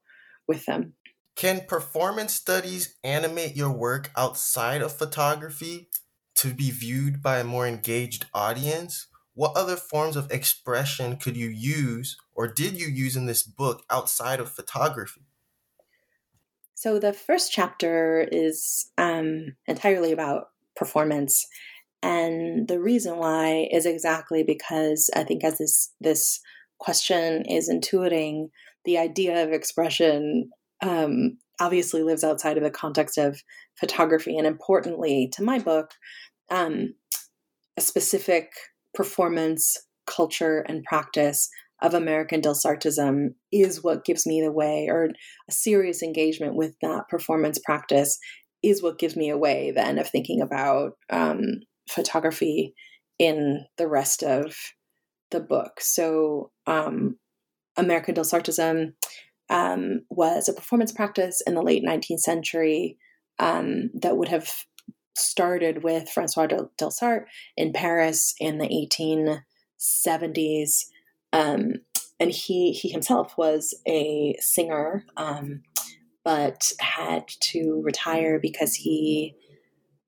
with 0.47 0.65
them. 0.65 0.93
Can 1.36 1.61
performance 1.67 2.33
studies 2.33 2.95
animate 3.03 3.55
your 3.55 3.71
work 3.71 4.09
outside 4.15 4.81
of 4.81 4.93
photography 4.97 5.89
to 6.36 6.53
be 6.53 6.71
viewed 6.71 7.21
by 7.21 7.39
a 7.39 7.43
more 7.43 7.67
engaged 7.67 8.25
audience? 8.33 9.07
What 9.36 9.55
other 9.55 9.75
forms 9.75 10.15
of 10.15 10.31
expression 10.31 11.17
could 11.17 11.36
you 11.36 11.49
use 11.49 12.17
or 12.33 12.47
did 12.47 12.79
you 12.79 12.88
use 12.88 13.17
in 13.17 13.25
this 13.25 13.43
book 13.43 13.83
outside 13.89 14.39
of 14.39 14.51
photography? 14.51 15.21
So, 16.73 16.99
the 16.99 17.13
first 17.13 17.51
chapter 17.51 18.27
is 18.31 18.89
um, 18.97 19.55
entirely 19.67 20.11
about 20.11 20.49
performance. 20.75 21.47
And 22.01 22.67
the 22.67 22.79
reason 22.79 23.17
why 23.17 23.67
is 23.71 23.86
exactly 23.86 24.43
because 24.43 25.09
I 25.15 25.23
think 25.23 25.43
as 25.43 25.57
this, 25.57 25.91
this 25.99 26.39
question 26.77 27.45
is 27.45 27.69
intuiting, 27.69 28.49
the 28.83 28.97
idea 28.97 29.43
of 29.43 29.51
expression 29.51 30.49
um, 30.81 31.38
obviously 31.59 32.03
lives 32.03 32.23
outside 32.23 32.57
of 32.57 32.63
the 32.63 32.69
context 32.69 33.17
of 33.17 33.41
photography. 33.79 34.38
And 34.38 34.45
importantly, 34.45 35.29
to 35.33 35.43
my 35.43 35.59
book, 35.59 35.91
um, 36.49 36.93
a 37.77 37.81
specific 37.81 38.51
performance, 38.95 39.77
culture, 40.07 40.59
and 40.67 40.83
practice 40.83 41.49
of 41.81 41.93
American 41.93 42.41
Delsartism 42.41 43.35
is 43.51 43.83
what 43.83 44.05
gives 44.05 44.25
me 44.25 44.41
the 44.41 44.51
way, 44.51 44.87
or 44.89 45.09
a 45.49 45.51
serious 45.51 46.01
engagement 46.01 46.55
with 46.55 46.75
that 46.81 47.07
performance 47.09 47.59
practice 47.59 48.17
is 48.63 48.81
what 48.81 48.97
gives 48.97 49.15
me 49.15 49.29
a 49.29 49.37
way 49.37 49.71
then 49.71 49.99
of 49.99 50.09
thinking 50.09 50.41
about 50.41 50.93
um, 51.11 51.41
photography 51.89 52.73
in 53.19 53.65
the 53.77 53.87
rest 53.87 54.23
of 54.23 54.55
the 55.31 55.39
book. 55.39 55.79
So, 55.79 56.51
um, 56.65 57.17
American 57.77 58.15
Delsartism 58.15 58.93
um, 59.49 60.01
was 60.09 60.47
a 60.47 60.53
performance 60.53 60.91
practice 60.91 61.41
in 61.45 61.55
the 61.55 61.61
late 61.61 61.83
19th 61.83 62.19
century 62.19 62.97
um, 63.37 63.91
that 64.01 64.17
would 64.17 64.29
have 64.29 64.49
started 65.16 65.84
with 65.84 66.09
Francois 66.09 66.47
Delsarte 66.78 67.26
in 67.55 67.74
Paris 67.74 68.34
in 68.39 68.57
the 68.57 68.68
1870s. 69.80 70.86
Um, 71.34 71.74
and 72.20 72.32
he, 72.32 72.72
he 72.72 72.89
himself 72.89 73.38
was 73.38 73.74
a 73.88 74.36
singer, 74.39 75.05
um, 75.18 75.63
but 76.24 76.72
had 76.80 77.28
to 77.28 77.82
retire 77.84 78.39
because 78.39 78.76
he 78.76 79.36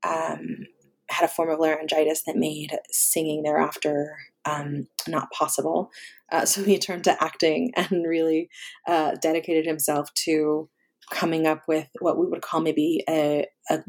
um, 0.03 0.68
had 1.10 1.26
a 1.26 1.30
form 1.30 1.49
of 1.49 1.60
laryngitis 1.60 2.24
that 2.26 2.36
made 2.36 2.72
singing 2.91 3.43
thereafter 3.43 4.18
um, 4.45 4.88
not 5.08 5.32
possible. 5.32 5.91
Uh, 6.32 6.45
so 6.45 6.64
he 6.64 6.78
turned 6.78 7.03
to 7.05 7.24
acting 7.24 7.72
and 7.76 8.05
really 8.08 8.49
uh, 8.88 9.12
dedicated 9.22 9.66
himself 9.66 10.14
to 10.14 10.70
coming 11.12 11.47
up 11.47 11.64
with 11.68 11.88
what 11.99 12.18
we 12.18 12.28
would 12.28 12.41
call 12.41 12.60
maybe 12.60 13.03
a, 13.10 13.45
a 13.70 13.80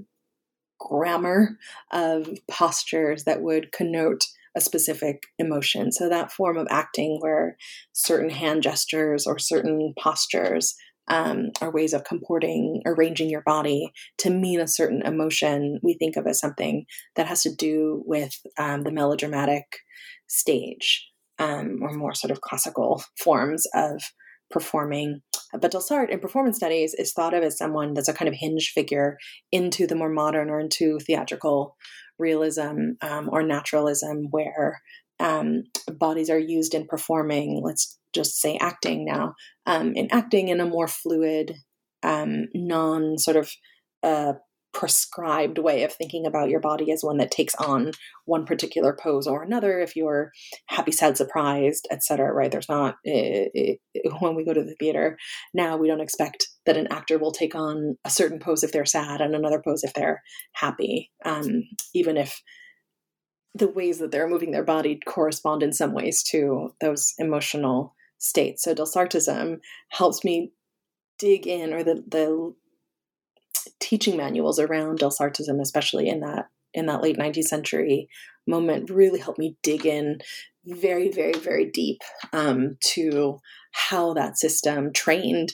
grammar 0.78 1.58
of 1.92 2.28
postures 2.50 3.24
that 3.24 3.42
would 3.42 3.72
connote 3.72 4.24
a 4.56 4.60
specific 4.60 5.24
emotion. 5.38 5.92
So 5.92 6.08
that 6.08 6.32
form 6.32 6.56
of 6.56 6.66
acting 6.70 7.18
where 7.20 7.56
certain 7.92 8.30
hand 8.30 8.62
gestures 8.62 9.26
or 9.26 9.38
certain 9.38 9.94
postures 9.98 10.74
um, 11.08 11.50
are 11.60 11.70
ways 11.70 11.94
of 11.94 12.04
comporting, 12.04 12.82
arranging 12.84 13.30
your 13.30 13.42
body 13.42 13.92
to 14.18 14.30
mean 14.30 14.60
a 14.60 14.68
certain 14.68 15.02
emotion, 15.02 15.80
we 15.82 15.94
think 15.94 16.16
of 16.16 16.26
as 16.26 16.38
something 16.38 16.84
that 17.16 17.26
has 17.26 17.42
to 17.42 17.54
do 17.54 18.02
with 18.06 18.34
um, 18.58 18.82
the 18.82 18.92
melodramatic 18.92 19.64
stage 20.26 21.08
um, 21.38 21.78
or 21.82 21.92
more 21.92 22.14
sort 22.14 22.30
of 22.30 22.40
classical 22.40 23.02
forms 23.18 23.66
of 23.74 24.02
performing. 24.50 25.20
But 25.52 25.72
Delsarte 25.72 26.10
in 26.10 26.20
performance 26.20 26.56
studies 26.56 26.94
is 26.94 27.12
thought 27.12 27.34
of 27.34 27.42
as 27.42 27.56
someone 27.56 27.94
that's 27.94 28.08
a 28.08 28.12
kind 28.12 28.28
of 28.28 28.34
hinge 28.34 28.72
figure 28.74 29.16
into 29.50 29.86
the 29.86 29.94
more 29.94 30.10
modern 30.10 30.50
or 30.50 30.60
into 30.60 30.98
theatrical 30.98 31.76
realism 32.18 32.92
um, 33.00 33.30
or 33.32 33.42
naturalism, 33.42 34.28
where 34.30 34.80
um, 35.20 35.64
bodies 35.98 36.30
are 36.30 36.38
used 36.38 36.74
in 36.74 36.86
performing, 36.86 37.62
let's 37.64 37.98
just 38.12 38.40
say 38.40 38.58
acting 38.60 39.04
now, 39.04 39.34
um, 39.66 39.92
in 39.94 40.08
acting 40.10 40.48
in 40.48 40.60
a 40.60 40.66
more 40.66 40.88
fluid, 40.88 41.54
um, 42.02 42.46
non 42.54 43.18
sort 43.18 43.36
of 43.36 43.50
uh, 44.02 44.34
prescribed 44.72 45.58
way 45.58 45.82
of 45.82 45.92
thinking 45.92 46.26
about 46.26 46.50
your 46.50 46.60
body 46.60 46.92
as 46.92 47.02
one 47.02 47.16
that 47.16 47.30
takes 47.30 47.54
on 47.56 47.90
one 48.26 48.44
particular 48.44 48.96
pose 49.00 49.26
or 49.26 49.42
another 49.42 49.80
if 49.80 49.96
you're 49.96 50.30
happy 50.66 50.92
sad 50.92 51.16
surprised 51.16 51.88
etc 51.90 52.32
right? 52.32 52.50
There's 52.50 52.68
not 52.68 52.96
it, 53.02 53.10
eh, 53.10 53.48
it, 53.54 53.80
eh, 53.94 54.00
eh, 54.04 54.10
when 54.20 54.34
we 54.34 54.44
go 54.44 54.52
to 54.52 54.62
the 54.62 54.76
theater 54.78 55.16
now 55.54 55.76
we 55.76 55.88
don't 55.88 56.00
expect 56.00 56.48
that 56.66 56.76
an 56.76 56.88
actor 56.90 57.18
will 57.18 57.32
take 57.32 57.54
on 57.54 57.96
a 58.04 58.10
certain 58.10 58.38
pose 58.38 58.62
if 58.62 58.72
they're 58.72 58.84
sad 58.84 59.20
and 59.20 59.34
another 59.34 59.60
pose 59.64 59.82
if 59.82 59.94
they're 59.94 60.22
happy. 60.52 61.10
Um, 61.24 61.64
even 61.94 62.18
if 62.18 62.42
the 63.54 63.68
ways 63.68 63.98
that 63.98 64.10
they're 64.10 64.28
moving 64.28 64.50
their 64.50 64.64
body 64.64 65.00
correspond 65.06 65.62
in 65.62 65.72
some 65.72 65.92
ways 65.92 66.22
to 66.22 66.74
those 66.80 67.14
emotional 67.18 67.94
states. 68.18 68.62
So 68.62 68.74
Delsartism 68.74 69.60
helps 69.88 70.24
me 70.24 70.52
dig 71.18 71.46
in 71.46 71.72
or 71.72 71.82
the 71.82 72.04
the 72.06 72.54
teaching 73.80 74.16
manuals 74.16 74.58
around 74.58 75.00
Delsartism, 75.00 75.60
especially 75.60 76.08
in 76.08 76.20
that 76.20 76.46
in 76.74 76.86
that 76.86 77.02
late 77.02 77.16
19th 77.16 77.44
century 77.44 78.08
moment, 78.46 78.90
really 78.90 79.18
helped 79.18 79.38
me 79.38 79.56
dig 79.62 79.86
in 79.86 80.20
very, 80.66 81.10
very, 81.10 81.32
very 81.32 81.70
deep 81.70 82.00
um, 82.32 82.76
to 82.80 83.38
how 83.72 84.12
that 84.12 84.38
system 84.38 84.92
trained 84.92 85.52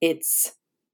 its 0.00 0.52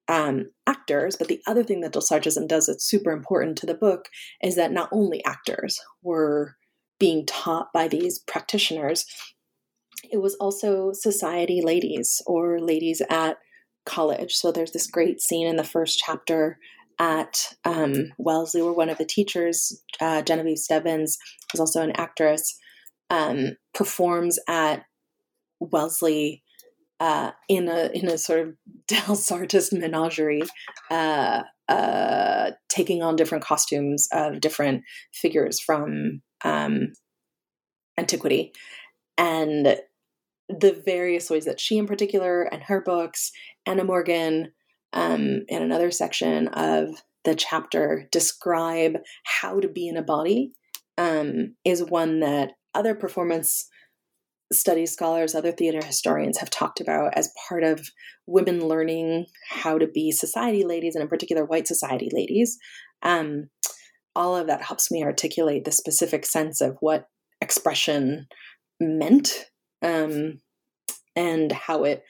um, 0.08 0.50
actors. 0.66 1.16
But 1.16 1.28
the 1.28 1.40
other 1.46 1.64
thing 1.64 1.80
that 1.80 1.92
Delsartism 1.92 2.48
does 2.48 2.66
that's 2.66 2.84
super 2.84 3.10
important 3.10 3.56
to 3.58 3.66
the 3.66 3.74
book 3.74 4.08
is 4.42 4.56
that 4.56 4.72
not 4.72 4.90
only 4.92 5.24
actors 5.24 5.80
were 6.02 6.56
being 6.98 7.24
taught 7.26 7.72
by 7.72 7.88
these 7.88 8.18
practitioners, 8.18 9.06
it 10.10 10.18
was 10.18 10.34
also 10.34 10.92
society 10.92 11.62
ladies 11.62 12.20
or 12.26 12.60
ladies 12.60 13.00
at 13.08 13.38
college. 13.84 14.34
So 14.34 14.52
there's 14.52 14.72
this 14.72 14.86
great 14.86 15.20
scene 15.20 15.46
in 15.46 15.56
the 15.56 15.64
first 15.64 15.98
chapter 15.98 16.58
at 16.98 17.54
um, 17.64 18.12
Wellesley 18.18 18.62
where 18.62 18.72
one 18.72 18.90
of 18.90 18.98
the 18.98 19.04
teachers, 19.04 19.82
uh, 20.00 20.22
Genevieve 20.22 20.58
Stebbins, 20.58 21.18
who's 21.50 21.60
also 21.60 21.82
an 21.82 21.92
actress, 21.96 22.58
um, 23.10 23.56
performs 23.74 24.38
at 24.48 24.84
Wellesley 25.60 26.42
uh, 27.00 27.32
in 27.48 27.68
a 27.68 27.90
in 27.92 28.08
a 28.08 28.16
sort 28.16 28.40
of 28.40 28.54
Del 28.88 29.00
Delsartist 29.00 29.72
menagerie, 29.78 30.42
uh, 30.90 31.42
uh, 31.68 32.50
taking 32.68 33.02
on 33.02 33.16
different 33.16 33.44
costumes 33.44 34.08
of 34.12 34.40
different 34.40 34.84
figures 35.12 35.58
from 35.58 36.22
um, 36.44 36.92
antiquity, 37.98 38.52
and 39.18 39.80
the 40.60 40.80
various 40.84 41.30
ways 41.30 41.44
that 41.44 41.60
she, 41.60 41.78
in 41.78 41.86
particular, 41.86 42.42
and 42.42 42.62
her 42.64 42.80
books, 42.80 43.30
Anna 43.66 43.84
Morgan, 43.84 44.52
um, 44.92 45.42
in 45.48 45.62
another 45.62 45.90
section 45.90 46.48
of 46.48 46.88
the 47.24 47.34
chapter, 47.34 48.08
describe 48.10 48.98
how 49.24 49.60
to 49.60 49.68
be 49.68 49.88
in 49.88 49.96
a 49.96 50.02
body, 50.02 50.52
um, 50.98 51.54
is 51.64 51.82
one 51.82 52.20
that 52.20 52.52
other 52.74 52.94
performance 52.94 53.68
studies 54.52 54.92
scholars, 54.92 55.34
other 55.34 55.52
theater 55.52 55.84
historians 55.84 56.38
have 56.38 56.50
talked 56.50 56.80
about 56.80 57.16
as 57.16 57.32
part 57.48 57.64
of 57.64 57.88
women 58.26 58.66
learning 58.66 59.26
how 59.48 59.78
to 59.78 59.86
be 59.86 60.12
society 60.12 60.64
ladies, 60.64 60.94
and 60.94 61.02
in 61.02 61.08
particular, 61.08 61.44
white 61.44 61.66
society 61.66 62.10
ladies. 62.12 62.58
Um, 63.02 63.48
all 64.14 64.36
of 64.36 64.46
that 64.48 64.62
helps 64.62 64.90
me 64.90 65.02
articulate 65.02 65.64
the 65.64 65.72
specific 65.72 66.26
sense 66.26 66.60
of 66.60 66.76
what 66.80 67.06
expression 67.40 68.26
meant 68.78 69.46
um, 69.82 70.40
and 71.16 71.52
how 71.52 71.84
it 71.84 72.04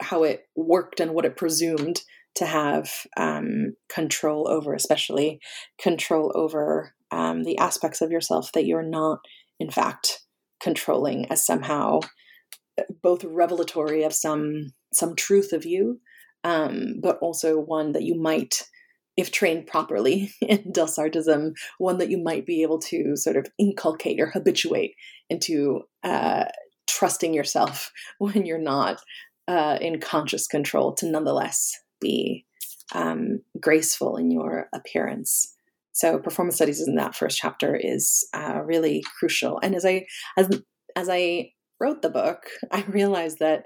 how 0.00 0.24
it 0.24 0.46
worked 0.54 1.00
and 1.00 1.12
what 1.12 1.24
it 1.24 1.36
presumed 1.36 2.02
to 2.34 2.44
have 2.44 2.90
um, 3.16 3.74
control 3.88 4.46
over, 4.48 4.74
especially 4.74 5.40
control 5.80 6.32
over 6.34 6.94
um, 7.10 7.44
the 7.44 7.56
aspects 7.58 8.02
of 8.02 8.10
yourself 8.10 8.52
that 8.52 8.66
you're 8.66 8.82
not, 8.82 9.20
in 9.58 9.70
fact, 9.70 10.20
controlling 10.60 11.30
as 11.30 11.44
somehow 11.44 12.00
both 13.02 13.24
revelatory 13.24 14.02
of 14.04 14.12
some 14.12 14.72
some 14.92 15.16
truth 15.16 15.52
of 15.52 15.64
you, 15.64 16.00
um, 16.44 16.96
but 17.02 17.18
also 17.20 17.58
one 17.58 17.92
that 17.92 18.02
you 18.02 18.20
might, 18.20 18.62
if 19.16 19.30
trained 19.30 19.66
properly 19.66 20.30
in 20.40 20.72
Delsartism, 20.72 21.52
one 21.78 21.98
that 21.98 22.10
you 22.10 22.22
might 22.22 22.46
be 22.46 22.62
able 22.62 22.78
to 22.80 23.16
sort 23.16 23.36
of 23.36 23.46
inculcate 23.58 24.20
or 24.20 24.26
habituate 24.26 24.94
into 25.28 25.82
uh, 26.04 26.44
trusting 26.96 27.34
yourself 27.34 27.92
when 28.18 28.46
you're 28.46 28.58
not 28.58 29.00
uh, 29.48 29.78
in 29.80 30.00
conscious 30.00 30.46
control 30.46 30.92
to 30.94 31.06
nonetheless 31.06 31.72
be 32.00 32.44
um, 32.92 33.40
graceful 33.60 34.16
in 34.16 34.30
your 34.30 34.68
appearance. 34.74 35.54
So 35.92 36.18
performance 36.18 36.56
studies 36.56 36.86
in 36.86 36.96
that 36.96 37.14
first 37.14 37.38
chapter 37.38 37.74
is 37.74 38.26
uh, 38.34 38.60
really 38.64 39.02
crucial. 39.18 39.58
And 39.62 39.74
as 39.74 39.84
I 39.84 40.06
as 40.36 40.48
as 40.94 41.08
I 41.08 41.52
wrote 41.80 42.02
the 42.02 42.10
book, 42.10 42.44
I 42.70 42.82
realized 42.82 43.38
that 43.38 43.64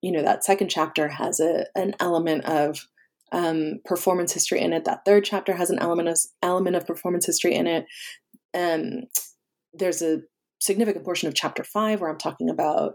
you 0.00 0.12
know 0.12 0.22
that 0.22 0.44
second 0.44 0.68
chapter 0.68 1.08
has 1.08 1.40
a 1.40 1.66
an 1.74 1.94
element 2.00 2.44
of 2.44 2.86
um, 3.32 3.80
performance 3.84 4.32
history 4.32 4.60
in 4.60 4.72
it. 4.72 4.84
That 4.84 5.04
third 5.04 5.24
chapter 5.24 5.54
has 5.54 5.70
an 5.70 5.78
element 5.78 6.08
of 6.08 6.18
element 6.42 6.76
of 6.76 6.86
performance 6.86 7.26
history 7.26 7.54
in 7.54 7.66
it. 7.66 7.86
Um, 8.54 9.04
there's 9.72 10.02
a 10.02 10.18
significant 10.62 11.04
portion 11.04 11.28
of 11.28 11.34
chapter 11.34 11.64
five 11.64 12.00
where 12.00 12.10
I'm 12.10 12.18
talking 12.18 12.48
about 12.48 12.94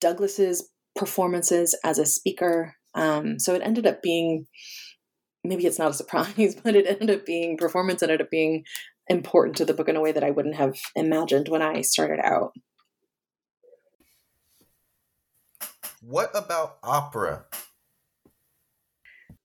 Douglass's 0.00 0.68
performances 0.96 1.78
as 1.84 1.98
a 1.98 2.06
speaker. 2.06 2.74
Um, 2.94 3.38
so 3.38 3.54
it 3.54 3.62
ended 3.64 3.86
up 3.86 4.02
being 4.02 4.46
maybe 5.42 5.66
it's 5.66 5.78
not 5.78 5.90
a 5.90 5.94
surprise, 5.94 6.56
but 6.64 6.74
it 6.74 6.86
ended 6.86 7.10
up 7.10 7.26
being 7.26 7.56
performance 7.56 8.02
ended 8.02 8.20
up 8.20 8.30
being 8.30 8.64
important 9.08 9.56
to 9.56 9.64
the 9.64 9.74
book 9.74 9.88
in 9.88 9.96
a 9.96 10.00
way 10.00 10.12
that 10.12 10.24
I 10.24 10.30
wouldn't 10.30 10.56
have 10.56 10.76
imagined 10.96 11.48
when 11.48 11.62
I 11.62 11.82
started 11.82 12.20
out. 12.20 12.52
What 16.00 16.30
about 16.34 16.78
opera? 16.82 17.46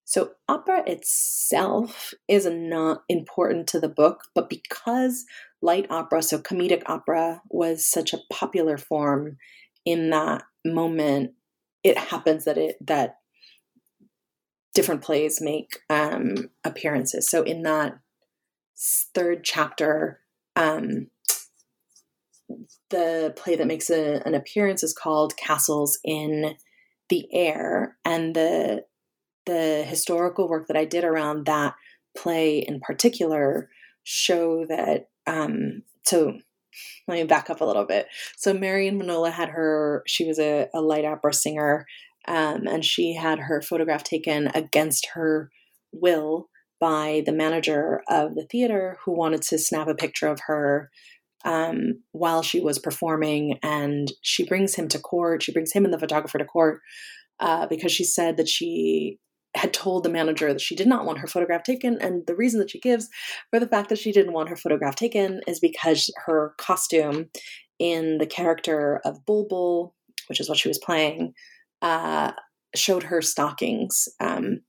So, 0.10 0.32
opera 0.48 0.82
itself 0.88 2.16
is 2.28 2.48
not 2.48 3.04
important 3.10 3.68
to 3.68 3.80
the 3.80 3.88
book, 3.88 4.24
but 4.34 4.50
because 4.50 5.24
light 5.62 5.86
opera, 5.92 6.24
so 6.24 6.40
comedic 6.40 6.82
opera, 6.88 7.44
was 7.52 7.88
such 7.88 8.12
a 8.12 8.22
popular 8.34 8.76
form 8.76 9.38
in 9.86 10.10
that 10.10 10.42
moment, 10.66 11.34
it 11.84 11.96
happens 11.96 12.46
that 12.46 12.58
it 12.58 12.78
that 12.88 13.18
different 14.74 15.04
plays 15.04 15.42
make 15.42 15.82
um, 15.92 16.50
appearances. 16.64 17.30
So, 17.30 17.44
in 17.44 17.62
that 17.62 18.00
third 19.14 19.44
chapter, 19.44 20.22
um, 20.56 21.12
the 22.90 23.32
play 23.36 23.56
that 23.56 23.68
makes 23.68 23.92
a, 23.92 24.24
an 24.26 24.34
appearance 24.34 24.82
is 24.82 24.92
called 24.92 25.38
Castles 25.38 26.00
in 26.04 26.56
the 27.10 27.28
Air, 27.32 27.96
and 28.04 28.36
the 28.36 28.86
the 29.46 29.84
historical 29.88 30.48
work 30.48 30.68
that 30.68 30.78
I 30.78 30.86
did 30.86 31.04
around 31.04 31.46
that 31.46 31.76
play 32.18 32.60
in 32.60 32.80
particular 32.80 33.70
show 34.04 34.66
that. 34.68 35.10
Um, 35.28 35.84
so 36.04 36.38
let 37.08 37.16
me 37.16 37.24
back 37.24 37.50
up 37.50 37.62
a 37.62 37.66
little 37.66 37.86
bit. 37.86 38.08
So 38.38 38.54
Marion 38.54 39.00
Manola 39.00 39.32
had 39.32 39.50
her. 39.50 40.04
She 40.08 40.26
was 40.26 40.40
a, 40.40 40.68
a 40.74 40.82
light 40.82 41.06
opera 41.06 41.34
singer, 41.34 41.86
um, 42.28 42.68
and 42.68 42.86
she 42.86 43.16
had 43.16 43.40
her 43.40 43.62
photograph 43.62 44.04
taken 44.04 44.48
against 44.54 45.10
her 45.14 45.52
will 45.92 46.50
by 46.80 47.24
the 47.26 47.34
manager 47.34 48.02
of 48.08 48.36
the 48.36 48.46
theater 48.46 48.98
who 49.04 49.12
wanted 49.12 49.42
to 49.42 49.58
snap 49.58 49.88
a 49.88 49.96
picture 49.96 50.28
of 50.28 50.40
her 50.48 50.90
um, 51.44 52.02
while 52.12 52.42
she 52.42 52.60
was 52.60 52.80
performing. 52.80 53.60
And 53.62 54.12
she 54.22 54.46
brings 54.46 54.76
him 54.76 54.88
to 54.90 55.00
court. 55.00 55.44
She 55.44 55.52
brings 55.52 55.74
him 55.74 55.86
and 55.86 55.94
the 55.94 56.00
photographer 56.00 56.38
to 56.38 56.46
court 56.46 56.82
uh, 57.40 57.68
because 57.68 57.92
she 57.92 58.04
said 58.04 58.38
that 58.38 58.48
she 58.48 59.20
had 59.56 59.74
told 59.74 60.04
the 60.04 60.10
manager 60.10 60.54
that 60.54 60.62
she 60.62 60.76
did 60.76 60.88
not 60.88 61.06
want 61.06 61.20
her 61.20 61.28
photograph 61.28 61.64
taken. 61.64 61.98
And 62.00 62.26
the 62.28 62.36
reason 62.36 62.60
that 62.60 62.70
she 62.70 62.80
gives 62.80 63.10
for 63.50 63.60
the 63.60 63.68
fact 63.68 63.90
that 63.90 63.98
she 63.98 64.12
didn't 64.12 64.34
want 64.34 64.50
her 64.50 64.56
photograph 64.56 64.96
taken 64.96 65.42
is 65.48 65.60
because 65.60 66.12
her 66.26 66.54
costume 66.58 67.30
in 67.80 68.20
the 68.20 68.28
character 68.28 69.02
of 69.04 69.26
Bulbul, 69.26 69.94
which 70.28 70.40
is 70.40 70.50
what 70.50 70.58
she 70.58 70.68
was 70.68 70.78
playing, 70.78 71.34
uh, 71.82 72.34
showed 72.76 73.04
her 73.04 73.22
stockings. 73.22 74.08
Um, 74.20 74.62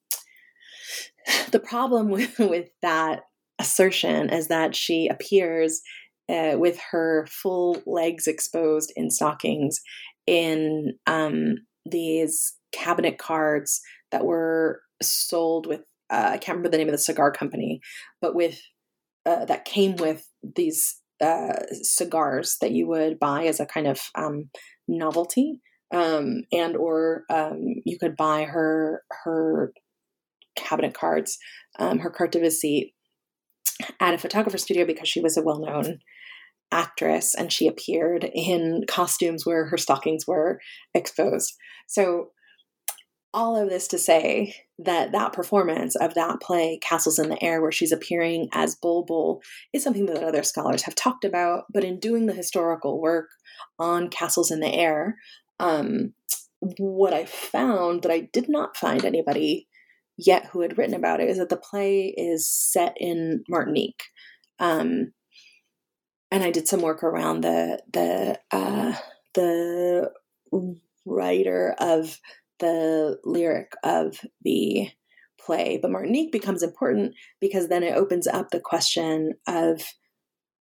the 1.51 1.61
problem 1.61 2.09
with, 2.11 2.39
with 2.39 2.69
that 2.83 3.23
assertion 3.59 4.31
is 4.31 4.49
that 4.49 4.75
she 4.75 5.09
appears 5.09 5.83
uh, 6.31 6.57
with 6.57 6.79
her 6.93 7.27
full 7.29 7.83
legs 7.87 8.27
exposed 8.27 8.93
in 8.97 9.11
stockings 9.11 9.81
in 10.27 10.95
um, 11.07 11.57
these 11.85 12.55
cabinet 12.73 13.19
cards 13.19 13.81
that 14.11 14.25
were 14.25 14.83
sold 15.03 15.67
with 15.67 15.83
uh, 16.11 16.31
I 16.33 16.39
can't 16.39 16.57
remember 16.57 16.71
the 16.71 16.79
name 16.79 16.89
of 16.89 16.93
the 16.93 16.99
cigar 16.99 17.31
company, 17.31 17.81
but 18.21 18.35
with 18.35 18.61
uh, 19.25 19.45
that 19.45 19.65
came 19.65 19.97
with 19.97 20.29
these 20.43 21.01
uh, 21.21 21.55
cigars 21.83 22.57
that 22.61 22.73
you 22.73 22.89
would 22.89 23.21
buy 23.21 23.45
as 23.45 23.61
a 23.61 23.67
kind 23.67 23.87
of 23.87 24.01
um, 24.15 24.51
novelty, 24.89 25.61
um, 25.95 26.43
and 26.53 26.77
or 26.77 27.25
um, 27.31 27.61
you 27.85 27.99
could 27.99 28.17
buy 28.17 28.45
her 28.45 29.03
her 29.25 29.73
cabinet 30.57 30.95
cards, 30.95 31.39
um, 31.79 32.01
her 32.01 32.11
carte 32.11 32.33
de 32.33 32.41
visite 32.41 32.93
at 34.01 34.15
a 34.15 34.19
photographer 34.19 34.59
studio 34.59 34.85
because 34.85 35.09
she 35.09 35.21
was 35.21 35.37
a 35.37 35.43
well 35.43 35.61
known 35.61 36.01
actress 36.73 37.35
and 37.35 37.53
she 37.53 37.67
appeared 37.67 38.31
in 38.33 38.85
costumes 38.89 39.45
where 39.45 39.67
her 39.67 39.77
stockings 39.77 40.27
were 40.27 40.61
exposed. 40.95 41.55
So, 41.87 42.31
all 43.33 43.57
of 43.57 43.69
this 43.69 43.87
to 43.89 43.99
say 43.99 44.55
that 44.79 45.13
that 45.13 45.33
performance 45.33 45.95
of 45.97 46.15
that 46.15 46.41
play, 46.41 46.79
Castles 46.83 47.19
in 47.19 47.29
the 47.29 47.43
Air, 47.43 47.61
where 47.61 47.73
she's 47.73 47.93
appearing 47.93 48.49
as 48.53 48.75
Bulbul, 48.75 49.41
is 49.73 49.83
something 49.85 50.07
that 50.07 50.23
other 50.23 50.43
scholars 50.43 50.83
have 50.83 50.95
talked 50.95 51.25
about. 51.25 51.65
But 51.73 51.85
in 51.85 52.01
doing 52.01 52.27
the 52.27 52.33
historical 52.33 53.01
work 53.01 53.29
on 53.79 54.09
Castles 54.09 54.51
in 54.51 54.61
the 54.61 54.73
Air, 54.73 55.17
um, 55.59 56.15
what 56.79 57.13
I 57.13 57.25
found 57.25 58.03
that 58.03 58.13
I 58.13 58.29
did 58.33 58.49
not 58.49 58.77
find 58.77 59.05
anybody 59.05 59.69
yet 60.17 60.47
who 60.47 60.61
had 60.61 60.77
written 60.77 60.95
about 60.95 61.21
it 61.21 61.29
is 61.29 61.39
that 61.39 61.49
the 61.49 61.57
play 61.57 62.15
is 62.17 62.51
set 62.51 62.95
in 62.99 63.45
Martinique. 63.49 64.03
Um, 64.59 65.13
and 66.31 66.43
I 66.45 66.51
did 66.51 66.69
some 66.69 66.83
work 66.83 67.03
around 67.03 67.43
the 67.43 67.83
the 67.93 68.39
uh, 68.53 68.95
the 69.35 70.13
writer 71.05 71.75
of 71.79 72.19
the 72.61 73.19
lyric 73.25 73.73
of 73.83 74.21
the 74.43 74.89
play. 75.41 75.79
But 75.81 75.91
Martinique 75.91 76.33
becomes 76.33 76.63
important 76.63 77.15
because 77.41 77.69
then 77.69 77.83
it 77.83 77.97
opens 77.97 78.27
up 78.27 78.51
the 78.51 78.61
question 78.61 79.35
of 79.49 79.83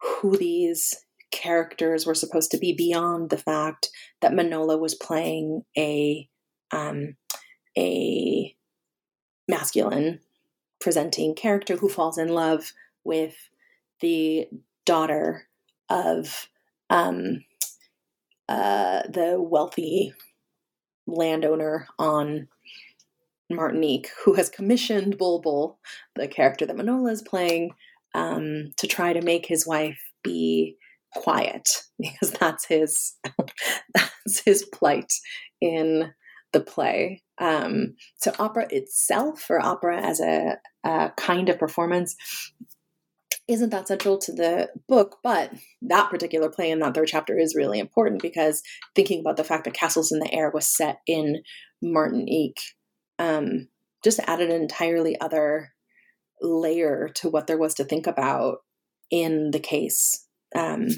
who 0.00 0.36
these 0.36 0.94
characters 1.30 2.06
were 2.06 2.14
supposed 2.14 2.50
to 2.52 2.58
be 2.58 2.72
beyond 2.72 3.30
the 3.30 3.38
fact 3.38 3.88
that 4.20 4.32
Manola 4.32 4.78
was 4.78 4.94
playing 4.94 5.62
a 5.76 6.28
um, 6.72 7.16
a 7.76 8.54
masculine 9.48 10.20
presenting 10.80 11.34
character 11.34 11.76
who 11.76 11.88
falls 11.88 12.18
in 12.18 12.28
love 12.28 12.72
with 13.04 13.34
the 14.00 14.46
daughter 14.86 15.48
of 15.88 16.48
um, 16.88 17.44
uh, 18.48 19.02
the 19.08 19.36
wealthy 19.40 20.14
landowner 21.10 21.86
on 21.98 22.48
Martinique 23.50 24.10
who 24.24 24.34
has 24.34 24.48
commissioned 24.48 25.18
Bulbul, 25.18 25.78
the 26.14 26.28
character 26.28 26.66
that 26.66 26.76
Manola 26.76 27.10
is 27.12 27.22
playing, 27.22 27.72
um, 28.14 28.72
to 28.76 28.86
try 28.86 29.12
to 29.12 29.22
make 29.22 29.46
his 29.46 29.66
wife 29.66 30.00
be 30.22 30.76
quiet 31.14 31.82
because 31.98 32.30
that's 32.32 32.66
his 32.66 33.14
that's 33.94 34.42
his 34.44 34.64
plight 34.72 35.12
in 35.60 36.12
the 36.52 36.60
play. 36.60 37.22
Um, 37.38 37.94
so 38.16 38.32
opera 38.38 38.66
itself, 38.70 39.48
or 39.48 39.64
opera 39.64 40.00
as 40.00 40.20
a, 40.20 40.58
a 40.84 41.10
kind 41.16 41.48
of 41.48 41.58
performance, 41.58 42.16
isn't 43.50 43.70
that 43.70 43.88
central 43.88 44.16
to 44.16 44.32
the 44.32 44.70
book, 44.88 45.18
but 45.22 45.52
that 45.82 46.08
particular 46.08 46.48
play 46.48 46.70
in 46.70 46.78
that 46.78 46.94
third 46.94 47.08
chapter 47.08 47.36
is 47.36 47.56
really 47.56 47.80
important 47.80 48.22
because 48.22 48.62
thinking 48.94 49.20
about 49.20 49.36
the 49.36 49.44
fact 49.44 49.64
that 49.64 49.74
Castles 49.74 50.12
in 50.12 50.20
the 50.20 50.32
Air 50.32 50.50
was 50.50 50.68
set 50.68 51.00
in 51.06 51.42
Martinique 51.82 52.60
um, 53.18 53.68
just 54.04 54.20
added 54.20 54.50
an 54.50 54.62
entirely 54.62 55.20
other 55.20 55.72
layer 56.40 57.10
to 57.16 57.28
what 57.28 57.48
there 57.48 57.58
was 57.58 57.74
to 57.74 57.84
think 57.84 58.06
about 58.06 58.58
in 59.10 59.50
the 59.50 59.58
case 59.58 60.26
um, 60.54 60.88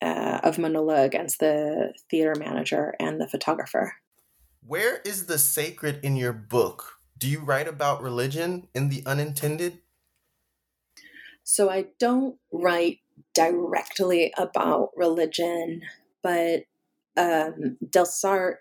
uh, 0.00 0.40
of 0.42 0.56
Manola 0.56 1.04
against 1.04 1.38
the 1.38 1.92
theater 2.10 2.34
manager 2.34 2.94
and 2.98 3.20
the 3.20 3.28
photographer. 3.28 3.94
Where 4.66 5.02
is 5.04 5.26
the 5.26 5.38
sacred 5.38 6.00
in 6.02 6.16
your 6.16 6.32
book? 6.32 6.98
Do 7.18 7.28
you 7.28 7.40
write 7.40 7.68
about 7.68 8.02
religion 8.02 8.68
in 8.74 8.88
the 8.88 9.02
unintended? 9.04 9.80
So 11.44 11.70
I 11.70 11.86
don't 11.98 12.36
write 12.52 12.98
directly 13.34 14.32
about 14.36 14.90
religion, 14.96 15.82
but 16.22 16.64
um, 17.16 17.76
Delsarte 17.84 18.56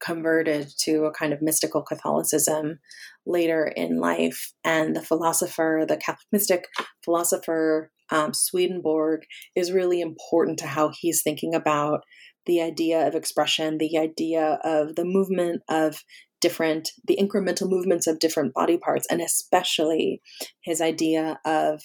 converted 0.00 0.68
to 0.76 1.04
a 1.04 1.12
kind 1.12 1.32
of 1.32 1.40
mystical 1.40 1.82
Catholicism 1.82 2.78
later 3.26 3.72
in 3.74 3.98
life, 3.98 4.52
and 4.62 4.94
the 4.94 5.02
philosopher, 5.02 5.84
the 5.88 5.96
Catholic 5.96 6.26
mystic 6.30 6.66
philosopher 7.02 7.90
um, 8.10 8.34
Swedenborg 8.34 9.22
is 9.56 9.72
really 9.72 10.00
important 10.00 10.58
to 10.58 10.66
how 10.66 10.90
he's 11.00 11.22
thinking 11.22 11.54
about 11.54 12.00
the 12.46 12.60
idea 12.60 13.06
of 13.06 13.14
expression, 13.14 13.78
the 13.78 13.96
idea 13.96 14.58
of 14.62 14.96
the 14.96 15.04
movement 15.04 15.62
of 15.68 16.04
different, 16.40 16.90
the 17.06 17.16
incremental 17.16 17.70
movements 17.70 18.06
of 18.06 18.18
different 18.18 18.52
body 18.52 18.76
parts, 18.76 19.06
and 19.10 19.22
especially 19.22 20.20
his 20.60 20.82
idea 20.82 21.40
of 21.46 21.80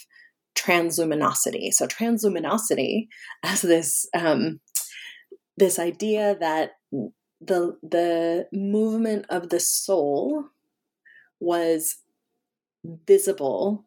transluminosity. 0.59 1.71
So, 1.73 1.87
transluminosity 1.87 3.07
as 3.43 3.61
this 3.61 4.07
um, 4.13 4.59
this 5.57 5.79
idea 5.79 6.35
that 6.39 6.71
the 7.41 7.77
the 7.81 8.47
movement 8.51 9.25
of 9.29 9.49
the 9.49 9.59
soul 9.59 10.45
was 11.39 11.97
visible 13.07 13.85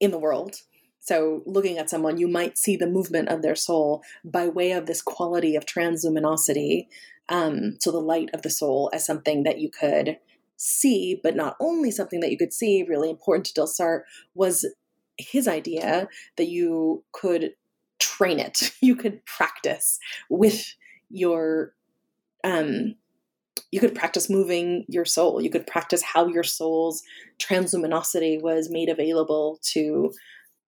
in 0.00 0.10
the 0.10 0.18
world 0.18 0.56
so, 1.08 1.42
looking 1.46 1.78
at 1.78 1.88
someone, 1.88 2.18
you 2.18 2.28
might 2.28 2.58
see 2.58 2.76
the 2.76 2.86
movement 2.86 3.30
of 3.30 3.40
their 3.40 3.54
soul 3.54 4.02
by 4.22 4.46
way 4.46 4.72
of 4.72 4.84
this 4.84 5.00
quality 5.00 5.56
of 5.56 5.64
transluminosity. 5.64 6.86
Um, 7.30 7.78
so, 7.80 7.90
the 7.90 7.98
light 7.98 8.28
of 8.34 8.42
the 8.42 8.50
soul 8.50 8.90
as 8.92 9.06
something 9.06 9.42
that 9.44 9.58
you 9.58 9.70
could 9.70 10.18
see, 10.58 11.18
but 11.22 11.34
not 11.34 11.56
only 11.60 11.90
something 11.90 12.20
that 12.20 12.30
you 12.30 12.36
could 12.36 12.52
see, 12.52 12.84
really 12.86 13.08
important 13.08 13.46
to 13.46 13.58
Delsarte 13.58 14.02
was 14.34 14.66
his 15.18 15.48
idea 15.48 16.08
that 16.36 16.48
you 16.48 17.04
could 17.12 17.52
train 17.98 18.38
it, 18.38 18.72
you 18.80 18.96
could 18.96 19.24
practice 19.26 19.98
with 20.30 20.74
your 21.10 21.74
um, 22.44 22.94
you 23.70 23.80
could 23.80 23.94
practice 23.94 24.30
moving 24.30 24.84
your 24.88 25.04
soul. 25.04 25.42
You 25.42 25.50
could 25.50 25.66
practice 25.66 26.02
how 26.02 26.26
your 26.26 26.44
soul's 26.44 27.02
transluminosity 27.38 28.40
was 28.40 28.70
made 28.70 28.88
available 28.88 29.58
to 29.72 30.12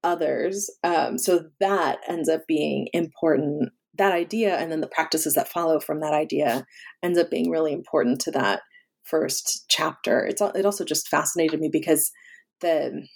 others. 0.03 0.71
Um, 0.83 1.17
so 1.19 1.47
that 1.61 1.99
ends 2.09 2.29
up 2.29 2.47
being 2.47 2.89
important. 2.93 3.71
That 3.95 4.13
idea 4.13 4.57
and 4.57 4.71
then 4.71 4.81
the 4.81 4.89
practices 4.89 5.35
that 5.35 5.49
follow 5.49 5.81
from 5.81 6.01
that 6.01 6.15
idea 6.15 6.67
ends 7.03 7.19
up 7.19 7.31
being 7.31 7.51
really 7.51 7.73
important 7.73 8.21
to 8.23 8.31
that 8.33 8.63
first 9.05 9.67
chapter. 9.69 10.25
It's 10.25 10.41
it 10.41 10.65
also 10.65 10.85
just 10.85 11.09
fascinated 11.09 11.61
me 11.61 11.69
because 11.71 12.11
the 12.61 13.07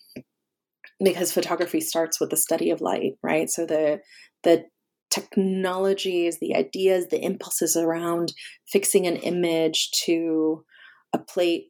because 1.03 1.33
photography 1.33 1.81
starts 1.81 2.21
with 2.21 2.31
the 2.31 2.37
study 2.37 2.71
of 2.71 2.81
light, 2.81 3.13
right? 3.23 3.51
So 3.51 3.67
the 3.67 4.01
the 4.43 4.65
technologies, 5.11 6.39
the 6.41 6.57
ideas, 6.57 7.09
the 7.09 7.23
impulses 7.23 7.77
around 7.77 8.33
fixing 8.69 9.07
an 9.07 9.17
image 9.17 9.91
to 9.93 10.65
a 11.13 11.19
plate, 11.19 11.67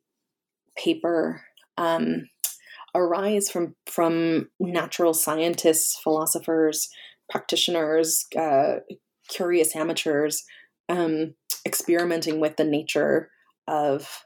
paper, 0.76 1.42
um, 1.76 2.28
arise 2.94 3.50
from 3.50 3.74
from 3.86 4.48
natural 4.60 5.14
scientists, 5.14 5.98
philosophers, 6.02 6.88
practitioners, 7.30 8.24
uh, 8.38 8.76
curious 9.28 9.74
amateurs, 9.74 10.44
um, 10.88 11.34
experimenting 11.66 12.40
with 12.40 12.56
the 12.56 12.64
nature 12.64 13.30
of 13.66 14.24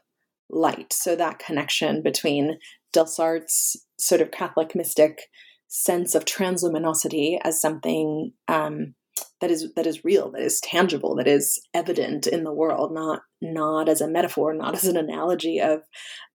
light. 0.49 0.93
So 0.93 1.15
that 1.15 1.39
connection 1.39 2.01
between 2.01 2.59
Delsarte's 2.93 3.85
sort 3.99 4.21
of 4.21 4.31
Catholic 4.31 4.75
mystic 4.75 5.21
sense 5.67 6.15
of 6.15 6.25
transluminosity 6.25 7.37
as 7.43 7.61
something 7.61 8.33
um, 8.47 8.95
that 9.41 9.51
is 9.51 9.73
that 9.75 9.87
is 9.87 10.03
real, 10.03 10.31
that 10.31 10.41
is 10.41 10.59
tangible, 10.61 11.15
that 11.15 11.27
is 11.27 11.61
evident 11.73 12.27
in 12.27 12.43
the 12.43 12.53
world, 12.53 12.93
not 12.93 13.21
not 13.41 13.87
as 13.87 14.01
a 14.01 14.09
metaphor, 14.09 14.53
not 14.53 14.73
as 14.75 14.85
an 14.85 14.97
analogy 14.97 15.59
of 15.59 15.81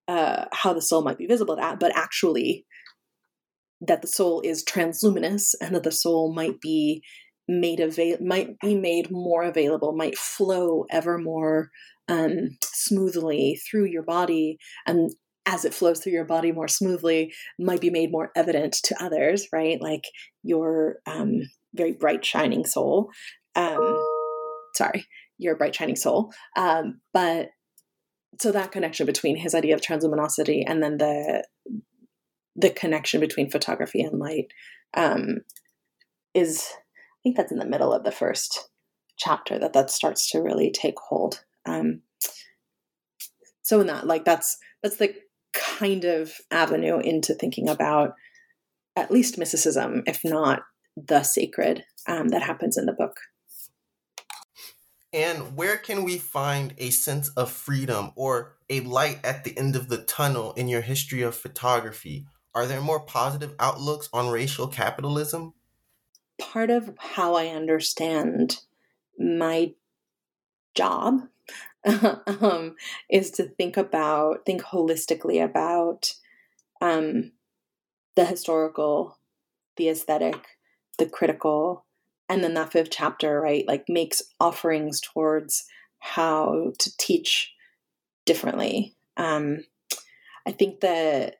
uh, 0.07 0.45
how 0.53 0.73
the 0.73 0.81
soul 0.81 1.03
might 1.03 1.17
be 1.17 1.27
visible 1.27 1.59
at, 1.59 1.79
but 1.79 1.95
actually 1.95 2.65
that 3.81 4.01
the 4.01 4.07
soul 4.07 4.41
is 4.41 4.63
transluminous 4.63 5.53
and 5.61 5.75
that 5.75 5.83
the 5.83 5.91
soul 5.91 6.33
might 6.33 6.59
be 6.61 7.03
made 7.47 7.79
avail 7.79 8.17
might 8.21 8.59
be 8.59 8.75
made 8.75 9.11
more 9.11 9.43
available, 9.43 9.95
might 9.95 10.17
flow 10.17 10.85
ever 10.89 11.17
more 11.17 11.69
um, 12.07 12.57
smoothly 12.63 13.59
through 13.69 13.85
your 13.85 14.03
body, 14.03 14.57
and 14.87 15.11
as 15.45 15.65
it 15.65 15.73
flows 15.73 15.99
through 15.99 16.13
your 16.13 16.25
body 16.25 16.51
more 16.51 16.67
smoothly, 16.67 17.33
might 17.59 17.81
be 17.81 17.89
made 17.89 18.11
more 18.11 18.31
evident 18.35 18.73
to 18.83 19.03
others, 19.03 19.47
right? 19.53 19.81
Like 19.81 20.03
your 20.43 20.97
um, 21.05 21.41
very 21.73 21.93
bright, 21.93 22.25
shining 22.25 22.65
soul. 22.65 23.09
Um, 23.55 24.03
sorry, 24.73 25.05
your 25.37 25.55
bright, 25.55 25.75
shining 25.75 25.95
soul. 25.95 26.33
Um, 26.55 27.01
but 27.13 27.49
so 28.41 28.51
that 28.51 28.71
connection 28.71 29.05
between 29.05 29.37
his 29.37 29.55
idea 29.55 29.75
of 29.75 29.81
transluminosity 29.81 30.63
and 30.65 30.83
then 30.83 30.97
the 30.97 31.45
the 32.57 32.69
connection 32.69 33.19
between 33.19 33.49
photography 33.49 34.01
and 34.01 34.17
light 34.19 34.47
um, 34.93 35.39
is 36.33 36.67
I 36.73 37.19
think 37.23 37.37
that's 37.37 37.51
in 37.51 37.59
the 37.59 37.65
middle 37.65 37.93
of 37.93 38.03
the 38.03 38.11
first 38.11 38.69
chapter 39.17 39.59
that 39.59 39.73
that 39.73 39.89
starts 39.89 40.29
to 40.31 40.39
really 40.39 40.71
take 40.71 40.97
hold. 40.99 41.43
Um, 41.65 42.01
so 43.61 43.81
in 43.81 43.87
that, 43.87 44.05
like 44.05 44.25
that's 44.25 44.57
that's 44.83 44.97
the 44.97 45.15
kind 45.55 46.05
of 46.05 46.33
avenue 46.51 46.99
into 46.99 47.33
thinking 47.33 47.69
about 47.69 48.13
at 48.95 49.11
least 49.11 49.37
mysticism, 49.37 50.03
if 50.05 50.21
not 50.23 50.63
the 50.95 51.23
sacred, 51.23 51.83
um, 52.07 52.29
that 52.29 52.43
happens 52.43 52.77
in 52.77 52.85
the 52.85 52.93
book. 52.93 53.17
And 55.11 55.55
where 55.55 55.77
can 55.77 56.03
we 56.03 56.17
find 56.17 56.73
a 56.77 56.89
sense 56.89 57.29
of 57.29 57.49
freedom 57.49 58.11
or 58.15 58.57
a 58.69 58.81
light 58.81 59.19
at 59.23 59.43
the 59.43 59.57
end 59.57 59.75
of 59.75 59.87
the 59.87 60.03
tunnel 60.03 60.53
in 60.53 60.67
your 60.67 60.81
history 60.81 61.21
of 61.21 61.35
photography? 61.35 62.25
Are 62.53 62.65
there 62.65 62.81
more 62.81 62.99
positive 62.99 63.55
outlooks 63.59 64.09
on 64.11 64.29
racial 64.29 64.67
capitalism? 64.67 65.53
Part 66.37 66.69
of 66.69 66.93
how 66.99 67.35
I 67.35 67.47
understand 67.47 68.59
my 69.17 69.73
job 70.73 71.21
um, 72.41 72.75
is 73.09 73.31
to 73.31 73.43
think 73.43 73.77
about, 73.77 74.45
think 74.45 74.61
holistically 74.61 75.43
about 75.43 76.13
um, 76.81 77.31
the 78.15 78.25
historical, 78.25 79.17
the 79.77 79.89
aesthetic, 79.89 80.47
the 80.97 81.05
critical, 81.05 81.85
and 82.27 82.43
then 82.43 82.55
that 82.55 82.71
fifth 82.71 82.89
chapter 82.89 83.39
right 83.39 83.67
like 83.67 83.85
makes 83.87 84.21
offerings 84.39 84.99
towards 84.99 85.65
how 85.99 86.71
to 86.79 86.97
teach 86.97 87.53
differently. 88.25 88.95
Um 89.17 89.59
i 90.47 90.51
think 90.51 90.79
that 90.81 91.35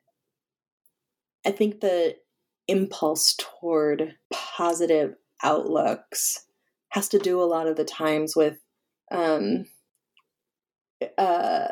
i 1.46 1.50
think 1.50 1.80
the 1.80 2.16
impulse 2.68 3.36
toward 3.38 4.14
positive 4.32 5.14
outlooks 5.42 6.46
has 6.88 7.08
to 7.08 7.18
do 7.18 7.40
a 7.40 7.44
lot 7.44 7.66
of 7.68 7.76
the 7.76 7.84
times 7.84 8.34
with 8.34 8.58
um 9.10 9.66
uh 11.18 11.68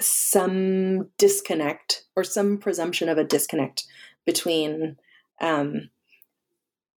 some 0.00 1.08
disconnect 1.16 2.04
or 2.14 2.22
some 2.24 2.58
presumption 2.58 3.08
of 3.08 3.18
a 3.18 3.24
disconnect 3.24 3.84
between 4.24 4.96
um 5.40 5.90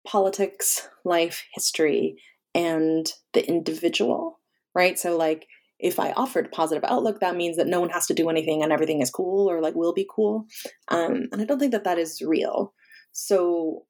politics, 0.08 0.88
life, 1.04 1.44
history, 1.54 2.16
and 2.54 3.12
the 3.34 3.46
individual, 3.46 4.40
right? 4.74 4.98
So, 4.98 5.16
like, 5.16 5.46
if 5.78 6.00
I 6.00 6.12
offered 6.12 6.50
positive 6.50 6.82
outlook, 6.84 7.20
that 7.20 7.36
means 7.36 7.56
that 7.56 7.68
no 7.68 7.80
one 7.80 7.90
has 7.90 8.06
to 8.06 8.14
do 8.14 8.30
anything 8.30 8.62
and 8.62 8.72
everything 8.72 9.00
is 9.00 9.10
cool 9.10 9.48
or 9.48 9.60
like 9.60 9.74
will 9.74 9.92
be 9.92 10.08
cool. 10.10 10.46
Um, 10.88 11.28
and 11.30 11.40
I 11.40 11.44
don't 11.44 11.60
think 11.60 11.72
that 11.72 11.84
that 11.84 11.98
is 11.98 12.22
real. 12.22 12.72
So, 13.12 13.84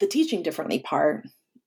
the 0.00 0.06
teaching 0.06 0.42
differently 0.42 0.80
part 0.80 1.26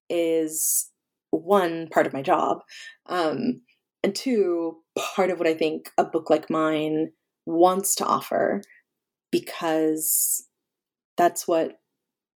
is 0.09 0.89
one 1.32 1.88
part 1.88 2.05
of 2.05 2.13
my 2.13 2.22
job. 2.22 2.59
Um, 3.07 3.61
and 4.03 4.13
two, 4.13 4.78
part 4.98 5.30
of 5.30 5.39
what 5.39 5.48
I 5.48 5.54
think 5.54 5.91
a 5.98 6.04
book 6.04 6.30
like 6.30 6.50
mine 6.50 7.12
wants 7.46 7.96
to 7.96 8.06
offer 8.06 8.62
because 9.32 10.48
that's 11.18 11.48
what 11.48 11.80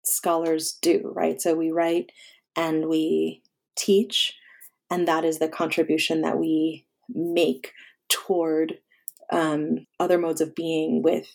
scholars 0.05 0.79
do, 0.81 1.13
right? 1.15 1.41
So 1.41 1.55
we 1.55 1.71
write 1.71 2.13
and 2.57 2.89
we 2.89 3.43
teach, 3.77 4.35
and 4.91 5.07
that 5.07 5.25
is 5.25 5.39
the 5.39 5.49
contribution 5.49 6.23
that 6.23 6.39
we 6.39 6.87
make 7.09 7.73
toward 8.09 8.79
um, 9.33 9.87
other 10.01 10.19
modes 10.19 10.41
of 10.41 10.55
being 10.55 11.03
with 11.03 11.27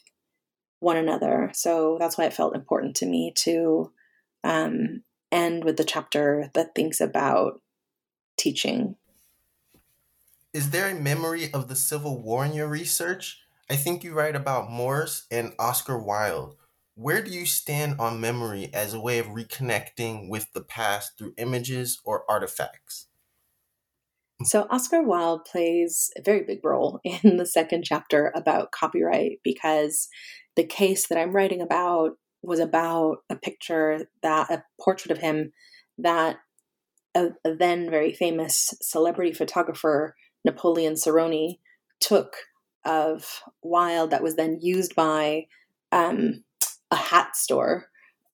one 0.80 0.98
another. 0.98 1.52
So 1.54 1.98
that's 2.00 2.18
why 2.18 2.26
it 2.26 2.34
felt 2.34 2.56
important 2.56 2.96
to 2.98 3.06
me 3.06 3.34
to 3.38 3.92
um, 4.44 5.04
end 5.32 5.64
with 5.64 5.78
the 5.78 5.84
chapter 5.84 6.50
that 6.54 6.74
thinks 6.76 7.00
about 7.00 7.62
teaching. 8.38 8.96
Is 10.54 10.72
there 10.72 10.90
a 10.90 11.00
memory 11.00 11.50
of 11.54 11.70
the 11.70 11.78
Civil 11.78 12.22
War 12.22 12.44
in 12.44 12.52
your 12.52 12.68
research? 12.68 13.42
I 13.70 13.78
think 13.78 14.04
you 14.04 14.14
write 14.14 14.36
about 14.36 14.70
Morse 14.70 15.26
and 15.32 15.54
Oscar 15.58 15.98
Wilde. 15.98 16.58
Where 16.96 17.22
do 17.22 17.32
you 17.32 17.46
stand 17.46 18.02
on 18.02 18.20
memory 18.20 18.70
as 18.74 18.94
a 18.94 19.00
way 19.00 19.20
of 19.20 19.28
reconnecting 19.28 20.28
with 20.30 20.52
the 20.52 20.60
past 20.60 21.18
through 21.18 21.36
images 21.38 22.02
or 22.04 22.30
artifacts? 22.30 23.08
So, 24.44 24.68
Oscar 24.70 25.02
Wilde 25.02 25.46
plays 25.46 26.12
a 26.18 26.22
very 26.22 26.44
big 26.44 26.66
role 26.66 27.00
in 27.06 27.38
the 27.38 27.46
second 27.46 27.86
chapter 27.86 28.30
about 28.36 28.74
copyright 28.74 29.40
because 29.46 30.10
the 30.58 30.66
case 30.66 31.08
that 31.08 31.18
I'm 31.18 31.34
writing 31.34 31.62
about 31.62 32.18
was 32.44 32.60
about 32.60 33.20
a 33.30 33.38
picture 33.38 34.10
that 34.22 34.52
a 34.52 34.66
portrait 34.82 35.12
of 35.12 35.20
him 35.20 35.54
that 35.98 36.40
a, 37.16 37.30
a 37.46 37.56
then 37.56 37.90
very 37.90 38.12
famous 38.12 38.74
celebrity 38.82 39.32
photographer 39.32 40.16
Napoleon 40.46 40.94
Sarony 40.94 41.60
took 42.00 42.36
of 42.84 43.44
Wilde 43.62 44.12
that 44.12 44.24
was 44.24 44.36
then 44.36 44.60
used 44.62 44.96
by 44.96 45.48
um, 45.92 46.44
a 46.90 46.96
hat 46.96 47.36
store 47.36 47.88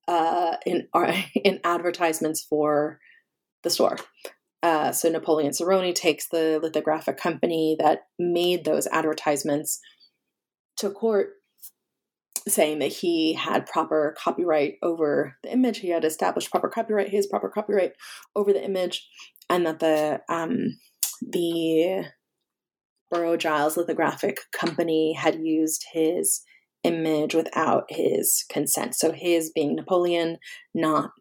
uh, 0.08 0.58
in 0.66 0.88
in 1.36 1.60
advertisements 1.64 2.42
for 2.42 3.00
the 3.64 3.70
store. 3.70 3.98
Uh, 4.64 4.92
so 4.92 5.10
Napoleon 5.10 5.52
Sarony 5.52 5.94
takes 5.94 6.28
the 6.28 6.60
lithographic 6.62 7.18
company 7.18 7.76
that 7.80 8.08
made 8.18 8.66
those 8.66 8.88
advertisements 8.88 9.80
to 10.78 10.90
court, 10.90 11.34
saying 12.48 12.80
that 12.80 12.92
he 12.92 13.34
had 13.34 13.68
proper 13.68 14.16
copyright 14.18 14.76
over 14.82 15.36
the 15.44 15.52
image. 15.52 15.80
He 15.80 15.90
had 15.90 16.04
established 16.04 16.50
proper 16.50 16.70
copyright, 16.70 17.10
his 17.10 17.28
proper 17.28 17.50
copyright 17.50 17.94
over 18.36 18.52
the 18.52 18.64
image, 18.64 19.08
and 19.50 19.66
that 19.68 19.80
the 19.80 20.22
um, 20.28 20.80
the 21.32 22.06
Burrow-Giles 23.10 23.78
lithographic 23.78 24.40
company 24.52 25.14
had 25.14 25.40
used 25.42 25.86
his 25.94 26.42
image 26.84 27.34
without 27.34 27.86
his 27.90 28.46
consent. 28.50 28.96
So 28.96 29.12
his 29.12 29.52
being 29.52 29.76
Napoleon, 29.76 30.38
not 30.74 31.12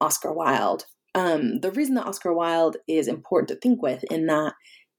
Oscar 0.00 0.32
Wilde. 0.32 0.84
Um, 1.14 1.60
the 1.60 1.72
reason 1.72 1.94
that 1.96 2.06
Oscar 2.06 2.32
Wilde 2.32 2.76
is 2.86 3.08
important 3.08 3.48
to 3.48 3.56
think 3.56 3.82
with 3.82 4.04
in 4.04 4.26
that 4.26 4.54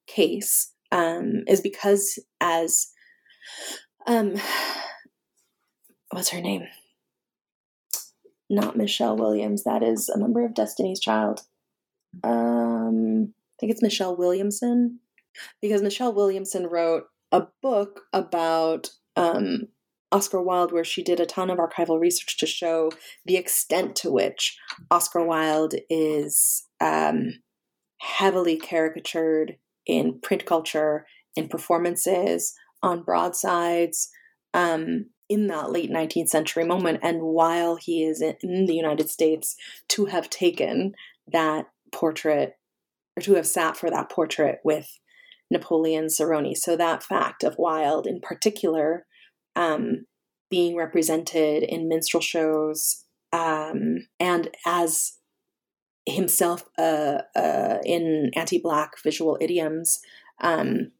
case 0.07 0.73
um, 0.91 1.43
is 1.47 1.61
because 1.61 2.19
as 2.41 2.87
um, 4.07 4.35
what's 6.09 6.29
her 6.29 6.41
name? 6.41 6.63
Not 8.49 8.75
Michelle 8.75 9.15
Williams. 9.15 9.63
That 9.63 9.81
is 9.83 10.09
a 10.09 10.19
member 10.19 10.45
of 10.45 10.53
Destiny's 10.53 10.99
Child. 10.99 11.41
Um, 12.23 13.33
think 13.61 13.71
it's 13.71 13.81
Michelle 13.81 14.17
Williamson 14.17 14.99
because 15.61 15.81
Michelle 15.81 16.13
Williamson 16.13 16.65
wrote 16.67 17.05
a 17.31 17.43
book 17.61 18.01
about 18.11 18.89
um, 19.15 19.67
Oscar 20.11 20.41
Wilde 20.41 20.73
where 20.73 20.83
she 20.83 21.03
did 21.03 21.19
a 21.19 21.25
ton 21.25 21.49
of 21.49 21.59
archival 21.59 21.99
research 21.99 22.37
to 22.39 22.47
show 22.47 22.91
the 23.25 23.37
extent 23.37 23.95
to 23.97 24.11
which 24.11 24.57
Oscar 24.89 25.23
Wilde 25.23 25.75
is 25.89 26.67
um, 26.81 27.35
heavily 27.99 28.57
caricatured 28.57 29.57
in 29.85 30.19
print 30.19 30.45
culture, 30.45 31.05
in 31.35 31.47
performances, 31.47 32.55
on 32.81 33.03
broadsides, 33.03 34.09
um, 34.55 35.05
in 35.29 35.47
that 35.47 35.71
late 35.71 35.91
19th 35.91 36.29
century 36.29 36.65
moment. 36.65 36.99
And 37.03 37.21
while 37.21 37.75
he 37.75 38.03
is 38.03 38.21
in 38.21 38.65
the 38.65 38.75
United 38.75 39.09
States, 39.09 39.55
to 39.89 40.05
have 40.05 40.29
taken 40.29 40.93
that 41.31 41.67
portrait 41.91 42.55
or 43.17 43.21
to 43.21 43.35
have 43.35 43.47
sat 43.47 43.77
for 43.77 43.89
that 43.89 44.09
portrait 44.09 44.59
with 44.63 44.99
Napoleon 45.49 46.05
Sarony. 46.05 46.55
So 46.55 46.75
that 46.75 47.03
fact 47.03 47.43
of 47.43 47.57
Wilde 47.57 48.07
in 48.07 48.21
particular 48.21 49.05
um, 49.55 50.05
being 50.49 50.75
represented 50.75 51.63
in 51.63 51.89
minstrel 51.89 52.21
shows 52.21 53.05
um, 53.33 54.07
and 54.19 54.49
as 54.65 55.13
himself 56.05 56.63
uh, 56.77 57.21
uh, 57.35 57.77
in 57.85 58.31
anti-black 58.35 59.01
visual 59.03 59.37
idioms 59.39 59.99
um, 60.41 60.91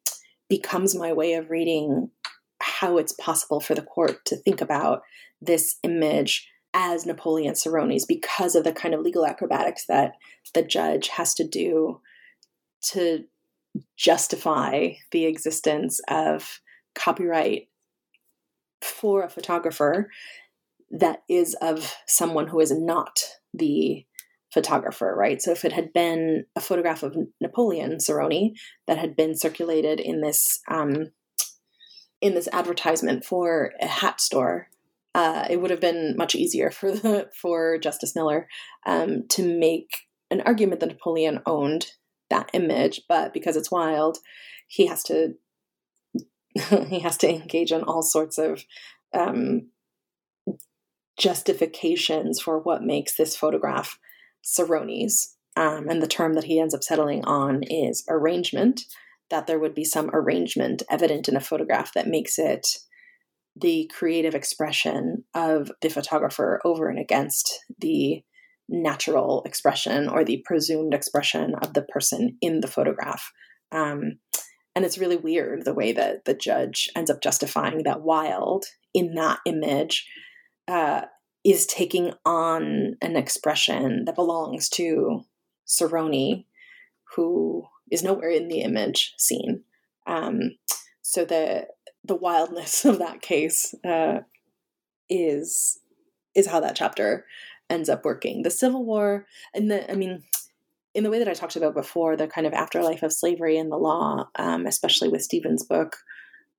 becomes 0.49 0.95
my 0.95 1.12
way 1.12 1.34
of 1.34 1.49
reading 1.49 2.09
how 2.62 2.97
it's 2.97 3.14
possible 3.14 3.59
for 3.59 3.74
the 3.74 3.82
court 3.82 4.24
to 4.26 4.36
think 4.36 4.62
about 4.62 5.01
this 5.41 5.78
image 5.84 6.47
as 6.74 7.05
Napoleon 7.05 7.53
Sarony's 7.53 8.05
because 8.05 8.55
of 8.55 8.63
the 8.63 8.72
kind 8.72 8.93
of 8.93 9.01
legal 9.01 9.26
acrobatics 9.26 9.86
that 9.88 10.13
the 10.53 10.63
judge 10.63 11.09
has 11.09 11.34
to 11.36 11.47
do 11.47 11.99
to 12.91 13.26
justify 13.97 14.89
the 15.11 15.26
existence 15.26 15.99
of 16.07 16.59
copyright 16.95 17.69
for 18.82 19.24
a 19.24 19.30
photographer 19.30 20.09
that 20.89 21.24
is 21.30 21.55
of 21.61 21.95
someone 22.07 22.47
who 22.47 22.59
is 22.59 22.72
not 22.72 23.22
the 23.53 24.05
photographer, 24.53 25.13
right? 25.17 25.41
So 25.41 25.51
if 25.51 25.63
it 25.63 25.72
had 25.72 25.93
been 25.93 26.45
a 26.55 26.59
photograph 26.61 27.03
of 27.03 27.15
Napoleon 27.39 27.97
Sarony 27.97 28.51
that 28.88 28.97
had 28.97 29.15
been 29.15 29.36
circulated 29.36 29.99
in 29.99 30.22
this 30.22 30.59
um, 30.67 31.11
in 32.19 32.36
this 32.36 32.49
advertisement 32.51 33.26
for 33.26 33.72
a 33.82 33.88
hat 33.88 34.22
store, 34.22 34.67
uh, 35.14 35.45
it 35.49 35.62
would 35.62 35.72
have 35.72 35.82
been 35.82 36.16
much 36.18 36.36
easier 36.36 36.72
for 36.72 36.91
the 36.91 37.30
for 37.41 37.78
Justice 37.78 38.16
Miller 38.16 38.47
um, 38.86 39.28
to 39.30 39.43
make 39.43 39.89
an 40.30 40.41
argument 40.41 40.80
that 40.80 40.89
Napoleon 40.89 41.41
owned 41.45 41.88
that 42.30 42.49
image, 42.53 43.01
but 43.09 43.34
because 43.34 43.57
it's 43.57 43.72
Wilde, 43.72 44.18
he 44.68 44.88
has 44.88 45.03
to 45.03 45.34
he 46.88 46.99
has 46.99 47.18
to 47.18 47.30
engage 47.30 47.72
in 47.72 47.84
all 47.84 48.01
sorts 48.01 48.38
of 48.38 48.64
um, 49.14 49.70
justifications 51.18 52.41
for 52.41 52.59
what 52.59 52.84
makes 52.84 53.16
this 53.16 53.36
photograph 53.36 53.99
Sarony's. 54.43 55.36
Um, 55.57 55.89
and 55.89 56.01
the 56.01 56.07
term 56.07 56.34
that 56.36 56.45
he 56.45 56.59
ends 56.59 56.74
up 56.74 56.84
settling 56.84 57.26
on 57.26 57.64
is 57.64 58.05
arrangement, 58.09 58.82
that 59.30 59.47
there 59.47 59.59
would 59.59 59.76
be 59.76 59.84
some 59.84 60.09
arrangement 60.14 60.82
evident 60.89 61.28
in 61.28 61.36
a 61.36 61.41
photograph 61.41 61.93
that 61.93 62.07
makes 62.07 62.39
it 62.39 62.66
the 63.62 63.89
creative 63.93 64.36
expression 64.36 65.24
of 65.34 65.72
the 65.82 65.89
photographer 65.89 66.59
over 66.66 66.89
and 66.89 66.99
against 66.99 67.59
the 67.80 68.24
natural 68.68 69.43
expression 69.45 70.07
or 70.07 70.24
the 70.24 70.41
presumed 70.45 70.93
expression 70.93 71.55
of 71.62 71.74
the 71.74 71.82
person 71.82 72.38
in 72.41 72.62
the 72.62 72.68
photograph. 72.68 73.32
Um, 73.72 74.20
and 74.76 74.86
it's 74.86 74.97
really 74.97 75.18
weird 75.18 75.66
the 75.66 75.74
way 75.74 75.91
that 75.91 76.26
the 76.26 76.34
judge 76.34 76.89
ends 76.95 77.12
up 77.12 77.22
justifying 77.22 77.84
that 77.84 78.01
Wilde 78.01 78.66
in 78.93 79.16
that 79.16 79.39
image 79.45 80.07
uh, 80.68 81.01
is 81.43 81.66
taking 81.66 82.14
on 82.26 82.95
an 83.01 83.16
expression 83.16 84.05
that 84.05 84.16
belongs 84.16 84.70
to 84.70 85.22
Sarony, 85.68 86.45
who 87.16 87.64
is 87.91 88.03
nowhere 88.03 88.30
in 88.30 88.47
the 88.47 88.62
image 88.62 89.14
seen. 89.18 89.64
Um, 90.07 90.51
so 91.01 91.26
the 91.26 91.68
the 92.03 92.15
wildness 92.15 92.85
of 92.85 92.99
that 92.99 93.21
case 93.21 93.73
uh, 93.85 94.19
is 95.09 95.79
is 96.33 96.47
how 96.47 96.61
that 96.61 96.75
chapter 96.75 97.25
ends 97.69 97.89
up 97.89 98.05
working. 98.05 98.43
The 98.43 98.49
Civil 98.49 98.85
War, 98.85 99.25
and 99.53 99.69
the 99.69 99.89
I 99.91 99.95
mean, 99.95 100.23
in 100.93 101.03
the 101.03 101.09
way 101.09 101.19
that 101.19 101.27
I 101.27 101.33
talked 101.33 101.55
about 101.55 101.73
before, 101.73 102.15
the 102.15 102.27
kind 102.27 102.47
of 102.47 102.53
afterlife 102.53 103.03
of 103.03 103.13
slavery 103.13 103.57
and 103.57 103.71
the 103.71 103.77
law, 103.77 104.29
um, 104.35 104.65
especially 104.65 105.09
with 105.09 105.23
Stephen's 105.23 105.63
book, 105.63 105.97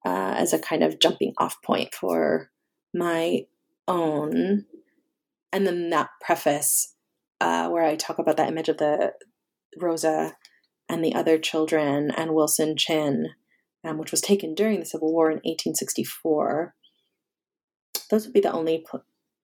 uh, 0.05 0.35
as 0.37 0.53
a 0.53 0.59
kind 0.59 0.83
of 0.83 1.01
jumping 1.01 1.35
off 1.39 1.63
point 1.63 1.95
for 1.95 2.51
my 2.95 3.43
own. 3.89 4.65
And 5.53 5.67
then 5.67 5.91
that 5.91 6.09
preface 6.21 6.95
uh, 7.41 7.69
where 7.69 7.85
I 7.85 7.97
talk 7.97 8.19
about 8.19 8.37
that 8.39 8.49
image 8.49 8.69
of 8.69 8.79
the 8.79 9.13
Rosa 9.79 10.35
and 10.89 11.05
the 11.05 11.15
other 11.15 11.39
children 11.39 12.11
and 12.11 12.35
Wilson 12.35 12.77
Chinn, 12.77 13.31
um, 13.85 13.99
which 13.99 14.11
was 14.11 14.21
taken 14.21 14.55
during 14.55 14.81
the 14.81 14.87
Civil 14.87 15.13
War 15.13 15.27
in 15.31 15.37
1864. 15.37 16.75
Those 18.11 18.27
would 18.27 18.35
be 18.35 18.41
the 18.41 18.53
only, 18.53 18.85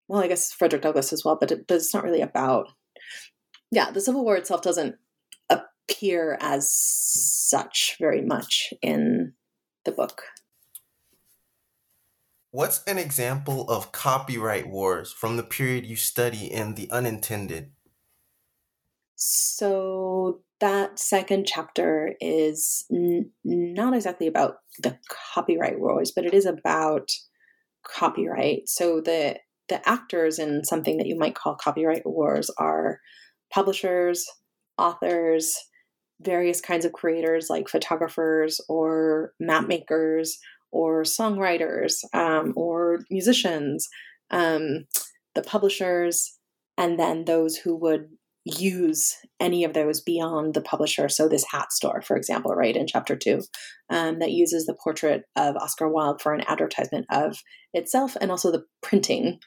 well, 0.09 0.23
I 0.23 0.29
guess 0.29 0.53
Frederick 0.53 0.83
Douglass 0.83 1.13
as 1.13 1.25
well, 1.25 1.37
but, 1.41 1.53
it, 1.53 1.67
but 1.67 1.77
it's 1.77 1.95
not 1.95 2.05
really 2.05 2.21
about 2.21 2.69
yeah, 3.71 3.91
the 3.91 4.01
Civil 4.01 4.25
War 4.25 4.37
itself 4.37 4.63
doesn't 4.63 4.97
appear 5.51 6.39
as 6.41 6.71
such 6.73 7.97
very 8.01 8.23
much 8.23 8.73
in 8.83 9.35
the 9.85 9.93
book. 9.93 10.23
What's 12.51 12.83
an 12.85 12.97
example 12.97 13.69
of 13.69 13.93
copyright 13.93 14.69
wars 14.69 15.13
from 15.13 15.37
the 15.37 15.43
period 15.43 15.85
you 15.85 15.97
study 15.97 16.51
in 16.51 16.75
The 16.75 16.91
Unintended? 16.91 17.73
So, 19.21 20.43
that 20.61 21.01
second 21.01 21.47
chapter 21.47 22.15
is 22.21 22.85
n- 22.93 23.33
not 23.45 23.93
exactly 23.93 24.29
about 24.29 24.59
the 24.79 24.97
copyright 25.35 25.81
wars, 25.81 26.13
but 26.15 26.25
it 26.25 26.35
is 26.35 26.47
about 26.47 27.11
copyright. 27.85 28.69
So, 28.69 29.01
the 29.01 29.39
the 29.69 29.87
actors 29.89 30.39
in 30.39 30.63
something 30.65 30.99
that 30.99 31.09
you 31.09 31.19
might 31.19 31.35
call 31.35 31.57
copyright 31.57 32.07
wars 32.07 32.49
are 32.59 33.01
publishers, 33.53 34.25
authors, 34.79 35.55
various 36.21 36.61
kinds 36.61 36.85
of 36.85 36.93
creators 36.93 37.51
like 37.51 37.69
photographers 37.69 38.61
or 38.69 39.33
map 39.41 39.67
makers 39.67 40.39
or 40.71 41.03
songwriters 41.03 42.05
um, 42.15 42.53
or 42.57 43.01
musicians, 43.11 43.89
um, 44.31 44.87
the 45.35 45.43
publishers, 45.43 46.39
and 46.77 46.99
then 47.01 47.25
those 47.25 47.57
who 47.57 47.75
would 47.77 48.09
use 48.49 49.17
any 49.41 49.65
of 49.65 49.75
those 49.75 50.01
beyond 50.01 50.55
the 50.55 50.61
publisher. 50.61 51.09
So, 51.09 51.29
this 51.29 51.45
hat 51.51 51.73
store, 51.73 52.03
for 52.03 52.17
example, 52.17 52.53
right 52.55 52.77
in 52.77 52.87
chapter 52.87 53.17
two, 53.17 53.43
um, 53.91 54.19
that 54.19 54.33
uses 54.33 54.67
the 54.67 54.77
portrait 54.83 55.25
of 55.37 55.57
Oscar 55.57 55.89
Wilde 55.89 56.21
for 56.21 56.33
an 56.33 56.45
advertisement 56.49 57.07
of 57.11 57.39
itself 57.73 58.17
and 58.21 58.31
also 58.31 58.51
the 58.51 58.65
printing 58.83 59.39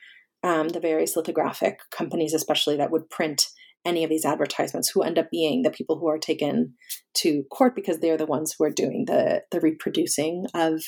um, 0.44 0.70
the 0.70 0.80
various 0.80 1.16
lithographic 1.16 1.80
companies, 1.92 2.34
especially 2.34 2.78
that 2.78 2.92
would 2.92 3.10
print 3.10 3.48
any 3.86 4.04
of 4.04 4.10
these 4.10 4.26
advertisements, 4.26 4.90
who 4.90 5.02
end 5.02 5.18
up 5.18 5.30
being 5.32 5.62
the 5.62 5.72
people 5.72 5.98
who 5.98 6.08
are 6.08 6.20
taken 6.20 6.74
to 7.16 7.44
court 7.52 7.76
because 7.76 8.00
they're 8.00 8.18
the 8.18 8.26
ones 8.26 8.56
who 8.58 8.64
are 8.64 8.72
doing 8.72 9.06
the 9.06 9.44
the 9.52 9.60
reproducing 9.60 10.46
of 10.54 10.84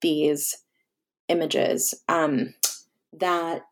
these 0.00 0.56
images. 1.28 1.94
Um, 2.08 2.54
that 3.12 3.62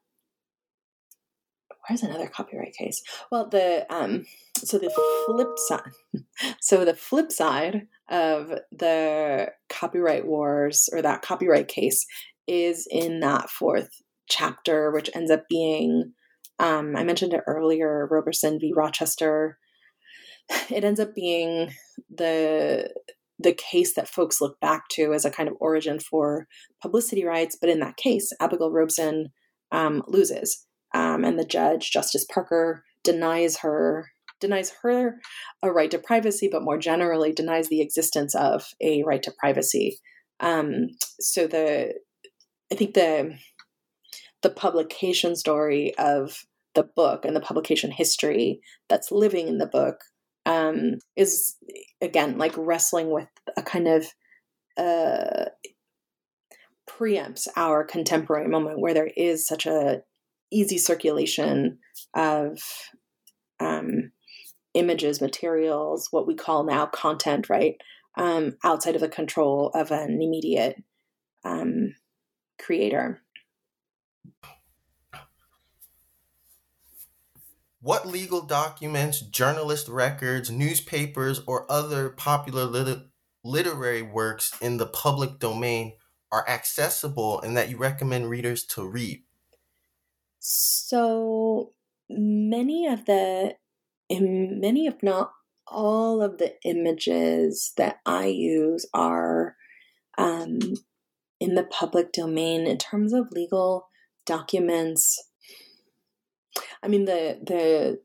where's 1.88 2.02
another 2.02 2.28
copyright 2.28 2.74
case? 2.74 3.02
Well, 3.30 3.48
the 3.48 3.86
um, 3.94 4.24
so 4.56 4.78
the 4.78 4.90
flip 5.26 5.58
side, 5.68 6.24
so 6.60 6.84
the 6.84 6.94
flip 6.94 7.32
side 7.32 7.86
of 8.08 8.52
the 8.72 9.52
copyright 9.68 10.26
wars 10.26 10.88
or 10.92 11.02
that 11.02 11.22
copyright 11.22 11.68
case 11.68 12.06
is 12.46 12.86
in 12.90 13.20
that 13.20 13.50
fourth 13.50 14.02
chapter, 14.28 14.90
which 14.90 15.10
ends 15.14 15.30
up 15.30 15.44
being, 15.48 16.12
um, 16.58 16.96
I 16.96 17.04
mentioned 17.04 17.34
it 17.34 17.42
earlier, 17.46 18.06
Roberson 18.10 18.58
v. 18.58 18.72
Rochester. 18.74 19.58
It 20.70 20.84
ends 20.84 21.00
up 21.00 21.14
being 21.14 21.72
the 22.14 22.90
the 23.38 23.52
case 23.52 23.94
that 23.94 24.08
folks 24.08 24.40
look 24.40 24.60
back 24.60 24.88
to 24.88 25.12
as 25.12 25.24
a 25.24 25.30
kind 25.30 25.48
of 25.48 25.56
origin 25.58 25.98
for 25.98 26.46
publicity 26.80 27.24
rights. 27.24 27.56
But 27.60 27.68
in 27.68 27.80
that 27.80 27.96
case, 27.96 28.30
Abigail 28.40 28.70
Roberson 28.70 29.32
um, 29.72 30.02
loses, 30.06 30.66
um, 30.94 31.24
and 31.24 31.38
the 31.38 31.44
judge, 31.44 31.90
Justice 31.90 32.24
Parker, 32.24 32.84
denies 33.02 33.58
her 33.58 34.10
denies 34.40 34.72
her 34.82 35.20
a 35.62 35.70
right 35.70 35.90
to 35.90 35.98
privacy, 35.98 36.48
but 36.50 36.62
more 36.62 36.78
generally 36.78 37.32
denies 37.32 37.68
the 37.68 37.80
existence 37.80 38.34
of 38.34 38.66
a 38.80 39.02
right 39.04 39.22
to 39.22 39.32
privacy. 39.38 39.98
Um, 40.40 40.88
so 41.20 41.46
the 41.46 41.94
I 42.72 42.74
think 42.74 42.94
the 42.94 43.36
the 44.42 44.50
publication 44.50 45.36
story 45.36 45.94
of 45.96 46.44
the 46.74 46.82
book 46.82 47.24
and 47.24 47.34
the 47.34 47.40
publication 47.40 47.90
history 47.90 48.60
that's 48.88 49.10
living 49.10 49.48
in 49.48 49.58
the 49.58 49.66
book 49.66 50.00
um, 50.46 50.98
is 51.16 51.56
again 52.00 52.38
like 52.38 52.54
wrestling 52.56 53.10
with 53.10 53.28
a 53.56 53.62
kind 53.62 53.88
of 53.88 54.06
uh, 54.76 55.46
preempts 56.88 57.46
our 57.56 57.84
contemporary 57.84 58.48
moment 58.48 58.80
where 58.80 58.94
there 58.94 59.10
is 59.16 59.46
such 59.46 59.66
a 59.66 60.02
easy 60.54 60.78
circulation 60.78 61.78
of 62.14 62.60
um, 63.60 64.12
images, 64.74 65.20
materials, 65.20 66.08
what 66.10 66.26
we 66.26 66.34
call 66.34 66.64
now 66.64 66.86
content, 66.86 67.48
right? 67.48 67.76
Um, 68.16 68.56
outside 68.62 68.94
of 68.94 69.00
the 69.00 69.08
control 69.08 69.70
of 69.74 69.90
an 69.90 70.22
immediate 70.22 70.82
um, 71.44 71.94
creator. 72.60 73.20
What 77.80 78.06
legal 78.06 78.40
documents, 78.40 79.20
journalist 79.20 79.88
records, 79.88 80.50
newspapers, 80.50 81.42
or 81.46 81.70
other 81.70 82.08
popular 82.08 82.64
lit- 82.64 83.08
literary 83.42 84.00
works 84.00 84.52
in 84.60 84.78
the 84.78 84.86
public 84.86 85.38
domain 85.38 85.92
are 86.32 86.48
accessible 86.48 87.40
and 87.42 87.56
that 87.56 87.68
you 87.68 87.76
recommend 87.76 88.30
readers 88.30 88.64
to 88.68 88.86
read? 88.86 89.22
So 90.46 91.72
many 92.10 92.86
of 92.86 93.06
the, 93.06 93.54
many 94.10 94.86
if 94.86 95.02
not 95.02 95.32
all 95.66 96.20
of 96.20 96.36
the 96.36 96.52
images 96.66 97.72
that 97.78 98.00
I 98.04 98.26
use 98.26 98.84
are 98.92 99.56
um, 100.18 100.58
in 101.40 101.54
the 101.54 101.64
public 101.64 102.12
domain 102.12 102.66
in 102.66 102.76
terms 102.76 103.14
of 103.14 103.32
legal 103.32 103.88
documents. 104.26 105.18
I 106.82 106.88
mean, 106.88 107.06
the 107.06 107.40
the 107.42 108.00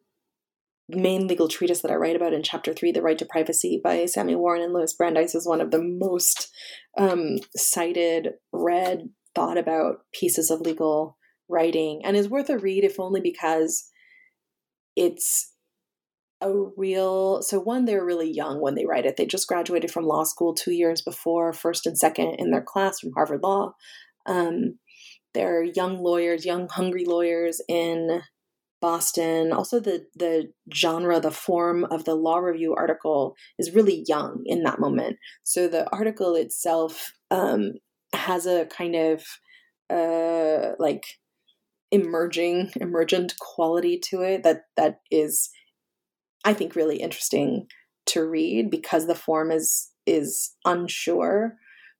main 0.97 1.27
legal 1.27 1.49
treatise 1.49 1.81
that 1.81 1.91
I 1.91 1.95
write 1.95 2.15
about 2.15 2.31
in 2.33 2.41
chapter 2.41 2.73
three, 2.73 2.93
The 2.93 3.01
Right 3.01 3.17
to 3.17 3.25
Privacy 3.25 3.81
by 3.83 4.05
Samuel 4.05 4.39
Warren 4.39 4.61
and 4.61 4.73
Louis 4.73 4.93
Brandeis, 4.93 5.35
is 5.35 5.45
one 5.45 5.59
of 5.59 5.71
the 5.71 5.83
most 5.83 6.49
um, 6.97 7.39
cited, 7.53 8.35
read, 8.53 9.09
thought 9.35 9.57
about 9.57 10.05
pieces 10.13 10.49
of 10.49 10.61
legal 10.61 11.17
writing 11.49 12.01
and 12.03 12.15
is 12.15 12.29
worth 12.29 12.49
a 12.49 12.57
read, 12.57 12.83
if 12.83 12.99
only 12.99 13.21
because 13.21 13.89
it's 14.95 15.53
a 16.41 16.51
real 16.77 17.41
so 17.41 17.59
one 17.59 17.85
they're 17.85 18.05
really 18.05 18.31
young 18.31 18.61
when 18.61 18.75
they 18.75 18.85
write 18.85 19.05
it. 19.05 19.17
They 19.17 19.25
just 19.25 19.47
graduated 19.47 19.91
from 19.91 20.05
law 20.05 20.23
school 20.23 20.53
two 20.53 20.71
years 20.71 21.01
before 21.01 21.51
first 21.51 21.85
and 21.85 21.97
second 21.97 22.35
in 22.35 22.51
their 22.51 22.61
class 22.61 22.99
from 22.99 23.11
harvard 23.13 23.43
law. 23.43 23.73
Um, 24.25 24.79
they're 25.33 25.63
young 25.63 26.01
lawyers 26.01 26.45
young 26.45 26.69
hungry 26.69 27.05
lawyers 27.05 27.61
in 27.67 28.21
boston. 28.81 29.51
Also 29.51 29.79
the 29.81 30.05
the 30.15 30.51
genre 30.73 31.19
the 31.19 31.31
form 31.31 31.83
of 31.85 32.05
the 32.05 32.15
law 32.15 32.37
review 32.37 32.73
article 32.73 33.35
is 33.57 33.75
really 33.75 34.05
young 34.07 34.43
in 34.45 34.63
that 34.63 34.79
moment. 34.79 35.17
So 35.43 35.67
the 35.67 35.89
article 35.91 36.35
itself 36.35 37.11
um, 37.31 37.73
has 38.13 38.45
a 38.45 38.65
kind 38.65 38.95
of 38.95 39.25
uh, 39.89 40.75
like 40.79 41.03
emerging 41.91 42.71
emergent 42.79 43.33
quality 43.39 43.99
to 43.99 44.21
it 44.21 44.43
that 44.43 44.63
that 44.77 44.99
is 45.09 45.49
I 46.45 46.53
think 46.53 46.75
really 46.75 46.97
interesting 46.97 47.67
to 48.07 48.23
read 48.23 48.69
because 48.69 49.07
the 49.07 49.15
form 49.15 49.51
is 49.51 49.89
is 50.05 50.55
unsure. 50.65 51.55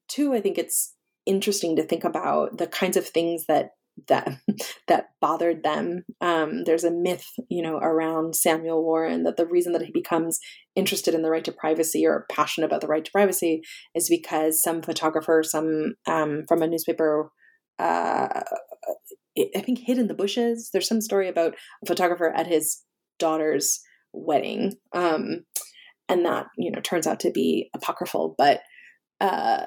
Two, 0.07 0.33
I 0.33 0.41
think 0.41 0.57
it's 0.57 0.95
interesting 1.25 1.75
to 1.75 1.83
think 1.83 2.03
about 2.03 2.57
the 2.57 2.67
kinds 2.67 2.97
of 2.97 3.07
things 3.07 3.45
that 3.47 3.71
that 4.07 4.29
that 4.87 5.09
bothered 5.21 5.63
them. 5.63 6.05
Um, 6.21 6.63
there's 6.63 6.83
a 6.83 6.91
myth, 6.91 7.27
you 7.49 7.61
know, 7.61 7.77
around 7.77 8.35
Samuel 8.35 8.83
Warren 8.83 9.23
that 9.23 9.37
the 9.37 9.45
reason 9.45 9.73
that 9.73 9.83
he 9.83 9.91
becomes 9.91 10.39
interested 10.75 11.13
in 11.13 11.21
the 11.21 11.29
right 11.29 11.43
to 11.45 11.51
privacy 11.51 12.05
or 12.05 12.25
passionate 12.31 12.67
about 12.67 12.81
the 12.81 12.87
right 12.87 13.03
to 13.05 13.11
privacy 13.11 13.61
is 13.93 14.09
because 14.09 14.61
some 14.61 14.81
photographer, 14.81 15.43
some 15.43 15.95
um, 16.07 16.45
from 16.47 16.61
a 16.61 16.67
newspaper, 16.67 17.31
uh, 17.77 18.41
I 19.38 19.61
think 19.61 19.80
hid 19.80 19.97
in 19.97 20.07
the 20.07 20.13
bushes. 20.13 20.69
There's 20.71 20.88
some 20.88 21.01
story 21.01 21.27
about 21.27 21.55
a 21.84 21.86
photographer 21.86 22.30
at 22.30 22.47
his 22.47 22.84
daughter's 23.19 23.80
wedding. 24.13 24.73
Um, 24.93 25.45
and 26.07 26.25
that, 26.25 26.47
you 26.57 26.71
know, 26.71 26.82
turns 26.82 27.07
out 27.07 27.19
to 27.21 27.32
be 27.32 27.69
apocryphal, 27.75 28.36
but 28.38 28.61
uh, 29.21 29.65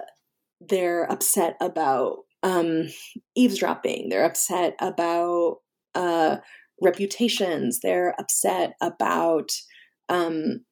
they're 0.61 1.11
upset 1.11 1.57
about 1.61 2.17
um, 2.43 2.89
eavesdropping. 3.37 4.09
They're 4.09 4.25
upset 4.25 4.75
about 4.81 5.59
uh, 5.95 6.39
reputations. 6.81 7.81
They're 7.81 8.15
upset 8.19 8.75
about 8.81 9.51
um, 10.09 10.65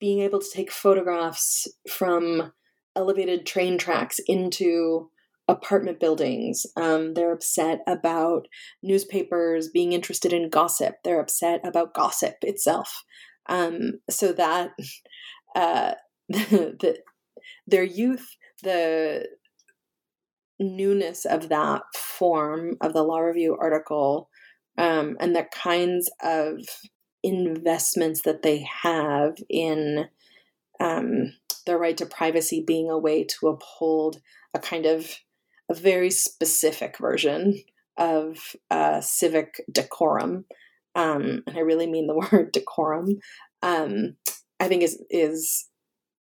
being 0.00 0.20
able 0.20 0.40
to 0.40 0.50
take 0.52 0.72
photographs 0.72 1.68
from 1.88 2.52
elevated 2.96 3.44
train 3.44 3.76
tracks 3.76 4.18
into 4.26 5.10
apartment 5.48 6.00
buildings. 6.00 6.66
Um, 6.76 7.14
they're 7.14 7.32
upset 7.32 7.80
about 7.86 8.46
newspapers 8.82 9.68
being 9.68 9.92
interested 9.92 10.32
in 10.32 10.48
gossip. 10.48 10.96
They're 11.04 11.20
upset 11.20 11.60
about 11.64 11.94
gossip 11.94 12.36
itself. 12.42 13.04
Um, 13.48 14.00
so 14.10 14.32
that 14.32 14.70
uh, 15.54 15.94
the, 16.28 16.38
the, 16.80 16.98
their 17.66 17.84
youth, 17.84 18.36
the 18.62 19.28
newness 20.58 21.24
of 21.24 21.48
that 21.48 21.82
form 21.94 22.76
of 22.80 22.92
the 22.92 23.02
law 23.02 23.18
review 23.18 23.56
article, 23.60 24.30
um, 24.78 25.16
and 25.20 25.36
the 25.36 25.46
kinds 25.52 26.10
of 26.22 26.58
investments 27.22 28.22
that 28.22 28.42
they 28.42 28.66
have 28.82 29.36
in 29.48 30.08
um, 30.80 31.32
the 31.66 31.76
right 31.76 31.96
to 31.96 32.06
privacy 32.06 32.62
being 32.66 32.90
a 32.90 32.98
way 32.98 33.24
to 33.24 33.48
uphold 33.48 34.20
a 34.52 34.58
kind 34.58 34.86
of 34.86 35.10
very 35.74 36.10
specific 36.10 36.98
version 36.98 37.62
of 37.96 38.56
uh, 38.70 39.00
civic 39.00 39.62
decorum, 39.70 40.46
um, 40.94 41.42
and 41.46 41.56
I 41.56 41.60
really 41.60 41.86
mean 41.86 42.06
the 42.06 42.14
word 42.32 42.52
decorum. 42.52 43.18
Um, 43.62 44.16
I 44.60 44.68
think 44.68 44.82
is 44.82 45.02
is 45.10 45.68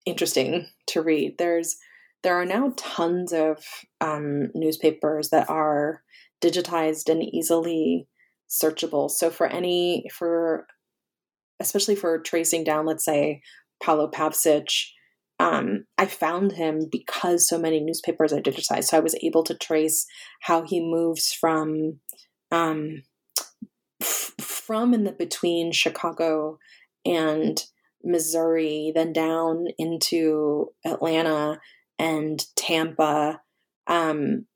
interesting 0.07 0.67
to 0.89 1.03
read. 1.03 1.37
There's 1.39 1.77
there 2.23 2.41
are 2.41 2.47
now 2.47 2.73
tons 2.77 3.33
of 3.33 3.59
um, 4.01 4.51
newspapers 4.55 5.31
that 5.31 5.51
are 5.51 6.03
digitized 6.43 7.09
and 7.09 7.23
easily 7.23 8.07
searchable. 8.49 9.11
So 9.11 9.31
for 9.31 9.47
any 9.47 10.07
for 10.13 10.67
especially 11.61 11.95
for 11.95 12.19
tracing 12.19 12.65
down, 12.65 12.87
let's 12.87 13.05
say 13.05 13.43
Paolo 13.83 14.11
Pavesich 14.11 14.91
um, 15.43 15.87
I 15.99 16.07
found 16.07 16.53
him 16.53 16.89
because 16.89 17.49
so 17.49 17.59
many 17.59 17.81
newspapers 17.81 18.33
are 18.33 18.41
digitized. 18.41 18.85
So 18.85 18.97
I 18.97 19.01
was 19.01 19.17
able 19.25 19.43
to 19.43 19.57
trace 19.57 20.07
how 20.43 20.63
he 20.63 20.79
moves 20.79 21.33
from 21.33 21.99
um, 22.53 23.03
f- 24.01 24.35
from 24.39 24.95
in 24.95 25.03
the 25.03 25.11
between 25.11 25.73
Chicago 25.73 26.61
and 27.05 27.61
Missouri, 28.05 28.93
then 28.95 29.13
down 29.13 29.67
into 29.79 30.69
Atlanta 30.87 31.59
and 31.99 32.47
Tampa. 32.55 33.41
Um, 33.89 34.47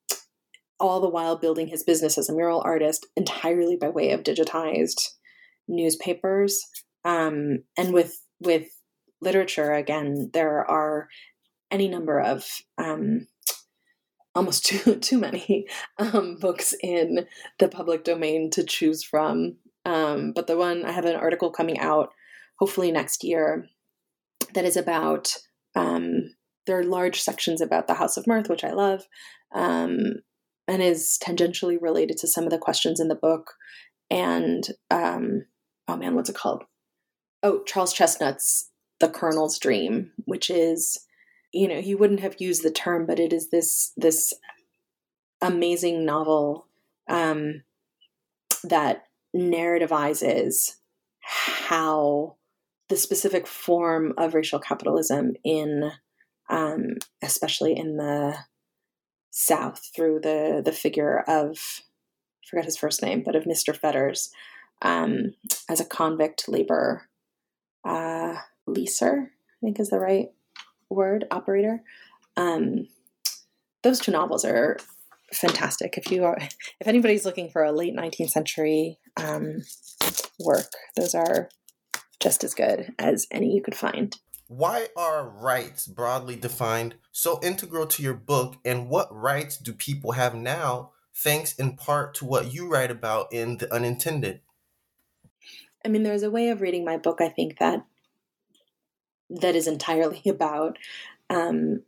all 0.78 1.00
the 1.00 1.08
while 1.08 1.36
building 1.36 1.66
his 1.66 1.82
business 1.82 2.16
as 2.16 2.28
a 2.28 2.34
mural 2.34 2.62
artist 2.64 3.06
entirely 3.16 3.74
by 3.74 3.88
way 3.88 4.12
of 4.12 4.22
digitized 4.22 5.00
newspapers. 5.66 6.64
Um, 7.04 7.64
and 7.76 7.92
with 7.92 8.22
with 8.38 8.68
literature, 9.26 9.72
again, 9.72 10.30
there 10.32 10.64
are 10.64 11.08
any 11.70 11.88
number 11.88 12.20
of 12.20 12.46
um, 12.78 13.26
almost 14.34 14.64
too 14.66 14.96
too 14.96 15.18
many 15.18 15.66
um, 15.98 16.38
books 16.40 16.74
in 16.82 17.26
the 17.58 17.68
public 17.68 18.04
domain 18.04 18.50
to 18.52 18.64
choose 18.64 19.02
from. 19.04 19.56
Um, 19.84 20.32
but 20.32 20.46
the 20.46 20.56
one 20.56 20.84
I 20.84 20.92
have 20.92 21.04
an 21.04 21.16
article 21.16 21.50
coming 21.50 21.78
out, 21.78 22.10
hopefully 22.58 22.90
next 22.90 23.22
year, 23.22 23.66
that 24.54 24.64
is 24.64 24.76
about. 24.76 25.36
Um, 25.74 26.34
there 26.66 26.78
are 26.78 26.84
large 26.84 27.20
sections 27.20 27.60
about 27.60 27.86
the 27.86 27.94
House 27.94 28.16
of 28.16 28.26
Mirth, 28.26 28.48
which 28.48 28.64
I 28.64 28.72
love, 28.72 29.02
um, 29.54 30.14
and 30.66 30.82
is 30.82 31.16
tangentially 31.22 31.76
related 31.80 32.16
to 32.18 32.26
some 32.26 32.42
of 32.42 32.50
the 32.50 32.58
questions 32.58 32.98
in 32.98 33.06
the 33.06 33.14
book. 33.14 33.52
And 34.10 34.66
um, 34.90 35.44
oh 35.86 35.96
man, 35.96 36.14
what's 36.14 36.30
it 36.30 36.36
called? 36.36 36.64
Oh, 37.42 37.62
Charles 37.64 37.94
Chesnutt's 37.94 38.70
"The 39.00 39.08
Colonel's 39.08 39.58
Dream," 39.58 40.12
which 40.24 40.50
is 40.50 41.06
you 41.52 41.68
know 41.68 41.80
he 41.80 41.94
wouldn't 41.94 42.20
have 42.20 42.40
used 42.40 42.62
the 42.62 42.70
term 42.70 43.06
but 43.06 43.18
it 43.18 43.32
is 43.32 43.50
this 43.50 43.92
this 43.96 44.34
amazing 45.40 46.04
novel 46.04 46.66
um, 47.08 47.62
that 48.64 49.04
narrativizes 49.34 50.76
how 51.20 52.36
the 52.88 52.96
specific 52.96 53.46
form 53.46 54.14
of 54.16 54.34
racial 54.34 54.58
capitalism 54.58 55.34
in 55.44 55.90
um, 56.48 56.96
especially 57.22 57.76
in 57.76 57.96
the 57.96 58.36
south 59.30 59.90
through 59.94 60.20
the 60.20 60.62
the 60.64 60.72
figure 60.72 61.20
of 61.26 61.58
I 61.58 62.46
forgot 62.50 62.64
his 62.64 62.76
first 62.76 63.02
name 63.02 63.22
but 63.24 63.36
of 63.36 63.44
mr 63.44 63.76
fetters 63.76 64.30
um, 64.82 65.34
as 65.68 65.80
a 65.80 65.84
convict 65.84 66.48
labor 66.48 67.08
uh, 67.84 68.36
leaser 68.68 69.26
i 69.26 69.60
think 69.64 69.80
is 69.80 69.90
the 69.90 69.98
right 69.98 70.30
word 70.90 71.26
operator. 71.30 71.82
Um, 72.36 72.88
those 73.82 74.00
two 74.00 74.12
novels 74.12 74.44
are 74.44 74.78
fantastic. 75.32 75.96
If 75.96 76.10
you 76.10 76.24
are, 76.24 76.38
if 76.80 76.86
anybody's 76.86 77.24
looking 77.24 77.50
for 77.50 77.64
a 77.64 77.72
late 77.72 77.94
19th 77.94 78.30
century 78.30 78.98
um, 79.16 79.62
work, 80.38 80.70
those 80.96 81.14
are 81.14 81.48
just 82.20 82.44
as 82.44 82.54
good 82.54 82.92
as 82.98 83.26
any 83.30 83.54
you 83.54 83.62
could 83.62 83.74
find. 83.74 84.16
Why 84.48 84.88
are 84.96 85.28
rights, 85.28 85.86
broadly 85.86 86.36
defined, 86.36 86.94
so 87.10 87.40
integral 87.42 87.86
to 87.88 88.02
your 88.02 88.14
book, 88.14 88.56
and 88.64 88.88
what 88.88 89.08
rights 89.12 89.56
do 89.56 89.72
people 89.72 90.12
have 90.12 90.36
now, 90.36 90.92
thanks 91.12 91.54
in 91.56 91.76
part 91.76 92.14
to 92.14 92.24
what 92.24 92.54
you 92.54 92.68
write 92.68 92.92
about 92.92 93.32
in 93.32 93.56
The 93.56 93.72
Unintended? 93.74 94.42
I 95.84 95.88
mean, 95.88 96.04
there's 96.04 96.22
a 96.22 96.30
way 96.30 96.50
of 96.50 96.60
reading 96.60 96.84
my 96.84 96.96
book, 96.96 97.20
I 97.20 97.28
think, 97.28 97.58
that 97.58 97.84
that 99.30 99.56
is 99.56 99.66
entirely 99.66 100.22
about 100.26 100.78
um, 101.30 101.82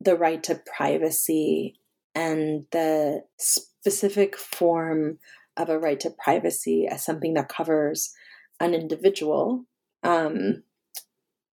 the 0.00 0.16
right 0.16 0.42
to 0.44 0.60
privacy 0.76 1.76
and 2.14 2.66
the 2.72 3.22
specific 3.38 4.36
form 4.36 5.18
of 5.56 5.68
a 5.68 5.78
right 5.78 6.00
to 6.00 6.10
privacy 6.10 6.86
as 6.86 7.04
something 7.04 7.34
that 7.34 7.48
covers 7.48 8.12
an 8.60 8.74
individual. 8.74 9.64
Um, 10.02 10.62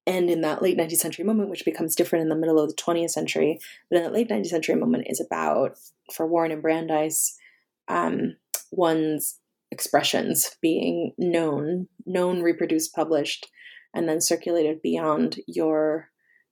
and 0.05 0.29
in 0.29 0.41
that 0.41 0.61
late 0.61 0.77
19th 0.77 0.97
century 0.97 1.25
moment, 1.25 1.49
which 1.49 1.65
becomes 1.65 1.95
different 1.95 2.23
in 2.23 2.29
the 2.29 2.35
middle 2.35 2.59
of 2.59 2.69
the 2.69 2.75
20th 2.75 3.09
century, 3.09 3.59
but 3.89 3.97
in 3.97 4.03
that 4.03 4.13
late 4.13 4.29
19th 4.29 4.47
century 4.47 4.75
moment 4.75 5.07
is 5.09 5.19
about, 5.19 5.77
for 6.13 6.25
Warren 6.25 6.51
and 6.51 6.61
Brandeis, 6.61 7.37
um, 7.89 8.37
one's 8.71 9.39
expressions 9.69 10.55
being 10.61 11.13
known, 11.17 11.87
known, 12.05 12.41
reproduced, 12.41 12.95
published, 12.95 13.47
and 13.97 14.07
then 14.07 14.21
circulated 14.21 14.81
beyond 14.81 15.39
your 15.47 16.09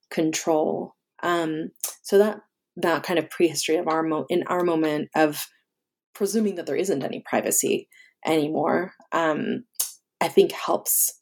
control. 0.09 0.95
Um, 1.23 1.69
so 2.01 2.17
that 2.17 2.41
that 2.77 3.03
kind 3.03 3.17
of 3.17 3.29
prehistory 3.29 3.77
of 3.77 3.87
our 3.87 4.03
mo- 4.03 4.25
in 4.29 4.43
our 4.47 4.63
moment 4.63 5.09
of 5.15 5.47
presuming 6.13 6.55
that 6.55 6.65
there 6.65 6.75
isn't 6.75 7.03
any 7.03 7.23
privacy 7.25 7.87
anymore, 8.25 8.93
um, 9.11 9.63
I 10.19 10.27
think 10.27 10.51
helps 10.51 11.21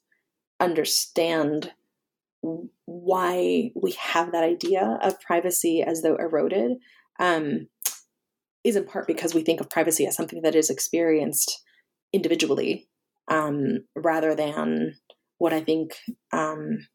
understand 0.58 1.72
why 2.86 3.70
we 3.74 3.92
have 3.92 4.32
that 4.32 4.44
idea 4.44 4.98
of 5.02 5.20
privacy 5.20 5.82
as 5.82 6.02
though 6.02 6.16
eroded. 6.16 6.78
Um, 7.20 7.68
is 8.64 8.76
in 8.76 8.84
part 8.84 9.06
because 9.06 9.34
we 9.34 9.42
think 9.42 9.60
of 9.60 9.68
privacy 9.68 10.06
as 10.06 10.16
something 10.16 10.40
that 10.42 10.54
is 10.54 10.70
experienced 10.70 11.62
individually 12.14 12.88
um, 13.28 13.84
rather 13.94 14.34
than 14.34 14.94
what 15.44 15.52
I 15.52 15.60
think 15.60 15.96
um, 16.32 16.86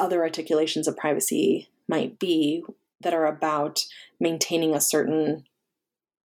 other 0.00 0.24
articulations 0.24 0.88
of 0.88 0.96
privacy 0.96 1.68
might 1.88 2.18
be 2.18 2.64
that 3.00 3.14
are 3.14 3.26
about 3.26 3.84
maintaining 4.18 4.74
a 4.74 4.80
certain 4.80 5.44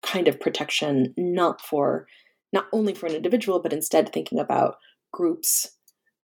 kind 0.02 0.28
of 0.28 0.40
protection, 0.40 1.14
not 1.16 1.62
for 1.62 2.08
not 2.52 2.66
only 2.74 2.96
for 2.96 3.06
an 3.06 3.14
individual, 3.14 3.60
but 3.60 3.72
instead 3.72 4.12
thinking 4.12 4.40
about 4.40 4.78
groups, 5.14 5.74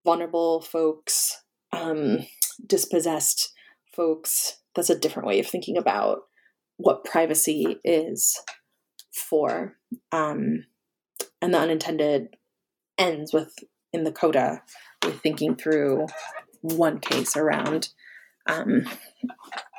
vulnerable 0.05 0.62
folks, 0.62 1.41
um, 1.72 2.20
dispossessed 2.68 3.51
folks. 3.91 4.57
That's 4.76 4.91
a 4.91 4.99
different 4.99 5.28
way 5.28 5.39
of 5.39 5.47
thinking 5.47 5.76
about 5.76 6.20
what 6.78 7.03
privacy 7.03 7.80
is 7.84 8.39
for. 9.12 9.76
Um, 10.12 10.66
and 11.41 11.51
the 11.51 11.57
unintended 11.57 12.36
ends 12.99 13.34
with 13.34 13.55
in 13.91 14.03
the 14.03 14.12
coda 14.12 14.62
with 15.04 15.22
thinking 15.22 15.56
through 15.56 16.08
one 16.62 17.00
case 17.00 17.36
around 17.38 17.89
um, 18.47 18.86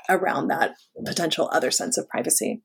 around 0.08 0.48
that 0.48 0.74
potential 1.04 1.48
other 1.52 1.70
sense 1.70 1.96
of 1.98 2.08
privacy. 2.08 2.62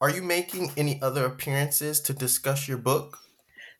Are 0.00 0.10
you 0.10 0.22
making 0.22 0.72
any 0.76 1.00
other 1.00 1.24
appearances 1.24 2.00
to 2.02 2.12
discuss 2.12 2.68
your 2.68 2.78
book? 2.78 3.18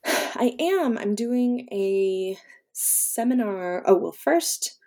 I 0.05 0.57
am. 0.59 0.97
I'm 0.97 1.15
doing 1.15 1.69
a 1.71 2.39
seminar. 2.73 3.83
Oh, 3.87 3.97
well, 3.97 4.13
first, 4.13 4.79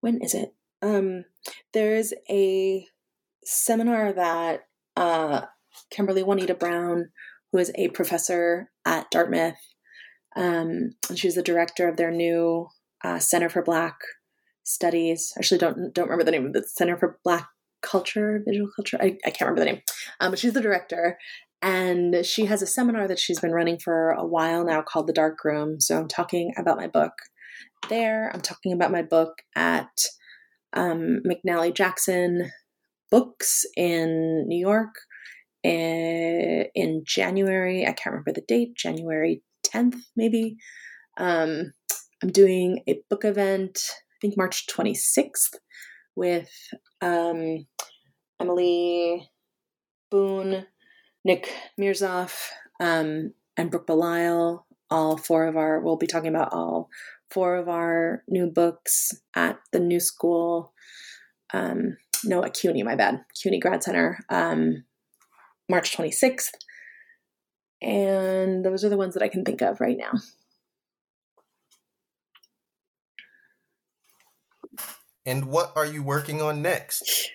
when 0.00 0.22
is 0.22 0.34
it? 0.34 0.54
Um, 0.80 1.24
there's 1.74 2.14
a 2.30 2.86
seminar 3.44 4.12
that 4.14 4.68
uh, 4.96 5.42
Kimberly 5.90 6.22
Juanita 6.22 6.54
Brown, 6.54 7.10
who 7.52 7.58
is 7.58 7.72
a 7.74 7.88
professor 7.88 8.70
at 8.86 9.10
Dartmouth 9.10 9.56
um, 10.36 10.94
and 11.08 11.18
she's 11.18 11.34
the 11.34 11.42
director 11.42 11.88
of 11.88 11.96
their 11.96 12.10
new 12.10 12.68
uh, 13.04 13.18
Center 13.18 13.48
for 13.48 13.62
Black 13.62 13.96
Studies. 14.62 15.32
Actually, 15.36 15.58
don't 15.58 15.94
don't 15.94 16.06
remember 16.06 16.24
the 16.24 16.30
name 16.30 16.46
of 16.46 16.52
the 16.52 16.62
Center 16.62 16.96
for 16.96 17.18
Black 17.24 17.48
Culture, 17.82 18.42
Visual 18.46 18.70
Culture. 18.74 18.98
I, 19.00 19.18
I 19.24 19.30
can't 19.30 19.42
remember 19.42 19.60
the 19.60 19.72
name, 19.72 19.82
um, 20.20 20.30
but 20.30 20.38
she's 20.38 20.52
the 20.52 20.60
director. 20.60 21.18
And 21.62 22.24
she 22.24 22.46
has 22.46 22.62
a 22.62 22.66
seminar 22.66 23.06
that 23.06 23.18
she's 23.18 23.40
been 23.40 23.52
running 23.52 23.78
for 23.78 24.12
a 24.12 24.24
while 24.24 24.64
now 24.64 24.80
called 24.80 25.06
The 25.06 25.12
Dark 25.12 25.44
Room. 25.44 25.78
So 25.78 25.98
I'm 25.98 26.08
talking 26.08 26.54
about 26.56 26.78
my 26.78 26.86
book 26.86 27.12
there. 27.90 28.30
I'm 28.32 28.40
talking 28.40 28.72
about 28.72 28.90
my 28.90 29.02
book 29.02 29.42
at 29.54 29.90
um, 30.72 31.20
McNally 31.26 31.74
Jackson 31.74 32.50
Books 33.10 33.66
in 33.76 34.46
New 34.48 34.58
York 34.58 34.94
eh, 35.64 36.64
in 36.74 37.02
January. 37.04 37.82
I 37.82 37.92
can't 37.92 38.12
remember 38.12 38.32
the 38.32 38.44
date, 38.46 38.74
January 38.74 39.42
10th, 39.72 39.96
maybe. 40.16 40.56
Um, 41.16 41.72
I'm 42.22 42.30
doing 42.30 42.82
a 42.86 43.00
book 43.08 43.24
event, 43.24 43.80
I 43.88 44.16
think 44.20 44.36
March 44.36 44.66
26th, 44.66 45.56
with 46.16 46.50
um, 47.00 47.66
Emily 48.38 49.30
Boone, 50.10 50.66
Nick 51.24 51.52
Mirzoeff, 51.78 52.48
um, 52.80 53.32
and 53.56 53.70
Brooke 53.70 53.86
Belisle. 53.86 54.64
All 54.90 55.16
four 55.16 55.46
of 55.46 55.56
our, 55.56 55.80
we'll 55.80 55.96
be 55.96 56.08
talking 56.08 56.34
about 56.34 56.52
all 56.52 56.88
four 57.30 57.56
of 57.56 57.68
our 57.68 58.24
new 58.28 58.48
books 58.48 59.12
at 59.36 59.58
the 59.72 59.78
New 59.78 60.00
School. 60.00 60.72
Um, 61.54 61.96
no, 62.24 62.44
at 62.44 62.54
CUNY, 62.54 62.82
my 62.82 62.96
bad, 62.96 63.20
CUNY 63.40 63.60
Grad 63.60 63.82
Center, 63.82 64.18
um, 64.28 64.84
March 65.68 65.96
26th. 65.96 66.50
And 67.82 68.64
those 68.64 68.84
are 68.84 68.88
the 68.88 68.96
ones 68.96 69.14
that 69.14 69.22
I 69.22 69.28
can 69.28 69.44
think 69.44 69.62
of 69.62 69.80
right 69.80 69.96
now. 69.96 70.12
And 75.26 75.46
what 75.46 75.72
are 75.76 75.86
you 75.86 76.02
working 76.02 76.42
on 76.42 76.62
next? 76.62 77.30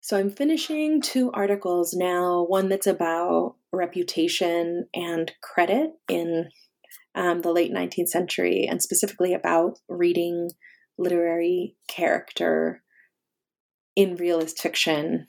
So 0.00 0.16
I'm 0.16 0.30
finishing 0.30 1.00
two 1.00 1.30
articles 1.32 1.94
now 1.94 2.44
one 2.44 2.68
that's 2.68 2.86
about 2.86 3.56
reputation 3.72 4.86
and 4.94 5.32
credit 5.42 5.90
in 6.08 6.48
um, 7.14 7.40
the 7.40 7.50
late 7.50 7.72
19th 7.72 8.08
century, 8.08 8.66
and 8.68 8.82
specifically 8.82 9.34
about 9.34 9.78
reading 9.88 10.50
literary 10.98 11.74
character 11.88 12.82
in 13.96 14.16
realist 14.16 14.60
fiction 14.60 15.26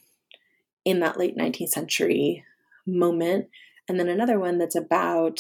in 0.86 1.00
that 1.00 1.18
late 1.18 1.38
19th 1.38 1.70
century 1.70 2.44
moment. 2.86 3.48
And 3.88 4.00
then 4.00 4.10
another 4.10 4.40
one 4.40 4.58
that's 4.58 4.76
about 4.76 5.40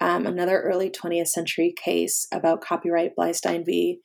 um, 0.00 0.26
another 0.26 0.60
early 0.60 0.90
20th 0.90 1.28
century 1.28 1.74
case 1.76 2.26
about 2.32 2.60
copyright 2.60 3.12
Bleistein 3.16 3.64
v. 3.64 4.00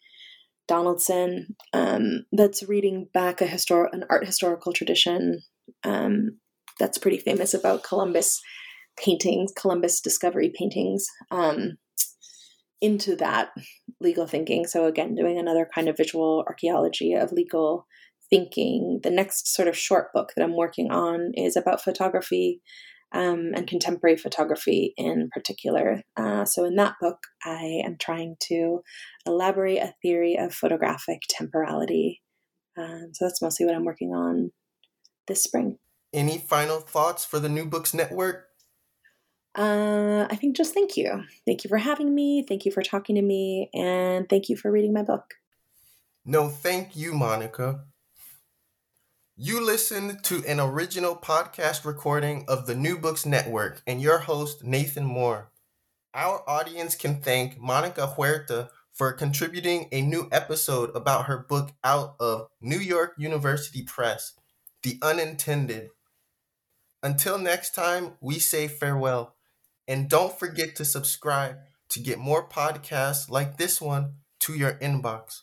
Donaldson 0.67 1.55
um, 1.73 2.25
that's 2.31 2.63
reading 2.67 3.07
back 3.13 3.41
a 3.41 3.45
histor- 3.45 3.89
an 3.91 4.05
art 4.09 4.25
historical 4.25 4.71
tradition 4.71 5.41
um, 5.83 6.37
that's 6.79 6.97
pretty 6.97 7.17
famous 7.17 7.53
about 7.53 7.83
Columbus 7.83 8.41
paintings, 8.97 9.51
Columbus 9.55 9.99
discovery 10.01 10.51
paintings, 10.55 11.05
um, 11.29 11.77
into 12.79 13.15
that 13.17 13.49
legal 13.99 14.27
thinking. 14.27 14.65
So, 14.65 14.85
again, 14.85 15.13
doing 15.13 15.37
another 15.37 15.67
kind 15.73 15.87
of 15.87 15.97
visual 15.97 16.43
archaeology 16.47 17.13
of 17.13 17.31
legal 17.31 17.85
thinking. 18.29 19.01
The 19.03 19.11
next 19.11 19.53
sort 19.53 19.67
of 19.67 19.77
short 19.77 20.13
book 20.13 20.31
that 20.35 20.43
I'm 20.43 20.55
working 20.55 20.89
on 20.89 21.31
is 21.35 21.55
about 21.55 21.83
photography 21.83 22.61
um, 23.13 23.51
and 23.55 23.67
contemporary 23.67 24.17
photography 24.17 24.93
in 24.97 25.29
particular. 25.31 26.01
Uh, 26.17 26.45
so, 26.45 26.65
in 26.65 26.75
that 26.75 26.95
book, 27.01 27.17
I 27.43 27.81
am 27.85 27.97
trying 27.99 28.35
to 28.47 28.81
elaborate 29.25 29.79
a 29.79 29.93
theory 30.01 30.37
of 30.37 30.53
photographic 30.53 31.21
temporality. 31.29 32.21
Um, 32.77 33.09
so, 33.13 33.25
that's 33.25 33.41
mostly 33.41 33.65
what 33.65 33.75
I'm 33.75 33.85
working 33.85 34.11
on 34.11 34.51
this 35.27 35.43
spring. 35.43 35.77
Any 36.13 36.37
final 36.37 36.79
thoughts 36.79 37.23
for 37.23 37.39
the 37.39 37.49
New 37.49 37.65
Books 37.65 37.93
Network? 37.93 38.47
Uh, 39.57 40.27
I 40.29 40.35
think 40.35 40.55
just 40.55 40.73
thank 40.73 40.95
you. 40.95 41.23
Thank 41.45 41.63
you 41.63 41.67
for 41.67 41.77
having 41.77 42.13
me. 42.15 42.45
Thank 42.47 42.65
you 42.65 42.71
for 42.71 42.81
talking 42.81 43.15
to 43.15 43.21
me. 43.21 43.69
And 43.73 44.29
thank 44.29 44.49
you 44.49 44.55
for 44.55 44.71
reading 44.71 44.93
my 44.93 45.03
book. 45.03 45.33
No, 46.25 46.47
thank 46.49 46.95
you, 46.95 47.13
Monica. 47.13 47.85
You 49.43 49.59
listened 49.59 50.23
to 50.25 50.43
an 50.45 50.59
original 50.59 51.15
podcast 51.15 51.83
recording 51.83 52.45
of 52.47 52.67
the 52.67 52.75
New 52.75 52.99
Books 52.99 53.25
Network 53.25 53.81
and 53.87 53.99
your 53.99 54.19
host, 54.19 54.63
Nathan 54.63 55.03
Moore. 55.03 55.49
Our 56.13 56.47
audience 56.47 56.93
can 56.93 57.23
thank 57.23 57.59
Monica 57.59 58.05
Huerta 58.05 58.69
for 58.93 59.11
contributing 59.13 59.89
a 59.91 60.03
new 60.03 60.29
episode 60.31 60.95
about 60.95 61.25
her 61.25 61.39
book 61.39 61.71
out 61.83 62.17
of 62.19 62.49
New 62.61 62.77
York 62.77 63.15
University 63.17 63.81
Press, 63.81 64.33
The 64.83 64.99
Unintended. 65.01 65.89
Until 67.01 67.39
next 67.39 67.73
time, 67.73 68.17
we 68.21 68.37
say 68.37 68.67
farewell. 68.67 69.33
And 69.87 70.07
don't 70.07 70.37
forget 70.37 70.75
to 70.75 70.85
subscribe 70.85 71.55
to 71.89 71.99
get 71.99 72.19
more 72.19 72.47
podcasts 72.47 73.27
like 73.27 73.57
this 73.57 73.81
one 73.81 74.17
to 74.41 74.53
your 74.53 74.73
inbox. 74.73 75.41